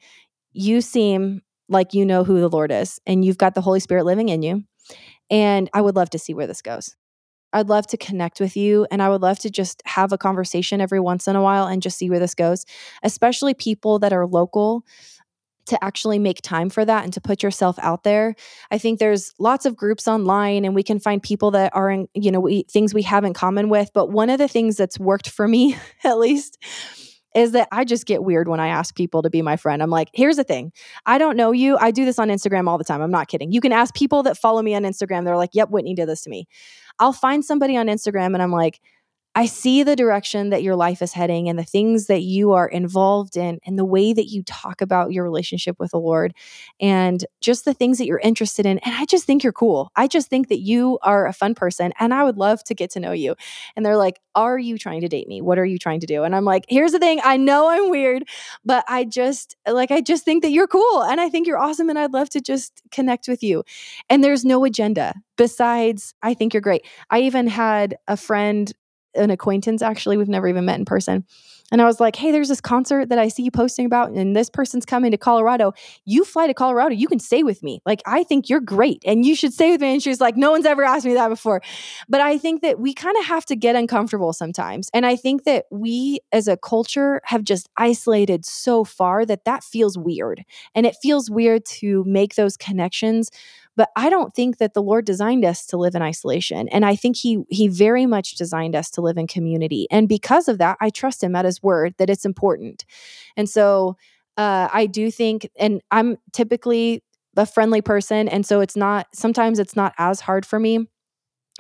You 0.52 0.80
seem 0.80 1.42
like 1.68 1.94
you 1.94 2.04
know 2.04 2.24
who 2.24 2.40
the 2.40 2.48
Lord 2.48 2.70
is 2.70 3.00
and 3.06 3.24
you've 3.24 3.38
got 3.38 3.54
the 3.54 3.60
Holy 3.60 3.80
Spirit 3.80 4.04
living 4.04 4.28
in 4.28 4.42
you. 4.42 4.64
And 5.30 5.70
I 5.72 5.80
would 5.80 5.96
love 5.96 6.10
to 6.10 6.18
see 6.18 6.34
where 6.34 6.46
this 6.46 6.62
goes. 6.62 6.94
I'd 7.52 7.68
love 7.68 7.86
to 7.88 7.96
connect 7.96 8.40
with 8.40 8.56
you 8.56 8.86
and 8.90 9.00
I 9.00 9.08
would 9.08 9.22
love 9.22 9.38
to 9.40 9.50
just 9.50 9.80
have 9.86 10.12
a 10.12 10.18
conversation 10.18 10.80
every 10.80 11.00
once 11.00 11.28
in 11.28 11.36
a 11.36 11.42
while 11.42 11.66
and 11.66 11.80
just 11.80 11.96
see 11.96 12.10
where 12.10 12.18
this 12.18 12.34
goes, 12.34 12.66
especially 13.02 13.54
people 13.54 13.98
that 14.00 14.12
are 14.12 14.26
local. 14.26 14.84
to 15.66 15.82
actually 15.82 16.18
make 16.18 16.42
time 16.42 16.68
for 16.68 16.84
that 16.84 17.04
and 17.04 17.12
to 17.14 17.22
put 17.22 17.42
yourself 17.42 17.78
out 17.78 18.04
there. 18.04 18.34
I 18.70 18.76
think 18.76 18.98
there's 18.98 19.32
lots 19.38 19.64
of 19.64 19.74
groups 19.74 20.06
online 20.06 20.66
and 20.66 20.74
we 20.74 20.82
can 20.82 21.00
find 21.00 21.22
people 21.22 21.52
that 21.52 21.74
are 21.74 21.90
in, 21.90 22.06
you 22.12 22.30
know, 22.30 22.40
we, 22.40 22.64
things 22.64 22.92
we 22.92 23.00
have 23.04 23.24
in 23.24 23.32
common 23.32 23.70
with. 23.70 23.90
But 23.94 24.10
one 24.10 24.28
of 24.28 24.36
the 24.36 24.46
things 24.46 24.76
that's 24.76 25.00
worked 25.00 25.30
for 25.30 25.48
me, 25.48 25.74
at 26.04 26.18
least, 26.18 26.58
is 27.34 27.52
that 27.52 27.68
I 27.72 27.84
just 27.84 28.06
get 28.06 28.22
weird 28.22 28.48
when 28.48 28.60
I 28.60 28.68
ask 28.68 28.94
people 28.94 29.22
to 29.22 29.30
be 29.30 29.42
my 29.42 29.56
friend. 29.56 29.82
I'm 29.82 29.90
like, 29.90 30.08
here's 30.14 30.36
the 30.36 30.44
thing 30.44 30.72
I 31.06 31.18
don't 31.18 31.36
know 31.36 31.52
you. 31.52 31.76
I 31.78 31.90
do 31.90 32.04
this 32.04 32.18
on 32.18 32.28
Instagram 32.28 32.68
all 32.68 32.78
the 32.78 32.84
time. 32.84 33.02
I'm 33.02 33.10
not 33.10 33.28
kidding. 33.28 33.52
You 33.52 33.60
can 33.60 33.72
ask 33.72 33.94
people 33.94 34.22
that 34.22 34.38
follow 34.38 34.62
me 34.62 34.74
on 34.74 34.82
Instagram. 34.82 35.24
They're 35.24 35.36
like, 35.36 35.50
yep, 35.52 35.70
Whitney 35.70 35.94
did 35.94 36.08
this 36.08 36.22
to 36.22 36.30
me. 36.30 36.46
I'll 36.98 37.12
find 37.12 37.44
somebody 37.44 37.76
on 37.76 37.86
Instagram 37.86 38.34
and 38.34 38.42
I'm 38.42 38.52
like, 38.52 38.80
I 39.36 39.46
see 39.46 39.82
the 39.82 39.96
direction 39.96 40.50
that 40.50 40.62
your 40.62 40.76
life 40.76 41.02
is 41.02 41.12
heading 41.12 41.48
and 41.48 41.58
the 41.58 41.64
things 41.64 42.06
that 42.06 42.22
you 42.22 42.52
are 42.52 42.68
involved 42.68 43.36
in 43.36 43.58
and 43.66 43.76
the 43.76 43.84
way 43.84 44.12
that 44.12 44.28
you 44.28 44.44
talk 44.44 44.80
about 44.80 45.12
your 45.12 45.24
relationship 45.24 45.76
with 45.80 45.90
the 45.90 45.98
Lord 45.98 46.34
and 46.80 47.24
just 47.40 47.64
the 47.64 47.74
things 47.74 47.98
that 47.98 48.06
you're 48.06 48.20
interested 48.20 48.64
in. 48.64 48.78
And 48.78 48.94
I 48.94 49.04
just 49.06 49.24
think 49.24 49.42
you're 49.42 49.52
cool. 49.52 49.90
I 49.96 50.06
just 50.06 50.28
think 50.28 50.48
that 50.48 50.60
you 50.60 50.98
are 51.02 51.26
a 51.26 51.32
fun 51.32 51.56
person 51.56 51.92
and 51.98 52.14
I 52.14 52.22
would 52.22 52.36
love 52.36 52.62
to 52.64 52.74
get 52.74 52.90
to 52.90 53.00
know 53.00 53.10
you. 53.10 53.34
And 53.74 53.84
they're 53.84 53.96
like, 53.96 54.20
Are 54.36 54.58
you 54.58 54.78
trying 54.78 55.00
to 55.00 55.08
date 55.08 55.26
me? 55.26 55.40
What 55.40 55.58
are 55.58 55.64
you 55.64 55.78
trying 55.78 56.00
to 56.00 56.06
do? 56.06 56.22
And 56.22 56.36
I'm 56.36 56.44
like, 56.44 56.64
Here's 56.68 56.92
the 56.92 57.00
thing 57.00 57.20
I 57.24 57.36
know 57.36 57.68
I'm 57.68 57.90
weird, 57.90 58.24
but 58.64 58.84
I 58.86 59.04
just 59.04 59.56
like, 59.66 59.90
I 59.90 60.00
just 60.00 60.24
think 60.24 60.42
that 60.42 60.52
you're 60.52 60.68
cool 60.68 61.02
and 61.02 61.20
I 61.20 61.28
think 61.28 61.48
you're 61.48 61.58
awesome 61.58 61.90
and 61.90 61.98
I'd 61.98 62.12
love 62.12 62.30
to 62.30 62.40
just 62.40 62.82
connect 62.92 63.26
with 63.26 63.42
you. 63.42 63.64
And 64.08 64.22
there's 64.22 64.44
no 64.44 64.64
agenda 64.64 65.14
besides, 65.36 66.14
I 66.22 66.34
think 66.34 66.54
you're 66.54 66.60
great. 66.60 66.86
I 67.10 67.20
even 67.20 67.48
had 67.48 67.96
a 68.06 68.16
friend 68.16 68.72
an 69.14 69.30
acquaintance 69.30 69.82
actually. 69.82 70.16
We've 70.16 70.28
never 70.28 70.48
even 70.48 70.64
met 70.64 70.78
in 70.78 70.84
person. 70.84 71.24
And 71.72 71.80
i 71.80 71.86
was 71.86 71.98
like 71.98 72.14
hey 72.14 72.30
there's 72.30 72.48
this 72.48 72.60
concert 72.60 73.08
that 73.08 73.18
i 73.18 73.28
see 73.28 73.42
you 73.42 73.50
posting 73.50 73.86
about 73.86 74.10
and 74.10 74.36
this 74.36 74.50
person's 74.50 74.84
coming 74.84 75.10
to 75.12 75.18
colorado. 75.18 75.72
You 76.04 76.24
fly 76.24 76.46
to 76.46 76.54
colorado. 76.54 76.94
You 76.94 77.08
can 77.08 77.18
stay 77.18 77.42
with 77.42 77.62
me. 77.62 77.80
Like 77.86 78.02
i 78.06 78.22
think 78.22 78.48
you're 78.48 78.60
great 78.60 79.02
and 79.06 79.24
you 79.24 79.34
should 79.34 79.52
stay 79.52 79.70
with 79.70 79.80
me. 79.80 79.94
And 79.94 80.02
she's 80.02 80.20
like 80.20 80.36
no 80.36 80.50
one's 80.50 80.66
ever 80.66 80.84
asked 80.84 81.06
me 81.06 81.14
that 81.14 81.28
before. 81.28 81.62
But 82.08 82.20
i 82.20 82.36
think 82.38 82.62
that 82.62 82.78
we 82.78 82.92
kind 82.92 83.16
of 83.16 83.24
have 83.24 83.46
to 83.46 83.56
get 83.56 83.76
uncomfortable 83.76 84.32
sometimes. 84.32 84.90
And 84.92 85.06
i 85.06 85.16
think 85.16 85.44
that 85.44 85.64
we 85.70 86.20
as 86.32 86.48
a 86.48 86.56
culture 86.56 87.20
have 87.24 87.42
just 87.42 87.68
isolated 87.76 88.44
so 88.44 88.84
far 88.84 89.24
that 89.24 89.44
that 89.44 89.64
feels 89.64 89.96
weird. 89.96 90.44
And 90.74 90.84
it 90.86 90.96
feels 91.02 91.30
weird 91.30 91.64
to 91.80 92.04
make 92.06 92.34
those 92.34 92.56
connections 92.56 93.30
but 93.76 93.90
I 93.96 94.08
don't 94.10 94.34
think 94.34 94.58
that 94.58 94.74
the 94.74 94.82
Lord 94.82 95.04
designed 95.04 95.44
us 95.44 95.66
to 95.66 95.76
live 95.76 95.94
in 95.94 96.02
isolation. 96.02 96.68
And 96.68 96.84
I 96.84 96.96
think 96.96 97.16
he 97.16 97.44
he 97.48 97.68
very 97.68 98.06
much 98.06 98.36
designed 98.36 98.76
us 98.76 98.90
to 98.92 99.00
live 99.00 99.16
in 99.16 99.26
community. 99.26 99.86
And 99.90 100.08
because 100.08 100.48
of 100.48 100.58
that, 100.58 100.76
I 100.80 100.90
trust 100.90 101.22
him 101.22 101.34
at 101.34 101.44
his 101.44 101.62
word 101.62 101.94
that 101.98 102.10
it's 102.10 102.24
important. 102.24 102.84
And 103.36 103.48
so 103.48 103.96
uh, 104.36 104.68
I 104.72 104.86
do 104.86 105.10
think, 105.10 105.48
and 105.58 105.80
I'm 105.90 106.16
typically 106.32 107.02
a 107.36 107.46
friendly 107.46 107.80
person. 107.80 108.28
And 108.28 108.46
so 108.46 108.60
it's 108.60 108.76
not, 108.76 109.06
sometimes 109.14 109.58
it's 109.58 109.76
not 109.76 109.92
as 109.98 110.20
hard 110.20 110.46
for 110.46 110.58
me. 110.58 110.88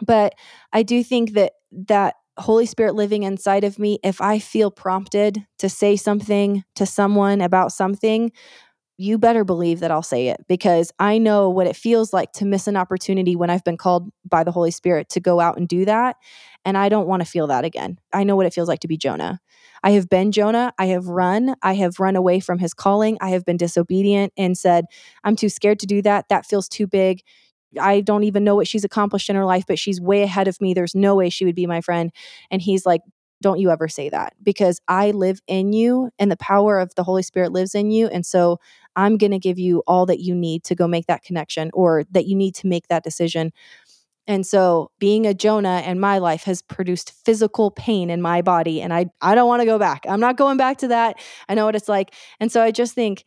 But 0.02 0.34
I 0.72 0.82
do 0.82 1.04
think 1.04 1.32
that 1.32 1.52
that 1.70 2.14
Holy 2.36 2.66
Spirit 2.66 2.96
living 2.96 3.22
inside 3.22 3.62
of 3.62 3.78
me, 3.78 3.98
if 4.02 4.20
I 4.20 4.40
feel 4.40 4.70
prompted 4.70 5.46
to 5.58 5.68
say 5.68 5.94
something 5.94 6.64
to 6.74 6.84
someone 6.84 7.40
about 7.40 7.70
something, 7.70 8.32
you 8.96 9.18
better 9.18 9.44
believe 9.44 9.80
that 9.80 9.90
I'll 9.90 10.02
say 10.02 10.28
it 10.28 10.44
because 10.48 10.92
I 10.98 11.18
know 11.18 11.50
what 11.50 11.66
it 11.66 11.74
feels 11.74 12.12
like 12.12 12.32
to 12.34 12.44
miss 12.44 12.68
an 12.68 12.76
opportunity 12.76 13.34
when 13.34 13.50
I've 13.50 13.64
been 13.64 13.76
called 13.76 14.10
by 14.24 14.44
the 14.44 14.52
Holy 14.52 14.70
Spirit 14.70 15.08
to 15.10 15.20
go 15.20 15.40
out 15.40 15.58
and 15.58 15.66
do 15.66 15.84
that. 15.84 16.16
And 16.64 16.78
I 16.78 16.88
don't 16.88 17.08
want 17.08 17.20
to 17.20 17.28
feel 17.28 17.48
that 17.48 17.64
again. 17.64 17.98
I 18.12 18.24
know 18.24 18.36
what 18.36 18.46
it 18.46 18.54
feels 18.54 18.68
like 18.68 18.80
to 18.80 18.88
be 18.88 18.96
Jonah. 18.96 19.40
I 19.82 19.90
have 19.90 20.08
been 20.08 20.30
Jonah. 20.32 20.72
I 20.78 20.86
have 20.86 21.08
run. 21.08 21.56
I 21.62 21.74
have 21.74 21.98
run 21.98 22.16
away 22.16 22.40
from 22.40 22.58
his 22.58 22.72
calling. 22.72 23.18
I 23.20 23.30
have 23.30 23.44
been 23.44 23.56
disobedient 23.56 24.32
and 24.36 24.56
said, 24.56 24.86
I'm 25.24 25.36
too 25.36 25.48
scared 25.48 25.80
to 25.80 25.86
do 25.86 26.00
that. 26.02 26.28
That 26.28 26.46
feels 26.46 26.68
too 26.68 26.86
big. 26.86 27.22
I 27.80 28.00
don't 28.00 28.22
even 28.22 28.44
know 28.44 28.54
what 28.54 28.68
she's 28.68 28.84
accomplished 28.84 29.28
in 29.28 29.36
her 29.36 29.44
life, 29.44 29.64
but 29.66 29.78
she's 29.80 30.00
way 30.00 30.22
ahead 30.22 30.46
of 30.46 30.60
me. 30.60 30.72
There's 30.72 30.94
no 30.94 31.16
way 31.16 31.28
she 31.28 31.44
would 31.44 31.56
be 31.56 31.66
my 31.66 31.80
friend. 31.80 32.12
And 32.50 32.62
he's 32.62 32.86
like, 32.86 33.00
don't 33.40 33.60
you 33.60 33.70
ever 33.70 33.88
say 33.88 34.08
that 34.08 34.34
because 34.42 34.80
I 34.88 35.10
live 35.10 35.40
in 35.46 35.72
you 35.72 36.10
and 36.18 36.30
the 36.30 36.36
power 36.36 36.78
of 36.78 36.94
the 36.94 37.02
Holy 37.02 37.22
Spirit 37.22 37.52
lives 37.52 37.74
in 37.74 37.90
you. 37.90 38.06
And 38.08 38.24
so 38.24 38.58
I'm 38.96 39.16
going 39.16 39.32
to 39.32 39.38
give 39.38 39.58
you 39.58 39.82
all 39.86 40.06
that 40.06 40.20
you 40.20 40.34
need 40.34 40.64
to 40.64 40.74
go 40.74 40.86
make 40.86 41.06
that 41.06 41.22
connection 41.22 41.70
or 41.74 42.04
that 42.10 42.26
you 42.26 42.36
need 42.36 42.54
to 42.56 42.66
make 42.66 42.88
that 42.88 43.04
decision. 43.04 43.52
And 44.26 44.46
so 44.46 44.90
being 44.98 45.26
a 45.26 45.34
Jonah 45.34 45.82
in 45.84 46.00
my 46.00 46.18
life 46.18 46.44
has 46.44 46.62
produced 46.62 47.12
physical 47.24 47.70
pain 47.70 48.08
in 48.08 48.22
my 48.22 48.40
body 48.40 48.80
and 48.80 48.92
I 48.92 49.06
I 49.20 49.34
don't 49.34 49.48
want 49.48 49.60
to 49.60 49.66
go 49.66 49.78
back. 49.78 50.06
I'm 50.08 50.20
not 50.20 50.36
going 50.36 50.56
back 50.56 50.78
to 50.78 50.88
that. 50.88 51.18
I 51.48 51.54
know 51.54 51.66
what 51.66 51.76
it's 51.76 51.88
like. 51.88 52.14
And 52.40 52.50
so 52.50 52.62
I 52.62 52.70
just 52.70 52.94
think 52.94 53.24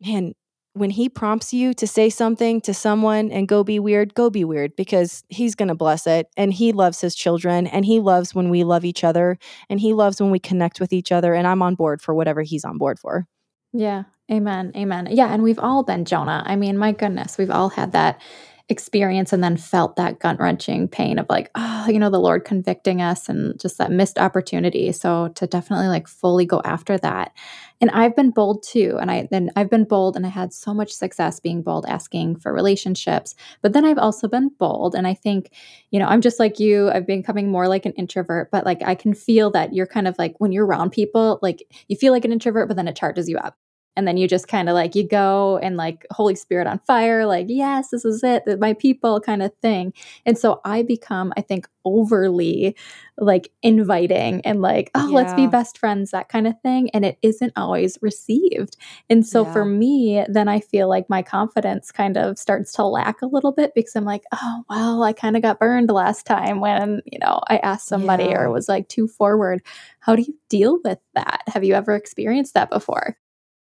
man, 0.00 0.34
when 0.76 0.90
he 0.90 1.08
prompts 1.08 1.54
you 1.54 1.72
to 1.74 1.86
say 1.86 2.10
something 2.10 2.60
to 2.60 2.74
someone 2.74 3.30
and 3.30 3.48
go 3.48 3.64
be 3.64 3.78
weird, 3.78 4.14
go 4.14 4.28
be 4.28 4.44
weird 4.44 4.76
because 4.76 5.24
he's 5.28 5.54
going 5.54 5.68
to 5.68 5.74
bless 5.74 6.06
it. 6.06 6.28
And 6.36 6.52
he 6.52 6.72
loves 6.72 7.00
his 7.00 7.14
children 7.14 7.66
and 7.66 7.86
he 7.86 7.98
loves 7.98 8.34
when 8.34 8.50
we 8.50 8.62
love 8.62 8.84
each 8.84 9.02
other 9.02 9.38
and 9.70 9.80
he 9.80 9.94
loves 9.94 10.20
when 10.20 10.30
we 10.30 10.38
connect 10.38 10.78
with 10.78 10.92
each 10.92 11.10
other. 11.10 11.32
And 11.32 11.46
I'm 11.46 11.62
on 11.62 11.76
board 11.76 12.02
for 12.02 12.14
whatever 12.14 12.42
he's 12.42 12.64
on 12.64 12.76
board 12.76 12.98
for. 12.98 13.26
Yeah. 13.72 14.04
Amen. 14.30 14.72
Amen. 14.76 15.08
Yeah. 15.10 15.32
And 15.32 15.42
we've 15.42 15.58
all 15.58 15.82
been 15.82 16.04
Jonah. 16.04 16.42
I 16.44 16.56
mean, 16.56 16.76
my 16.76 16.92
goodness, 16.92 17.38
we've 17.38 17.50
all 17.50 17.70
had 17.70 17.92
that 17.92 18.20
experience 18.68 19.32
and 19.32 19.44
then 19.44 19.56
felt 19.56 19.94
that 19.94 20.18
gut 20.18 20.40
wrenching 20.40 20.88
pain 20.88 21.20
of 21.20 21.26
like, 21.28 21.50
oh, 21.54 21.86
you 21.88 22.00
know, 22.00 22.10
the 22.10 22.18
Lord 22.18 22.44
convicting 22.44 23.00
us 23.00 23.28
and 23.28 23.58
just 23.60 23.78
that 23.78 23.92
missed 23.92 24.18
opportunity. 24.18 24.90
So 24.90 25.28
to 25.28 25.46
definitely 25.46 25.86
like 25.86 26.08
fully 26.08 26.46
go 26.46 26.60
after 26.64 26.98
that. 26.98 27.32
And 27.80 27.90
I've 27.92 28.16
been 28.16 28.30
bold 28.30 28.64
too. 28.64 28.98
And 29.00 29.08
I 29.08 29.28
then 29.30 29.50
I've 29.54 29.70
been 29.70 29.84
bold 29.84 30.16
and 30.16 30.26
I 30.26 30.30
had 30.30 30.52
so 30.52 30.74
much 30.74 30.90
success 30.90 31.38
being 31.38 31.62
bold 31.62 31.86
asking 31.86 32.36
for 32.36 32.52
relationships. 32.52 33.36
But 33.62 33.72
then 33.72 33.84
I've 33.84 33.98
also 33.98 34.26
been 34.26 34.50
bold. 34.58 34.96
And 34.96 35.06
I 35.06 35.14
think, 35.14 35.52
you 35.92 36.00
know, 36.00 36.06
I'm 36.06 36.20
just 36.20 36.40
like 36.40 36.58
you. 36.58 36.90
I've 36.90 37.06
been 37.06 37.20
becoming 37.20 37.50
more 37.50 37.68
like 37.68 37.86
an 37.86 37.92
introvert, 37.92 38.50
but 38.50 38.66
like 38.66 38.82
I 38.82 38.96
can 38.96 39.14
feel 39.14 39.50
that 39.52 39.74
you're 39.74 39.86
kind 39.86 40.08
of 40.08 40.18
like 40.18 40.34
when 40.38 40.50
you're 40.50 40.66
around 40.66 40.90
people, 40.90 41.38
like 41.40 41.62
you 41.86 41.96
feel 41.96 42.12
like 42.12 42.24
an 42.24 42.32
introvert, 42.32 42.66
but 42.66 42.76
then 42.76 42.88
it 42.88 42.96
charges 42.96 43.28
you 43.28 43.36
up 43.38 43.56
and 43.96 44.06
then 44.06 44.16
you 44.16 44.28
just 44.28 44.46
kind 44.46 44.68
of 44.68 44.74
like 44.74 44.94
you 44.94 45.06
go 45.06 45.58
and 45.62 45.76
like 45.76 46.06
holy 46.10 46.34
spirit 46.34 46.66
on 46.66 46.78
fire 46.80 47.26
like 47.26 47.46
yes 47.48 47.88
this 47.90 48.04
is 48.04 48.22
it 48.22 48.42
my 48.60 48.74
people 48.74 49.20
kind 49.20 49.42
of 49.42 49.52
thing 49.62 49.92
and 50.24 50.38
so 50.38 50.60
i 50.64 50.82
become 50.82 51.32
i 51.36 51.40
think 51.40 51.66
overly 51.84 52.76
like 53.18 53.50
inviting 53.62 54.40
and 54.42 54.60
like 54.60 54.90
oh 54.94 55.08
yeah. 55.08 55.14
let's 55.14 55.32
be 55.34 55.46
best 55.46 55.78
friends 55.78 56.10
that 56.10 56.28
kind 56.28 56.46
of 56.46 56.60
thing 56.60 56.90
and 56.90 57.04
it 57.04 57.16
isn't 57.22 57.52
always 57.56 57.96
received 58.02 58.76
and 59.08 59.26
so 59.26 59.44
yeah. 59.44 59.52
for 59.52 59.64
me 59.64 60.24
then 60.28 60.48
i 60.48 60.60
feel 60.60 60.88
like 60.88 61.08
my 61.08 61.22
confidence 61.22 61.90
kind 61.90 62.16
of 62.18 62.38
starts 62.38 62.72
to 62.72 62.84
lack 62.84 63.22
a 63.22 63.26
little 63.26 63.52
bit 63.52 63.72
because 63.74 63.94
i'm 63.96 64.04
like 64.04 64.24
oh 64.32 64.64
well 64.68 65.02
i 65.02 65.12
kind 65.12 65.36
of 65.36 65.42
got 65.42 65.60
burned 65.60 65.88
last 65.88 66.26
time 66.26 66.60
when 66.60 67.00
you 67.06 67.18
know 67.18 67.40
i 67.48 67.56
asked 67.58 67.86
somebody 67.86 68.24
yeah. 68.24 68.40
or 68.40 68.50
was 68.50 68.68
like 68.68 68.88
too 68.88 69.08
forward 69.08 69.62
how 70.00 70.14
do 70.14 70.22
you 70.22 70.34
deal 70.48 70.78
with 70.84 70.98
that 71.14 71.42
have 71.46 71.64
you 71.64 71.74
ever 71.74 71.94
experienced 71.94 72.54
that 72.54 72.68
before 72.68 73.16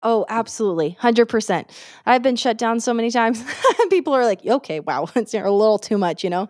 Oh, 0.07 0.27
absolutely. 0.29 0.99
100%. 1.01 1.65
I've 2.05 2.23
been 2.23 2.37
shut 2.37 2.59
down 2.59 2.79
so 2.79 2.93
many 2.93 3.11
times. 3.11 3.43
People 3.91 4.13
are 4.13 4.25
like, 4.25 4.45
okay, 4.45 4.81
wow, 4.81 5.09
it's 5.17 5.33
a 5.33 5.39
little 5.39 5.79
too 5.79 5.97
much, 5.97 6.23
you 6.23 6.29
know? 6.29 6.47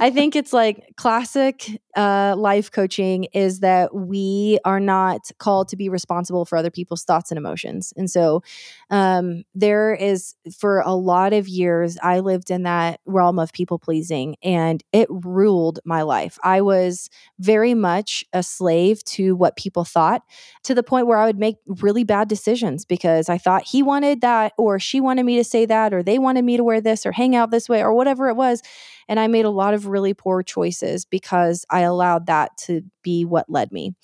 I 0.00 0.10
think 0.14 0.34
it's 0.34 0.52
like 0.52 0.94
classic 0.96 1.80
uh, 1.96 2.34
life 2.36 2.70
coaching 2.72 3.24
is 3.32 3.60
that 3.60 3.94
we 3.94 4.58
are 4.64 4.80
not 4.80 5.30
called 5.38 5.68
to 5.68 5.76
be 5.76 5.88
responsible 5.88 6.44
for 6.44 6.58
other 6.58 6.70
people's 6.70 7.04
thoughts 7.04 7.30
and 7.30 7.38
emotions. 7.38 7.92
And 7.96 8.10
so 8.10 8.42
um, 8.90 9.44
there 9.54 9.94
is, 9.94 10.34
for 10.58 10.80
a 10.80 10.94
lot 10.94 11.32
of 11.32 11.46
years, 11.46 11.96
I 12.02 12.20
lived 12.20 12.50
in 12.50 12.64
that 12.64 13.00
realm 13.06 13.38
of 13.38 13.52
people 13.52 13.78
pleasing 13.78 14.34
and 14.42 14.82
it 14.92 15.06
ruled 15.10 15.78
my 15.84 16.02
life. 16.02 16.38
I 16.42 16.60
was 16.60 17.08
very 17.38 17.74
much 17.74 18.24
a 18.32 18.42
slave 18.42 19.04
to 19.04 19.36
what 19.36 19.56
people 19.56 19.84
thought 19.84 20.22
to 20.64 20.74
the 20.74 20.82
point 20.82 21.06
where 21.06 21.18
I 21.18 21.26
would 21.26 21.38
make 21.38 21.56
really 21.66 22.02
bad 22.02 22.28
decisions 22.28 22.79
because 22.84 23.28
I 23.28 23.38
thought 23.38 23.66
he 23.66 23.82
wanted 23.82 24.20
that, 24.20 24.52
or 24.58 24.78
she 24.78 25.00
wanted 25.00 25.24
me 25.24 25.36
to 25.36 25.44
say 25.44 25.66
that, 25.66 25.92
or 25.94 26.02
they 26.02 26.18
wanted 26.18 26.44
me 26.44 26.56
to 26.56 26.64
wear 26.64 26.80
this, 26.80 27.06
or 27.06 27.12
hang 27.12 27.34
out 27.34 27.50
this 27.50 27.68
way, 27.68 27.82
or 27.82 27.94
whatever 27.94 28.28
it 28.28 28.36
was. 28.36 28.62
And 29.08 29.18
I 29.18 29.26
made 29.26 29.44
a 29.44 29.50
lot 29.50 29.74
of 29.74 29.86
really 29.86 30.14
poor 30.14 30.42
choices 30.42 31.04
because 31.04 31.64
I 31.70 31.80
allowed 31.80 32.26
that 32.26 32.56
to 32.66 32.82
be 33.02 33.24
what 33.24 33.50
led 33.50 33.72
me. 33.72 33.94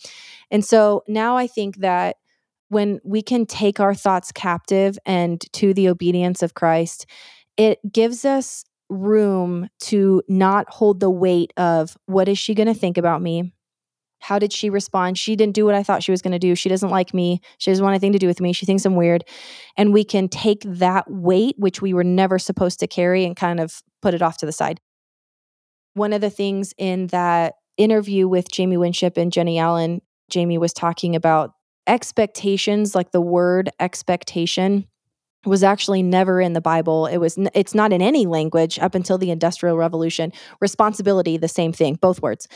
And 0.51 0.65
so 0.65 1.03
now 1.07 1.37
I 1.37 1.47
think 1.47 1.77
that 1.79 2.17
when 2.69 3.01
we 3.05 3.23
can 3.23 3.47
take 3.47 3.79
our 3.79 3.95
thoughts 3.95 4.33
captive 4.33 4.99
and 5.07 5.41
to 5.53 5.73
the 5.73 5.89
obedience 5.89 6.43
of 6.43 6.55
Christ, 6.55 7.07
it 7.57 7.79
gives 7.93 8.25
us 8.25 8.65
room 8.89 9.69
to 9.81 10.23
not 10.29 10.69
hold 10.69 11.01
the 11.01 11.11
weight 11.11 11.53
of 11.57 11.97
what 12.07 12.29
is 12.29 12.39
she 12.39 12.55
going 12.55 12.69
to 12.69 12.75
think 12.75 12.99
about 12.99 13.23
me? 13.23 13.53
How 14.27 14.41
did 14.41 14.53
she 14.53 14.71
respond? 14.71 15.17
She 15.19 15.37
didn't 15.37 15.55
do 15.55 15.65
what 15.65 15.77
I 15.77 15.85
thought 15.85 16.03
she 16.03 16.11
was 16.11 16.21
going 16.21 16.33
to 16.33 16.39
do. 16.41 16.57
She 16.57 16.69
doesn't 16.69 16.91
like 16.91 17.15
me. 17.15 17.41
She 17.59 17.71
doesn't 17.71 17.85
want 17.85 17.93
anything 17.93 18.13
to 18.13 18.19
do 18.19 18.27
with 18.27 18.41
me. 18.41 18.53
She 18.53 18.67
thinks 18.67 18.85
I'm 18.85 18.97
weird. 18.97 19.23
And 19.77 19.93
we 19.93 20.03
can 20.03 20.29
take 20.29 20.63
that 20.65 21.09
weight, 21.09 21.55
which 21.59 21.81
we 21.81 21.95
were 21.95 22.03
never 22.03 22.37
supposed 22.37 22.81
to 22.81 22.89
carry, 22.89 23.25
and 23.25 23.37
kind 23.37 23.61
of 23.61 23.83
put 24.03 24.15
it 24.15 24.23
off 24.23 24.37
to 24.39 24.47
the 24.47 24.51
side. 24.51 24.81
One 25.95 26.13
of 26.13 26.21
the 26.21 26.31
things 26.31 26.75
in 26.77 27.07
that 27.09 27.55
interview 27.77 28.27
with 28.27 28.51
Jamie 28.51 28.77
Winship 28.77 29.17
and 29.17 29.33
Jennie 29.33 29.61
Allen, 29.61 30.03
Jamie 30.29 30.59
was 30.59 30.73
talking 30.73 31.15
about 31.15 31.53
expectations, 31.87 32.97
like 32.97 33.13
the 33.13 33.21
word 33.21 33.71
expectation 33.79 34.89
was 35.47 35.63
actually 35.63 36.03
never 36.03 36.41
in 36.41 36.53
the 36.53 36.61
bible. 36.61 37.07
It 37.07 37.19
was 37.19 37.39
it's 37.55 37.75
not 37.75 37.93
in 37.93 38.03
any 38.03 38.27
language 38.27 38.79
up 38.79 38.95
until 38.95 39.19
the 39.19 39.31
industrial 39.31 39.77
revolution. 39.77 40.33
Responsibility 40.61 41.37
the 41.37 41.49
same 41.49 41.73
thing 41.73 41.95
both 41.95 42.21
words. 42.23 42.49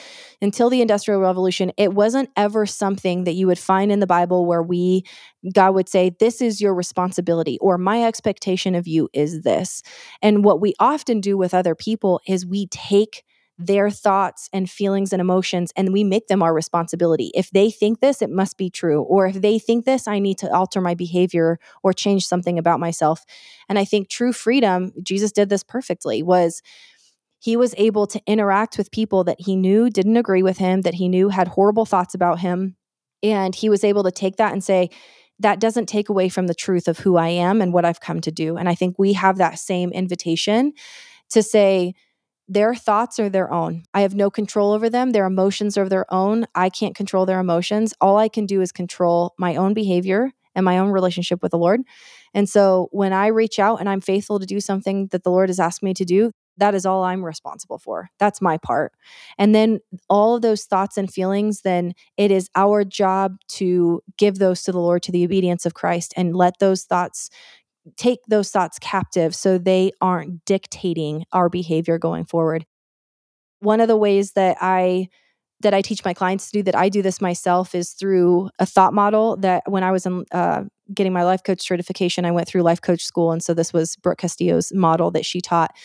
Until 0.43 0.71
the 0.71 0.83
industrial 0.83 1.21
revolution 1.21 1.73
it 1.77 1.95
wasn't 1.95 2.31
ever 2.37 2.67
something 2.67 3.25
that 3.25 3.33
you 3.33 3.47
would 3.47 3.59
find 3.59 3.93
in 3.93 4.01
the 4.01 4.07
bible 4.07 4.47
where 4.47 4.63
we 4.63 5.05
god 5.53 5.75
would 5.75 5.89
say 5.89 6.11
this 6.21 6.41
is 6.41 6.61
your 6.61 6.75
responsibility 6.75 7.59
or 7.61 7.79
my 7.79 8.05
expectation 8.05 8.75
of 8.75 8.87
you 8.87 9.09
is 9.13 9.43
this. 9.43 9.83
And 10.23 10.45
what 10.45 10.61
we 10.61 10.75
often 10.79 11.21
do 11.21 11.37
with 11.37 11.55
other 11.55 11.75
people 11.75 12.21
is 12.27 12.45
we 12.45 12.67
take 12.67 13.25
their 13.61 13.91
thoughts 13.91 14.49
and 14.53 14.71
feelings 14.71 15.13
and 15.13 15.21
emotions 15.21 15.71
and 15.77 15.93
we 15.93 16.03
make 16.03 16.29
them 16.29 16.43
our 16.43 16.55
responsibility. 16.55 17.31
If 17.35 17.51
they 17.51 17.71
think 17.71 18.01
this, 18.01 18.23
it 18.23 18.31
must 18.31 18.57
be 18.57 18.71
true. 18.71 19.03
Or 19.03 19.27
if 19.27 19.41
they 19.41 19.59
think 19.59 19.85
this, 19.85 20.09
I 20.09 20.19
need 20.19 20.39
to 20.39 20.53
alter 20.53 20.81
my 20.81 20.95
behavior 20.95 21.59
or 21.83 21.93
change 21.93 22.27
something 22.27 22.59
about 22.59 22.81
myself. 22.81 23.25
And 23.69 23.79
I 23.79 23.85
think 23.85 24.09
true 24.09 24.33
freedom, 24.33 24.93
Jesus 25.03 25.31
did 25.31 25.51
this 25.51 25.63
perfectly, 25.63 26.23
was 26.23 26.63
he 27.39 27.57
was 27.57 27.75
able 27.77 28.07
to 28.07 28.21
interact 28.27 28.79
with 28.79 28.91
people 28.91 29.25
that 29.25 29.41
he 29.41 29.57
knew 29.57 29.91
didn't 29.91 30.17
agree 30.17 30.43
with 30.43 30.59
him, 30.59 30.81
that 30.83 30.95
he 30.95 31.09
knew 31.09 31.29
had 31.29 31.49
horrible 31.49 31.85
thoughts 31.85 32.15
about 32.15 32.41
him. 32.41 32.77
And 33.23 33.55
he 33.55 33.69
was 33.69 33.85
able 33.85 34.05
to 34.05 34.11
take 34.11 34.37
that 34.37 34.53
and 34.53 34.65
say, 34.65 34.89
that 35.39 35.61
doesn't 35.61 35.87
take 35.87 36.09
away 36.09 36.29
from 36.29 36.47
the 36.47 36.55
truth 36.55 36.89
of 36.89 36.99
who 36.99 37.17
I 37.17 37.29
am 37.29 37.61
and 37.61 37.73
what 37.73 37.85
I've 37.85 38.01
come 38.01 38.21
to 38.23 38.31
do. 38.31 38.57
And 38.57 38.69
I 38.69 38.75
think 38.75 38.99
we 38.99 39.15
have 39.15 39.39
that 39.39 39.59
same 39.59 39.91
invitation 39.91 40.73
to 41.31 41.43
say, 41.43 41.95
their 42.51 42.75
thoughts 42.75 43.21
are 43.21 43.29
their 43.29 43.53
own. 43.53 43.85
I 43.95 44.01
have 44.01 44.17
no 44.17 44.29
control 44.29 44.73
over 44.73 44.91
them. 44.91 45.13
Their 45.13 45.25
emotions 45.25 45.79
are 45.79 45.89
their 45.89 46.13
own. 46.13 46.47
I 46.53 46.69
can't 46.69 46.97
control 46.97 47.25
their 47.25 47.39
emotions. 47.39 47.95
All 48.01 48.19
I 48.19 48.29
can 48.29 48.45
do 48.45 48.61
is 48.61 48.73
control 48.73 49.35
my 49.39 49.55
own 49.55 49.73
behavior 49.73 50.33
and 50.57 50.65
my 50.65 50.79
own 50.79 50.91
relationship 50.91 51.45
with 51.45 51.53
the 51.53 51.59
Lord. 51.59 51.83
And 52.35 52.49
so 52.49 52.89
when 52.91 53.13
I 53.13 53.29
reach 53.29 53.61
out 53.61 53.79
and 53.79 53.89
I'm 53.89 54.01
faithful 54.01 54.41
to 54.41 54.47
do 54.47 54.59
something 54.59 55.07
that 55.13 55.23
the 55.23 55.31
Lord 55.31 55.49
has 55.49 55.61
asked 55.61 55.81
me 55.81 55.95
to 55.95 56.05
do, 56.05 56.33
that 56.57 56.75
is 56.75 56.85
all 56.85 57.05
I'm 57.05 57.25
responsible 57.25 57.79
for. 57.79 58.11
That's 58.19 58.43
my 58.43 58.59
part. 58.59 58.93
And 59.39 59.55
then 59.55 59.79
all 60.09 60.35
of 60.35 60.43
those 60.43 60.65
thoughts 60.65 60.99
and 60.99 61.11
feelings, 61.11 61.61
then 61.63 61.95
it 62.17 62.33
is 62.33 62.51
our 62.57 62.85
job 62.85 63.37
to 63.51 64.03
give 64.19 64.39
those 64.39 64.65
to 64.65 64.73
the 64.73 64.81
Lord 64.81 65.05
to 65.05 65.13
the 65.13 65.25
obedience 65.25 65.65
of 65.65 65.75
Christ 65.75 66.13
and 66.17 66.35
let 66.35 66.59
those 66.59 66.83
thoughts 66.83 67.31
take 67.97 68.21
those 68.29 68.51
thoughts 68.51 68.79
captive 68.79 69.35
so 69.35 69.59
they 69.59 69.93
aren't 70.01 70.45
dictating 70.45 71.25
our 71.33 71.49
behavior 71.49 71.99
going 71.99 72.25
forward. 72.25 72.67
One 73.61 73.81
of 73.81 73.89
the 73.89 73.97
ways 73.97 74.33
that 74.33 74.57
I 74.61 75.09
that 75.63 75.75
I 75.75 75.83
teach 75.83 76.05
my 76.05 76.15
clients 76.15 76.51
to 76.51 76.59
do 76.59 76.63
that 76.63 76.75
I 76.75 76.89
do 76.89 77.03
this 77.03 77.21
myself 77.21 77.75
is 77.75 77.91
through 77.91 78.49
a 78.59 78.65
thought 78.65 78.95
model 78.95 79.37
that 79.39 79.63
when 79.67 79.83
I 79.83 79.91
was 79.91 80.07
in, 80.07 80.25
uh, 80.33 80.65
getting 80.95 81.13
my 81.13 81.23
life 81.23 81.43
coach 81.45 81.61
certification, 81.61 82.25
I 82.25 82.31
went 82.31 82.49
through 82.49 82.63
life 82.63 82.81
coach 82.81 83.05
school. 83.05 83.31
And 83.31 83.43
so 83.43 83.53
this 83.53 83.71
was 83.71 83.97
Brooke 83.97 84.19
Castillo's 84.19 84.73
model 84.73 85.11
that 85.11 85.27
she 85.27 85.43
taught. 85.43 85.77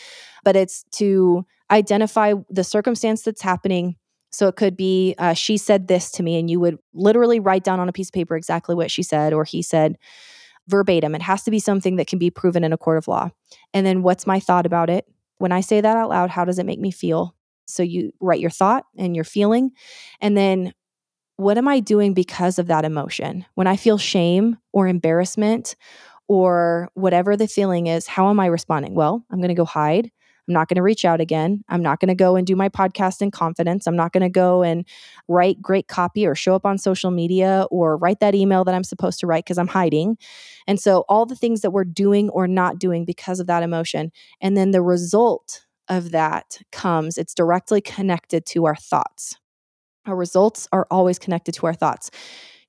But 0.44 0.56
it's 0.56 0.84
to 0.92 1.44
identify 1.70 2.32
the 2.48 2.64
circumstance 2.64 3.22
that's 3.22 3.42
happening. 3.42 3.96
So 4.32 4.48
it 4.48 4.56
could 4.56 4.76
be, 4.76 5.14
uh, 5.18 5.34
she 5.34 5.56
said 5.56 5.88
this 5.88 6.10
to 6.12 6.22
me, 6.22 6.38
and 6.38 6.50
you 6.50 6.58
would 6.60 6.78
literally 6.94 7.40
write 7.40 7.64
down 7.64 7.78
on 7.78 7.88
a 7.88 7.92
piece 7.92 8.08
of 8.08 8.12
paper 8.12 8.36
exactly 8.36 8.74
what 8.74 8.90
she 8.90 9.02
said, 9.02 9.32
or 9.32 9.44
he 9.44 9.62
said 9.62 9.96
verbatim. 10.68 11.14
It 11.14 11.22
has 11.22 11.42
to 11.44 11.50
be 11.50 11.58
something 11.58 11.96
that 11.96 12.06
can 12.06 12.18
be 12.18 12.30
proven 12.30 12.64
in 12.64 12.72
a 12.72 12.78
court 12.78 12.98
of 12.98 13.08
law. 13.08 13.30
And 13.72 13.86
then 13.86 14.02
what's 14.02 14.26
my 14.26 14.40
thought 14.40 14.66
about 14.66 14.90
it? 14.90 15.06
When 15.38 15.52
I 15.52 15.60
say 15.60 15.80
that 15.80 15.96
out 15.96 16.08
loud, 16.08 16.30
how 16.30 16.44
does 16.44 16.58
it 16.58 16.66
make 16.66 16.80
me 16.80 16.90
feel? 16.90 17.34
So 17.66 17.82
you 17.82 18.12
write 18.20 18.40
your 18.40 18.50
thought 18.50 18.84
and 18.96 19.14
your 19.14 19.24
feeling. 19.24 19.72
And 20.20 20.36
then 20.36 20.72
what 21.36 21.58
am 21.58 21.68
I 21.68 21.80
doing 21.80 22.14
because 22.14 22.58
of 22.58 22.68
that 22.68 22.84
emotion? 22.84 23.44
When 23.54 23.66
I 23.66 23.76
feel 23.76 23.98
shame 23.98 24.56
or 24.72 24.88
embarrassment 24.88 25.76
or 26.28 26.88
whatever 26.94 27.36
the 27.36 27.46
feeling 27.46 27.86
is, 27.86 28.06
how 28.06 28.30
am 28.30 28.40
I 28.40 28.46
responding? 28.46 28.94
Well, 28.94 29.24
I'm 29.30 29.38
going 29.38 29.48
to 29.48 29.54
go 29.54 29.64
hide. 29.64 30.10
I'm 30.46 30.54
not 30.54 30.68
going 30.68 30.76
to 30.76 30.82
reach 30.82 31.04
out 31.04 31.20
again. 31.20 31.64
I'm 31.68 31.82
not 31.82 32.00
going 32.00 32.08
to 32.08 32.14
go 32.14 32.36
and 32.36 32.46
do 32.46 32.54
my 32.56 32.68
podcast 32.68 33.20
in 33.20 33.30
confidence. 33.30 33.86
I'm 33.86 33.96
not 33.96 34.12
going 34.12 34.22
to 34.22 34.28
go 34.28 34.62
and 34.62 34.84
write 35.28 35.60
great 35.60 35.88
copy 35.88 36.26
or 36.26 36.34
show 36.34 36.54
up 36.54 36.64
on 36.64 36.78
social 36.78 37.10
media 37.10 37.66
or 37.70 37.96
write 37.96 38.20
that 38.20 38.34
email 38.34 38.64
that 38.64 38.74
I'm 38.74 38.84
supposed 38.84 39.20
to 39.20 39.26
write 39.26 39.44
because 39.44 39.58
I'm 39.58 39.66
hiding. 39.66 40.16
And 40.66 40.80
so, 40.80 41.04
all 41.08 41.26
the 41.26 41.36
things 41.36 41.60
that 41.62 41.70
we're 41.70 41.84
doing 41.84 42.28
or 42.30 42.46
not 42.46 42.78
doing 42.78 43.04
because 43.04 43.40
of 43.40 43.46
that 43.48 43.62
emotion. 43.62 44.12
And 44.40 44.56
then 44.56 44.70
the 44.70 44.82
result 44.82 45.66
of 45.88 46.10
that 46.12 46.60
comes, 46.72 47.18
it's 47.18 47.34
directly 47.34 47.80
connected 47.80 48.46
to 48.46 48.66
our 48.66 48.76
thoughts. 48.76 49.36
Our 50.06 50.16
results 50.16 50.68
are 50.72 50.86
always 50.90 51.18
connected 51.18 51.52
to 51.56 51.66
our 51.66 51.74
thoughts. 51.74 52.10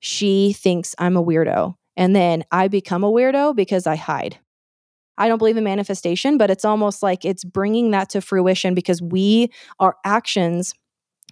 She 0.00 0.52
thinks 0.52 0.94
I'm 0.98 1.16
a 1.16 1.24
weirdo. 1.24 1.74
And 1.96 2.14
then 2.14 2.44
I 2.52 2.68
become 2.68 3.02
a 3.02 3.10
weirdo 3.10 3.56
because 3.56 3.86
I 3.86 3.96
hide. 3.96 4.38
I 5.18 5.28
don't 5.28 5.38
believe 5.38 5.56
in 5.56 5.64
manifestation, 5.64 6.38
but 6.38 6.50
it's 6.50 6.64
almost 6.64 7.02
like 7.02 7.24
it's 7.24 7.44
bringing 7.44 7.90
that 7.90 8.08
to 8.10 8.20
fruition 8.20 8.74
because 8.74 9.02
we, 9.02 9.50
our 9.78 9.96
actions, 10.04 10.74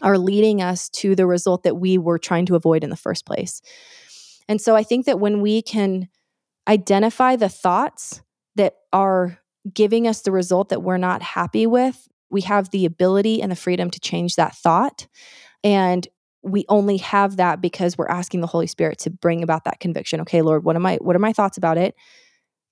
are 0.02 0.18
leading 0.18 0.60
us 0.60 0.90
to 0.90 1.14
the 1.14 1.26
result 1.26 1.62
that 1.62 1.76
we 1.76 1.96
were 1.96 2.18
trying 2.18 2.44
to 2.46 2.54
avoid 2.54 2.84
in 2.84 2.90
the 2.90 2.96
first 2.96 3.24
place. 3.24 3.62
And 4.48 4.60
so 4.60 4.76
I 4.76 4.82
think 4.82 5.06
that 5.06 5.20
when 5.20 5.40
we 5.40 5.62
can 5.62 6.08
identify 6.68 7.36
the 7.36 7.48
thoughts 7.48 8.20
that 8.56 8.74
are 8.92 9.38
giving 9.72 10.06
us 10.06 10.22
the 10.22 10.32
result 10.32 10.68
that 10.68 10.82
we're 10.82 10.98
not 10.98 11.22
happy 11.22 11.66
with, 11.66 12.08
we 12.30 12.42
have 12.42 12.70
the 12.70 12.84
ability 12.84 13.40
and 13.40 13.50
the 13.50 13.56
freedom 13.56 13.90
to 13.90 14.00
change 14.00 14.36
that 14.36 14.54
thought. 14.54 15.06
And 15.64 16.06
we 16.42 16.64
only 16.68 16.98
have 16.98 17.36
that 17.36 17.60
because 17.60 17.96
we're 17.96 18.08
asking 18.08 18.40
the 18.40 18.46
Holy 18.46 18.66
Spirit 18.66 18.98
to 19.00 19.10
bring 19.10 19.42
about 19.42 19.64
that 19.64 19.80
conviction. 19.80 20.20
Okay, 20.20 20.42
Lord, 20.42 20.64
what 20.64 20.76
am 20.76 20.86
I 20.86 20.96
what 20.96 21.16
are 21.16 21.20
my 21.20 21.32
thoughts 21.32 21.56
about 21.56 21.78
it? 21.78 21.94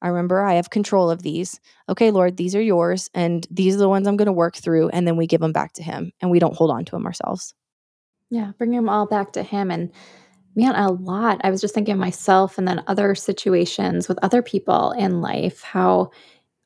I 0.05 0.09
remember 0.09 0.44
I 0.44 0.55
have 0.55 0.68
control 0.68 1.11
of 1.11 1.22
these. 1.22 1.59
Okay, 1.88 2.11
Lord, 2.11 2.36
these 2.36 2.55
are 2.55 2.61
yours, 2.61 3.09
and 3.14 3.46
these 3.50 3.74
are 3.74 3.78
the 3.78 3.88
ones 3.88 4.07
I'm 4.07 4.18
going 4.18 4.26
to 4.26 4.32
work 4.32 4.55
through. 4.55 4.90
And 4.90 5.09
then 5.09 5.16
we 5.16 5.26
give 5.26 5.40
them 5.40 5.52
back 5.52 5.72
to 5.74 5.82
Him 5.82 6.12
and 6.20 6.30
we 6.30 6.38
don't 6.38 6.55
hold 6.55 6.70
on 6.70 6.84
to 6.84 6.92
them 6.92 7.07
ourselves. 7.07 7.55
Yeah, 8.28 8.52
bring 8.59 8.70
them 8.70 8.90
all 8.90 9.07
back 9.07 9.32
to 9.32 9.42
Him. 9.42 9.70
And 9.70 9.90
man, 10.55 10.74
a 10.74 10.92
lot. 10.92 11.40
I 11.42 11.50
was 11.50 11.62
just 11.62 11.74
thinking 11.74 11.94
of 11.94 12.00
myself 12.00 12.59
and 12.59 12.68
then 12.68 12.84
other 12.86 13.14
situations 13.14 14.07
with 14.07 14.18
other 14.22 14.42
people 14.42 14.92
in 14.92 15.22
life, 15.22 15.62
how 15.62 16.11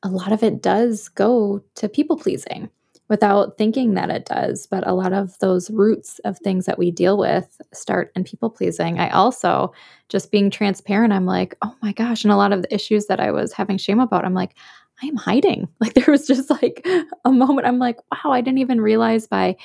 a 0.03 0.09
lot 0.09 0.33
of 0.33 0.43
it 0.43 0.61
does 0.61 1.07
go 1.07 1.63
to 1.75 1.87
people 1.87 2.17
pleasing 2.17 2.69
without 3.09 3.57
thinking 3.57 3.95
that 3.95 4.09
it 4.09 4.25
does. 4.25 4.67
But 4.67 4.87
a 4.87 4.93
lot 4.93 5.13
of 5.13 5.37
those 5.39 5.69
roots 5.71 6.19
of 6.19 6.37
things 6.37 6.65
that 6.65 6.77
we 6.77 6.91
deal 6.91 7.17
with 7.17 7.59
start 7.73 8.11
in 8.15 8.23
people 8.23 8.49
pleasing. 8.49 8.99
I 8.99 9.09
also, 9.09 9.73
just 10.07 10.31
being 10.31 10.49
transparent, 10.49 11.11
I'm 11.11 11.25
like, 11.25 11.55
oh 11.61 11.75
my 11.81 11.91
gosh. 11.91 12.23
And 12.23 12.31
a 12.31 12.37
lot 12.37 12.53
of 12.53 12.61
the 12.61 12.73
issues 12.73 13.07
that 13.07 13.19
I 13.19 13.31
was 13.31 13.51
having 13.51 13.77
shame 13.77 13.99
about, 13.99 14.25
I'm 14.25 14.33
like, 14.33 14.55
I 15.01 15.07
am 15.07 15.15
hiding. 15.15 15.67
Like 15.79 15.93
there 15.93 16.05
was 16.07 16.27
just 16.27 16.49
like 16.49 16.85
a 17.25 17.31
moment, 17.31 17.67
I'm 17.67 17.79
like, 17.79 17.97
wow, 18.11 18.31
I 18.31 18.41
didn't 18.41 18.59
even 18.59 18.81
realize 18.81 19.27
by 19.27 19.55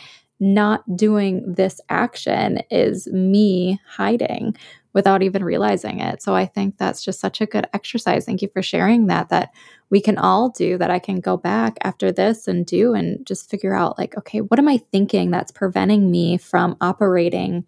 not 0.44 0.96
doing 0.96 1.54
this 1.54 1.80
action 1.88 2.60
is 2.70 3.06
me 3.08 3.80
hiding 3.88 4.54
without 4.92 5.22
even 5.22 5.42
realizing 5.42 6.00
it. 6.00 6.22
So 6.22 6.34
I 6.34 6.44
think 6.44 6.76
that's 6.76 7.02
just 7.02 7.18
such 7.18 7.40
a 7.40 7.46
good 7.46 7.66
exercise. 7.72 8.26
Thank 8.26 8.42
you 8.42 8.48
for 8.52 8.62
sharing 8.62 9.06
that 9.06 9.30
that 9.30 9.50
we 9.90 10.00
can 10.00 10.18
all 10.18 10.50
do 10.50 10.76
that 10.78 10.90
I 10.90 10.98
can 10.98 11.20
go 11.20 11.36
back 11.36 11.78
after 11.82 12.12
this 12.12 12.46
and 12.46 12.66
do 12.66 12.92
and 12.92 13.26
just 13.26 13.50
figure 13.50 13.74
out 13.74 13.98
like 13.98 14.16
okay, 14.18 14.40
what 14.40 14.58
am 14.58 14.68
I 14.68 14.78
thinking 14.92 15.30
that's 15.30 15.50
preventing 15.50 16.10
me 16.10 16.36
from 16.36 16.76
operating 16.80 17.64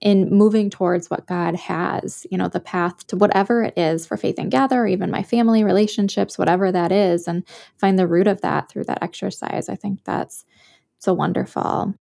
in 0.00 0.28
moving 0.30 0.70
towards 0.70 1.08
what 1.08 1.26
God 1.26 1.54
has, 1.56 2.26
you 2.30 2.36
know, 2.36 2.48
the 2.48 2.60
path 2.60 3.06
to 3.08 3.16
whatever 3.16 3.62
it 3.62 3.74
is 3.76 4.06
for 4.06 4.16
Faith 4.16 4.38
and 4.38 4.50
Gather, 4.50 4.86
even 4.86 5.10
my 5.10 5.22
family 5.22 5.64
relationships, 5.64 6.38
whatever 6.38 6.70
that 6.70 6.92
is, 6.92 7.26
and 7.26 7.44
find 7.78 7.98
the 7.98 8.06
root 8.06 8.26
of 8.26 8.42
that 8.42 8.68
through 8.68 8.84
that 8.84 9.02
exercise. 9.02 9.68
I 9.68 9.76
think 9.76 10.04
that's 10.04 10.44
so 10.98 11.14
wonderful. 11.14 11.94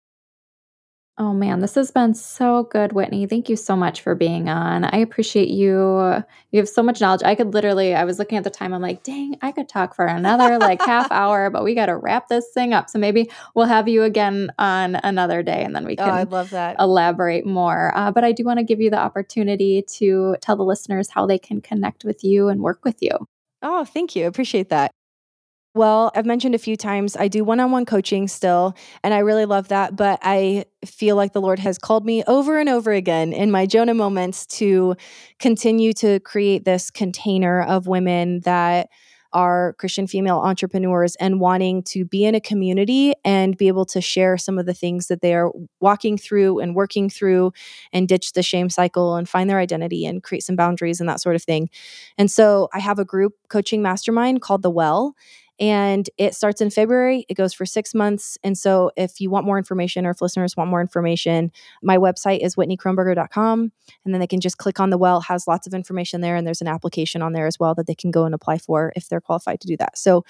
Oh 1.18 1.32
man, 1.32 1.61
this 1.61 1.76
has 1.76 1.91
been 1.91 2.13
so 2.13 2.63
good, 2.63 2.91
Whitney. 2.91 3.26
Thank 3.26 3.47
you 3.47 3.55
so 3.55 3.78
much 3.78 4.01
for 4.01 4.16
being 4.16 4.49
on. 4.49 4.84
I 4.84 4.97
appreciate 4.97 5.47
you. 5.47 6.22
You 6.51 6.59
have 6.59 6.68
so 6.68 6.84
much 6.84 6.99
knowledge. 6.99 7.24
I 7.24 7.36
could 7.36 7.53
literally, 7.53 7.95
I 7.95 8.03
was 8.03 8.20
looking 8.20 8.38
at 8.38 8.43
the 8.43 8.49
time, 8.49 8.74
I'm 8.74 8.82
like, 8.82 9.01
dang, 9.01 9.38
I 9.41 9.53
could 9.53 9.70
talk 9.70 9.95
for 9.95 10.05
another 10.05 10.57
like 10.57 10.82
half 10.82 11.09
hour, 11.11 11.49
but 11.49 11.63
we 11.63 11.74
got 11.74 11.86
to 11.86 11.95
wrap 11.95 12.28
this 12.28 12.51
thing 12.53 12.74
up. 12.74 12.89
So 12.89 12.99
maybe 12.99 13.30
we'll 13.53 13.66
have 13.66 13.88
you 13.88 14.03
again 14.03 14.51
on 14.59 14.95
another 14.95 15.41
day 15.41 15.63
and 15.63 15.74
then 15.74 15.86
we 15.86 15.95
can 15.95 16.09
oh, 16.09 16.13
I 16.13 16.24
love 16.24 16.49
that. 16.49 16.76
elaborate 16.80 17.45
more. 17.45 17.93
Uh, 17.95 18.11
but 18.11 18.26
I 18.26 18.34
do 18.34 18.43
want 18.43 18.59
to 18.59 18.66
give 18.66 18.82
you 18.82 18.89
the 18.89 18.99
opportunity 18.99 19.84
to 19.93 20.36
tell 20.41 20.57
the 20.57 20.66
listeners 20.66 21.09
how 21.09 21.26
they 21.26 21.39
can 21.39 21.61
connect 21.61 22.03
with 22.03 22.26
you 22.26 22.49
and 22.49 22.59
work 22.59 22.84
with 22.84 23.01
you. 23.01 23.11
Oh, 23.61 23.86
thank 23.86 24.18
you. 24.18 24.28
Appreciate 24.28 24.68
that. 24.68 24.91
Well, 25.76 26.09
I've 26.15 26.26
mentioned 26.26 26.55
a 26.55 26.57
few 26.57 26.78
times 26.78 27.17
I 27.17 27.28
do 27.28 27.43
one 27.43 27.59
on 27.59 27.69
one 27.69 27.84
coaching 27.86 28.30
still, 28.30 28.78
and 29.03 29.13
I 29.13 29.17
really 29.19 29.43
love 29.43 29.67
that. 29.67 29.97
But 29.97 30.19
I 30.21 30.63
feel 30.86 31.17
like 31.17 31.34
the 31.34 31.41
Lord 31.41 31.59
has 31.59 31.78
called 31.78 32.05
me 32.05 32.23
over 32.28 32.57
and 32.57 32.69
over 32.69 32.93
again 32.93 33.34
in 33.34 33.51
my 33.51 33.65
Jonah 33.65 33.93
moments 33.93 34.45
to 34.57 34.95
continue 35.38 35.91
to 35.95 36.21
create 36.21 36.63
this 36.63 36.89
container 36.89 37.61
of 37.61 37.88
women 37.88 38.39
that 38.45 38.88
are 39.34 39.73
Christian 39.78 40.07
female 40.07 40.38
entrepreneurs 40.38 41.17
and 41.17 41.41
wanting 41.41 41.84
to 41.84 42.05
be 42.05 42.23
in 42.23 42.36
a 42.36 42.39
community 42.39 43.13
and 43.26 43.57
be 43.57 43.67
able 43.67 43.84
to 43.88 43.99
share 43.99 44.38
some 44.38 44.57
of 44.57 44.65
the 44.65 44.73
things 44.73 45.07
that 45.07 45.19
they 45.19 45.34
are 45.34 45.51
walking 45.82 46.17
through 46.17 46.59
and 46.59 46.73
working 46.73 47.09
through 47.09 47.51
and 47.91 48.07
ditch 48.07 48.32
the 48.32 48.41
shame 48.41 48.69
cycle 48.69 49.17
and 49.17 49.28
find 49.28 49.49
their 49.49 49.59
identity 49.59 50.05
and 50.05 50.23
create 50.23 50.43
some 50.43 50.55
boundaries 50.55 51.01
and 51.01 51.09
that 51.09 51.19
sort 51.19 51.36
of 51.36 51.43
thing. 51.43 51.69
And 52.17 52.32
so 52.32 52.69
I 52.73 52.80
have 52.80 52.97
a 52.97 53.03
group 53.03 53.34
coaching 53.49 53.82
mastermind 53.82 54.41
called 54.41 54.61
The 54.61 54.69
Well 54.69 55.15
and 55.60 56.10
it 56.18 56.36
starts 56.36 56.60
in 56.62 56.70
February. 56.70 57.26
It 57.30 57.36
goes 57.36 57.53
for 57.53 57.66
six 57.66 57.93
months. 57.93 58.38
And 58.43 58.58
so, 58.58 58.91
if 58.97 59.22
you 59.22 59.30
want 59.30 59.45
more 59.45 59.58
information 59.58 60.06
or 60.06 60.12
if 60.12 60.22
listeners 60.22 60.58
want 60.58 60.70
more 60.70 60.82
information, 60.82 61.51
my 61.82 61.97
website 61.97 62.39
is 62.39 62.56
whitneykroneberger.com. 62.56 63.72
And 64.03 64.14
then 64.14 64.20
they 64.20 64.28
can 64.28 64.41
just 64.41 64.58
click 64.58 64.80
on 64.80 64.89
the 64.89 64.97
well, 64.97 65.22
has 65.22 65.47
lots 65.47 65.66
of 65.66 65.74
information 65.74 66.22
there. 66.22 66.36
And 66.36 66.45
there's 66.45 66.62
an 66.62 66.68
application 66.68 67.22
on 67.22 67.34
there 67.34 67.47
as 67.47 67.60
well 67.60 67.74
that 67.76 67.88
they 67.88 67.95
can 67.95 68.12
go 68.12 68.26
and 68.26 68.36
apply 68.36 68.58
for 68.58 68.91
if 68.95 69.08
they're 69.08 69.22
qualified 69.22 69.62
to 69.62 69.68
do 69.68 69.78
that. 69.78 69.97
So, 69.97 70.26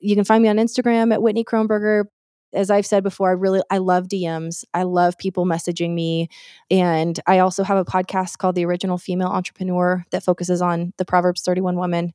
you 0.00 0.16
can 0.16 0.24
find 0.24 0.42
me 0.42 0.48
on 0.48 0.56
Instagram 0.56 1.12
at 1.12 1.22
Whitney 1.22 1.44
Kroneberger 1.44 2.04
as 2.52 2.70
I've 2.70 2.86
said 2.86 3.02
before, 3.02 3.30
I 3.30 3.32
really 3.32 3.62
I 3.68 3.78
love 3.78 4.06
DMs. 4.06 4.64
I 4.72 4.84
love 4.84 5.18
people 5.18 5.44
messaging 5.44 5.92
me, 5.92 6.28
and 6.70 7.18
I 7.26 7.40
also 7.40 7.64
have 7.64 7.76
a 7.76 7.84
podcast 7.84 8.38
called 8.38 8.54
The 8.54 8.64
Original 8.64 8.96
Female 8.96 9.28
Entrepreneur 9.28 10.04
that 10.12 10.22
focuses 10.22 10.62
on 10.62 10.92
the 10.96 11.04
Proverbs 11.04 11.42
31 11.42 11.76
woman. 11.76 12.12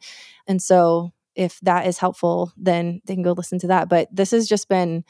And 0.47 0.61
so 0.61 1.11
if 1.39 1.57
that 1.61 1.87
is 1.87 1.97
helpful, 1.97 2.51
then 2.57 3.01
they 3.05 3.13
can 3.13 3.23
go 3.23 3.31
listen 3.31 3.57
to 3.59 3.67
that. 3.67 3.87
But 3.87 4.09
this 4.11 4.31
has 4.31 4.47
just 4.47 4.67
been 4.67 5.05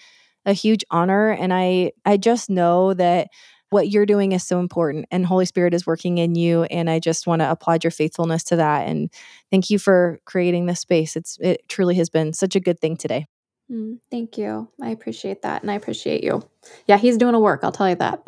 a 0.46 0.54
huge 0.54 0.86
honor. 0.92 1.32
And 1.32 1.52
I 1.52 1.92
I 2.06 2.18
just 2.18 2.50
know 2.50 2.94
that 2.94 3.30
what 3.72 3.90
you're 3.90 4.06
doing 4.06 4.32
is 4.32 4.44
so 4.44 4.60
important 4.60 5.08
and 5.12 5.26
Holy 5.26 5.46
Spirit 5.46 5.74
is 5.74 5.88
working 5.88 6.20
in 6.20 6.36
you. 6.36 6.64
And 6.64 6.90
I 6.90 7.00
just 7.00 7.26
want 7.26 7.42
to 7.42 7.50
applaud 7.50 7.84
your 7.84 7.92
faithfulness 7.92 8.44
to 8.46 8.56
that. 8.58 8.88
And 8.88 9.12
thank 9.52 9.72
you 9.72 9.80
for 9.80 10.20
creating 10.26 10.68
this 10.68 10.80
space. 10.80 11.16
It's 11.16 11.38
it 11.42 11.68
truly 11.68 11.96
has 11.96 12.10
been 12.10 12.34
such 12.34 12.56
a 12.56 12.60
good 12.60 12.80
thing 12.80 12.96
today. 12.96 13.26
Mm, 13.72 14.00
thank 14.12 14.38
you. 14.38 14.70
I 14.82 14.90
appreciate 14.90 15.42
that. 15.42 15.64
And 15.64 15.72
I 15.72 15.76
appreciate 15.76 16.24
you. 16.24 16.42
Yeah, 16.86 16.98
he's 16.98 17.18
doing 17.18 17.36
a 17.36 17.40
work. 17.40 17.62
I'll 17.64 17.72
tell 17.72 17.90
you 17.90 17.96
that. 17.96 18.22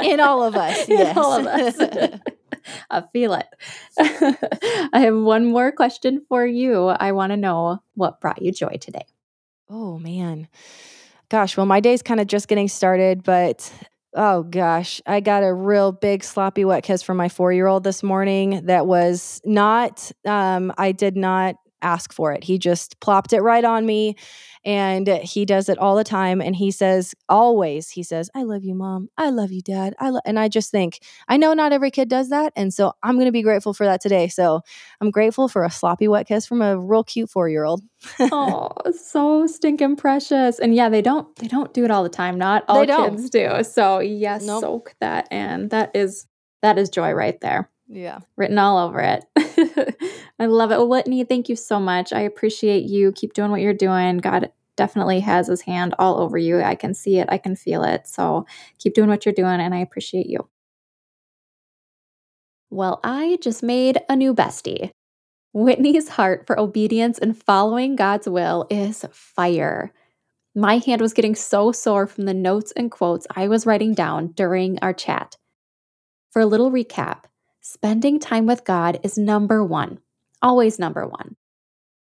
in 0.04 0.20
all 0.20 0.42
of 0.42 0.56
us. 0.56 0.88
Yes. 0.88 1.10
In 1.16 1.18
all 1.18 1.32
of 1.32 1.46
us. 1.46 2.20
I 2.90 3.02
feel 3.12 3.34
it. 3.34 3.46
I 4.92 5.00
have 5.00 5.16
one 5.16 5.46
more 5.46 5.72
question 5.72 6.24
for 6.28 6.46
you. 6.46 6.86
I 6.88 7.12
want 7.12 7.30
to 7.32 7.36
know 7.36 7.82
what 7.94 8.20
brought 8.20 8.42
you 8.42 8.52
joy 8.52 8.76
today. 8.80 9.06
Oh, 9.68 9.98
man. 9.98 10.48
Gosh, 11.28 11.56
well, 11.56 11.66
my 11.66 11.80
day's 11.80 12.02
kind 12.02 12.20
of 12.20 12.26
just 12.26 12.48
getting 12.48 12.68
started, 12.68 13.22
but 13.22 13.72
oh 14.14 14.44
gosh, 14.44 15.00
I 15.06 15.20
got 15.20 15.42
a 15.42 15.52
real 15.52 15.90
big 15.92 16.22
sloppy 16.22 16.64
wet 16.64 16.84
kiss 16.84 17.02
from 17.02 17.16
my 17.16 17.28
four 17.28 17.52
year 17.52 17.66
old 17.66 17.84
this 17.84 18.02
morning 18.02 18.66
that 18.66 18.86
was 18.86 19.40
not, 19.44 20.12
um, 20.24 20.72
I 20.78 20.92
did 20.92 21.16
not 21.16 21.56
ask 21.82 22.12
for 22.12 22.32
it. 22.32 22.44
He 22.44 22.58
just 22.58 23.00
plopped 23.00 23.32
it 23.32 23.40
right 23.40 23.64
on 23.64 23.84
me 23.84 24.16
and 24.64 25.06
he 25.06 25.44
does 25.44 25.68
it 25.68 25.78
all 25.78 25.96
the 25.96 26.04
time 26.04 26.40
and 26.40 26.56
he 26.56 26.70
says 26.70 27.14
always 27.28 27.90
he 27.90 28.02
says 28.02 28.30
I 28.34 28.42
love 28.42 28.64
you 28.64 28.74
mom. 28.74 29.08
I 29.16 29.30
love 29.30 29.52
you 29.52 29.62
dad. 29.62 29.94
I 29.98 30.12
and 30.24 30.38
I 30.38 30.48
just 30.48 30.70
think 30.70 31.00
I 31.28 31.36
know 31.36 31.54
not 31.54 31.72
every 31.72 31.90
kid 31.90 32.08
does 32.08 32.30
that 32.30 32.52
and 32.56 32.72
so 32.72 32.92
I'm 33.02 33.14
going 33.14 33.26
to 33.26 33.32
be 33.32 33.42
grateful 33.42 33.74
for 33.74 33.84
that 33.86 34.00
today. 34.00 34.28
So 34.28 34.62
I'm 35.00 35.10
grateful 35.10 35.48
for 35.48 35.64
a 35.64 35.70
sloppy 35.70 36.08
wet 36.08 36.26
kiss 36.26 36.46
from 36.46 36.62
a 36.62 36.78
real 36.78 37.04
cute 37.04 37.30
4-year-old. 37.30 37.82
oh, 38.20 38.70
so 38.92 39.46
stinking 39.46 39.96
precious. 39.96 40.58
And 40.58 40.74
yeah, 40.74 40.88
they 40.88 41.02
don't 41.02 41.34
they 41.36 41.48
don't 41.48 41.72
do 41.74 41.84
it 41.84 41.90
all 41.90 42.02
the 42.02 42.08
time. 42.08 42.38
Not 42.38 42.64
all 42.68 42.86
kids 42.86 43.30
do. 43.30 43.62
So 43.62 43.98
yes, 43.98 44.44
nope. 44.44 44.60
soak 44.60 44.94
that 45.00 45.28
and 45.30 45.70
that 45.70 45.90
is 45.94 46.26
that 46.62 46.78
is 46.78 46.88
joy 46.88 47.12
right 47.12 47.38
there. 47.40 47.70
Yeah. 47.86 48.20
Written 48.36 48.58
all 48.58 48.78
over 48.78 49.00
it. 49.00 49.24
I 50.38 50.46
love 50.46 50.72
it. 50.72 50.78
Well, 50.78 50.88
Whitney, 50.88 51.24
thank 51.24 51.48
you 51.48 51.56
so 51.56 51.78
much. 51.78 52.12
I 52.12 52.20
appreciate 52.20 52.84
you. 52.84 53.12
Keep 53.12 53.34
doing 53.34 53.50
what 53.50 53.60
you're 53.60 53.74
doing. 53.74 54.18
God 54.18 54.50
definitely 54.76 55.20
has 55.20 55.46
his 55.46 55.62
hand 55.62 55.94
all 55.98 56.18
over 56.18 56.38
you. 56.38 56.60
I 56.60 56.74
can 56.74 56.94
see 56.94 57.18
it, 57.18 57.28
I 57.30 57.38
can 57.38 57.56
feel 57.56 57.84
it. 57.84 58.06
So 58.06 58.46
keep 58.78 58.94
doing 58.94 59.08
what 59.08 59.24
you're 59.24 59.34
doing, 59.34 59.60
and 59.60 59.74
I 59.74 59.78
appreciate 59.78 60.26
you. 60.26 60.48
Well, 62.70 63.00
I 63.04 63.38
just 63.40 63.62
made 63.62 63.98
a 64.08 64.16
new 64.16 64.34
bestie. 64.34 64.90
Whitney's 65.52 66.08
heart 66.08 66.46
for 66.46 66.58
obedience 66.58 67.18
and 67.18 67.40
following 67.40 67.94
God's 67.94 68.28
will 68.28 68.66
is 68.68 69.04
fire. 69.12 69.92
My 70.56 70.78
hand 70.78 71.00
was 71.00 71.14
getting 71.14 71.36
so 71.36 71.70
sore 71.70 72.08
from 72.08 72.24
the 72.24 72.34
notes 72.34 72.72
and 72.76 72.90
quotes 72.90 73.26
I 73.36 73.46
was 73.46 73.66
writing 73.66 73.94
down 73.94 74.28
during 74.28 74.78
our 74.82 74.92
chat. 74.92 75.36
For 76.32 76.42
a 76.42 76.46
little 76.46 76.72
recap, 76.72 77.24
spending 77.64 78.20
time 78.20 78.44
with 78.44 78.62
God 78.62 79.00
is 79.02 79.16
number 79.16 79.64
one, 79.64 79.98
always 80.42 80.78
number 80.78 81.08
one. 81.08 81.34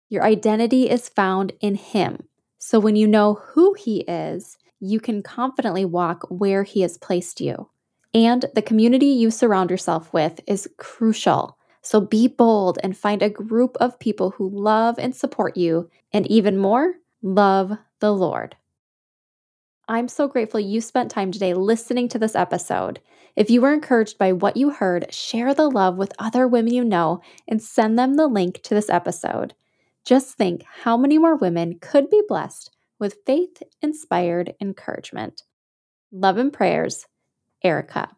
Your 0.08 0.22
identity 0.22 0.88
is 0.88 1.08
found 1.08 1.52
in 1.60 1.74
Him. 1.74 2.28
So 2.58 2.78
when 2.78 2.94
you 2.94 3.08
know 3.08 3.34
who 3.42 3.74
He 3.74 4.02
is, 4.02 4.56
you 4.78 5.00
can 5.00 5.20
confidently 5.20 5.84
walk 5.84 6.24
where 6.30 6.62
He 6.62 6.82
has 6.82 6.96
placed 6.96 7.40
you. 7.40 7.68
And 8.14 8.44
the 8.54 8.62
community 8.62 9.06
you 9.06 9.32
surround 9.32 9.68
yourself 9.70 10.12
with 10.12 10.40
is 10.46 10.68
crucial. 10.76 11.58
So 11.82 12.00
be 12.00 12.28
bold 12.28 12.78
and 12.84 12.96
find 12.96 13.20
a 13.20 13.28
group 13.28 13.76
of 13.80 13.98
people 13.98 14.30
who 14.30 14.48
love 14.48 14.96
and 14.96 15.14
support 15.14 15.56
you, 15.56 15.90
and 16.12 16.24
even 16.28 16.56
more, 16.56 16.94
love 17.20 17.72
the 17.98 18.12
Lord. 18.12 18.54
I'm 19.88 20.06
so 20.06 20.28
grateful 20.28 20.60
you 20.60 20.80
spent 20.80 21.10
time 21.10 21.32
today 21.32 21.52
listening 21.52 22.06
to 22.10 22.18
this 22.18 22.36
episode. 22.36 23.00
If 23.36 23.50
you 23.50 23.60
were 23.60 23.72
encouraged 23.72 24.18
by 24.18 24.32
what 24.32 24.56
you 24.56 24.70
heard, 24.70 25.12
share 25.12 25.54
the 25.54 25.70
love 25.70 25.96
with 25.96 26.12
other 26.18 26.46
women 26.46 26.72
you 26.72 26.84
know 26.84 27.20
and 27.46 27.62
send 27.62 27.98
them 27.98 28.14
the 28.14 28.26
link 28.26 28.62
to 28.62 28.74
this 28.74 28.90
episode. 28.90 29.54
Just 30.04 30.36
think 30.36 30.64
how 30.82 30.96
many 30.96 31.18
more 31.18 31.36
women 31.36 31.78
could 31.80 32.10
be 32.10 32.22
blessed 32.26 32.70
with 32.98 33.18
faith 33.26 33.62
inspired 33.82 34.54
encouragement. 34.60 35.42
Love 36.10 36.38
and 36.38 36.52
prayers, 36.52 37.06
Erica. 37.62 38.08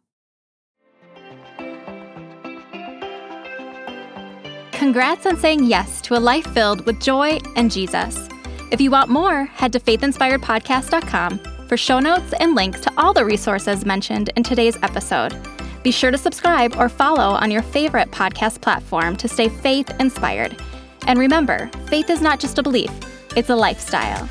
Congrats 4.73 5.27
on 5.27 5.37
saying 5.37 5.65
yes 5.65 6.01
to 6.01 6.17
a 6.17 6.19
life 6.19 6.47
filled 6.55 6.87
with 6.87 7.01
joy 7.01 7.39
and 7.57 7.71
Jesus. 7.71 8.29
If 8.71 8.81
you 8.81 8.91
want 8.91 9.11
more, 9.11 9.45
head 9.45 9.73
to 9.75 9.81
faithinspiredpodcast.com 9.81 11.60
for 11.71 11.77
show 11.77 12.01
notes 12.01 12.35
and 12.41 12.57
links 12.57 12.81
to 12.81 12.93
all 12.97 13.13
the 13.13 13.25
resources 13.25 13.87
mentioned 13.87 14.29
in 14.35 14.43
today's 14.43 14.77
episode. 14.83 15.33
Be 15.85 15.93
sure 15.93 16.11
to 16.11 16.19
subscribe 16.19 16.75
or 16.77 16.89
follow 16.89 17.37
on 17.37 17.49
your 17.49 17.63
favorite 17.63 18.11
podcast 18.11 18.61
platform 18.61 19.17
to 19.19 19.29
stay 19.29 19.49
faith 19.49 19.89
inspired. 20.01 20.61
And 21.07 21.17
remember, 21.17 21.71
faith 21.87 22.11
is 22.11 22.21
not 22.21 22.41
just 22.41 22.59
a 22.59 22.63
belief, 22.65 22.91
it's 23.37 23.51
a 23.51 23.55
lifestyle. 23.55 24.29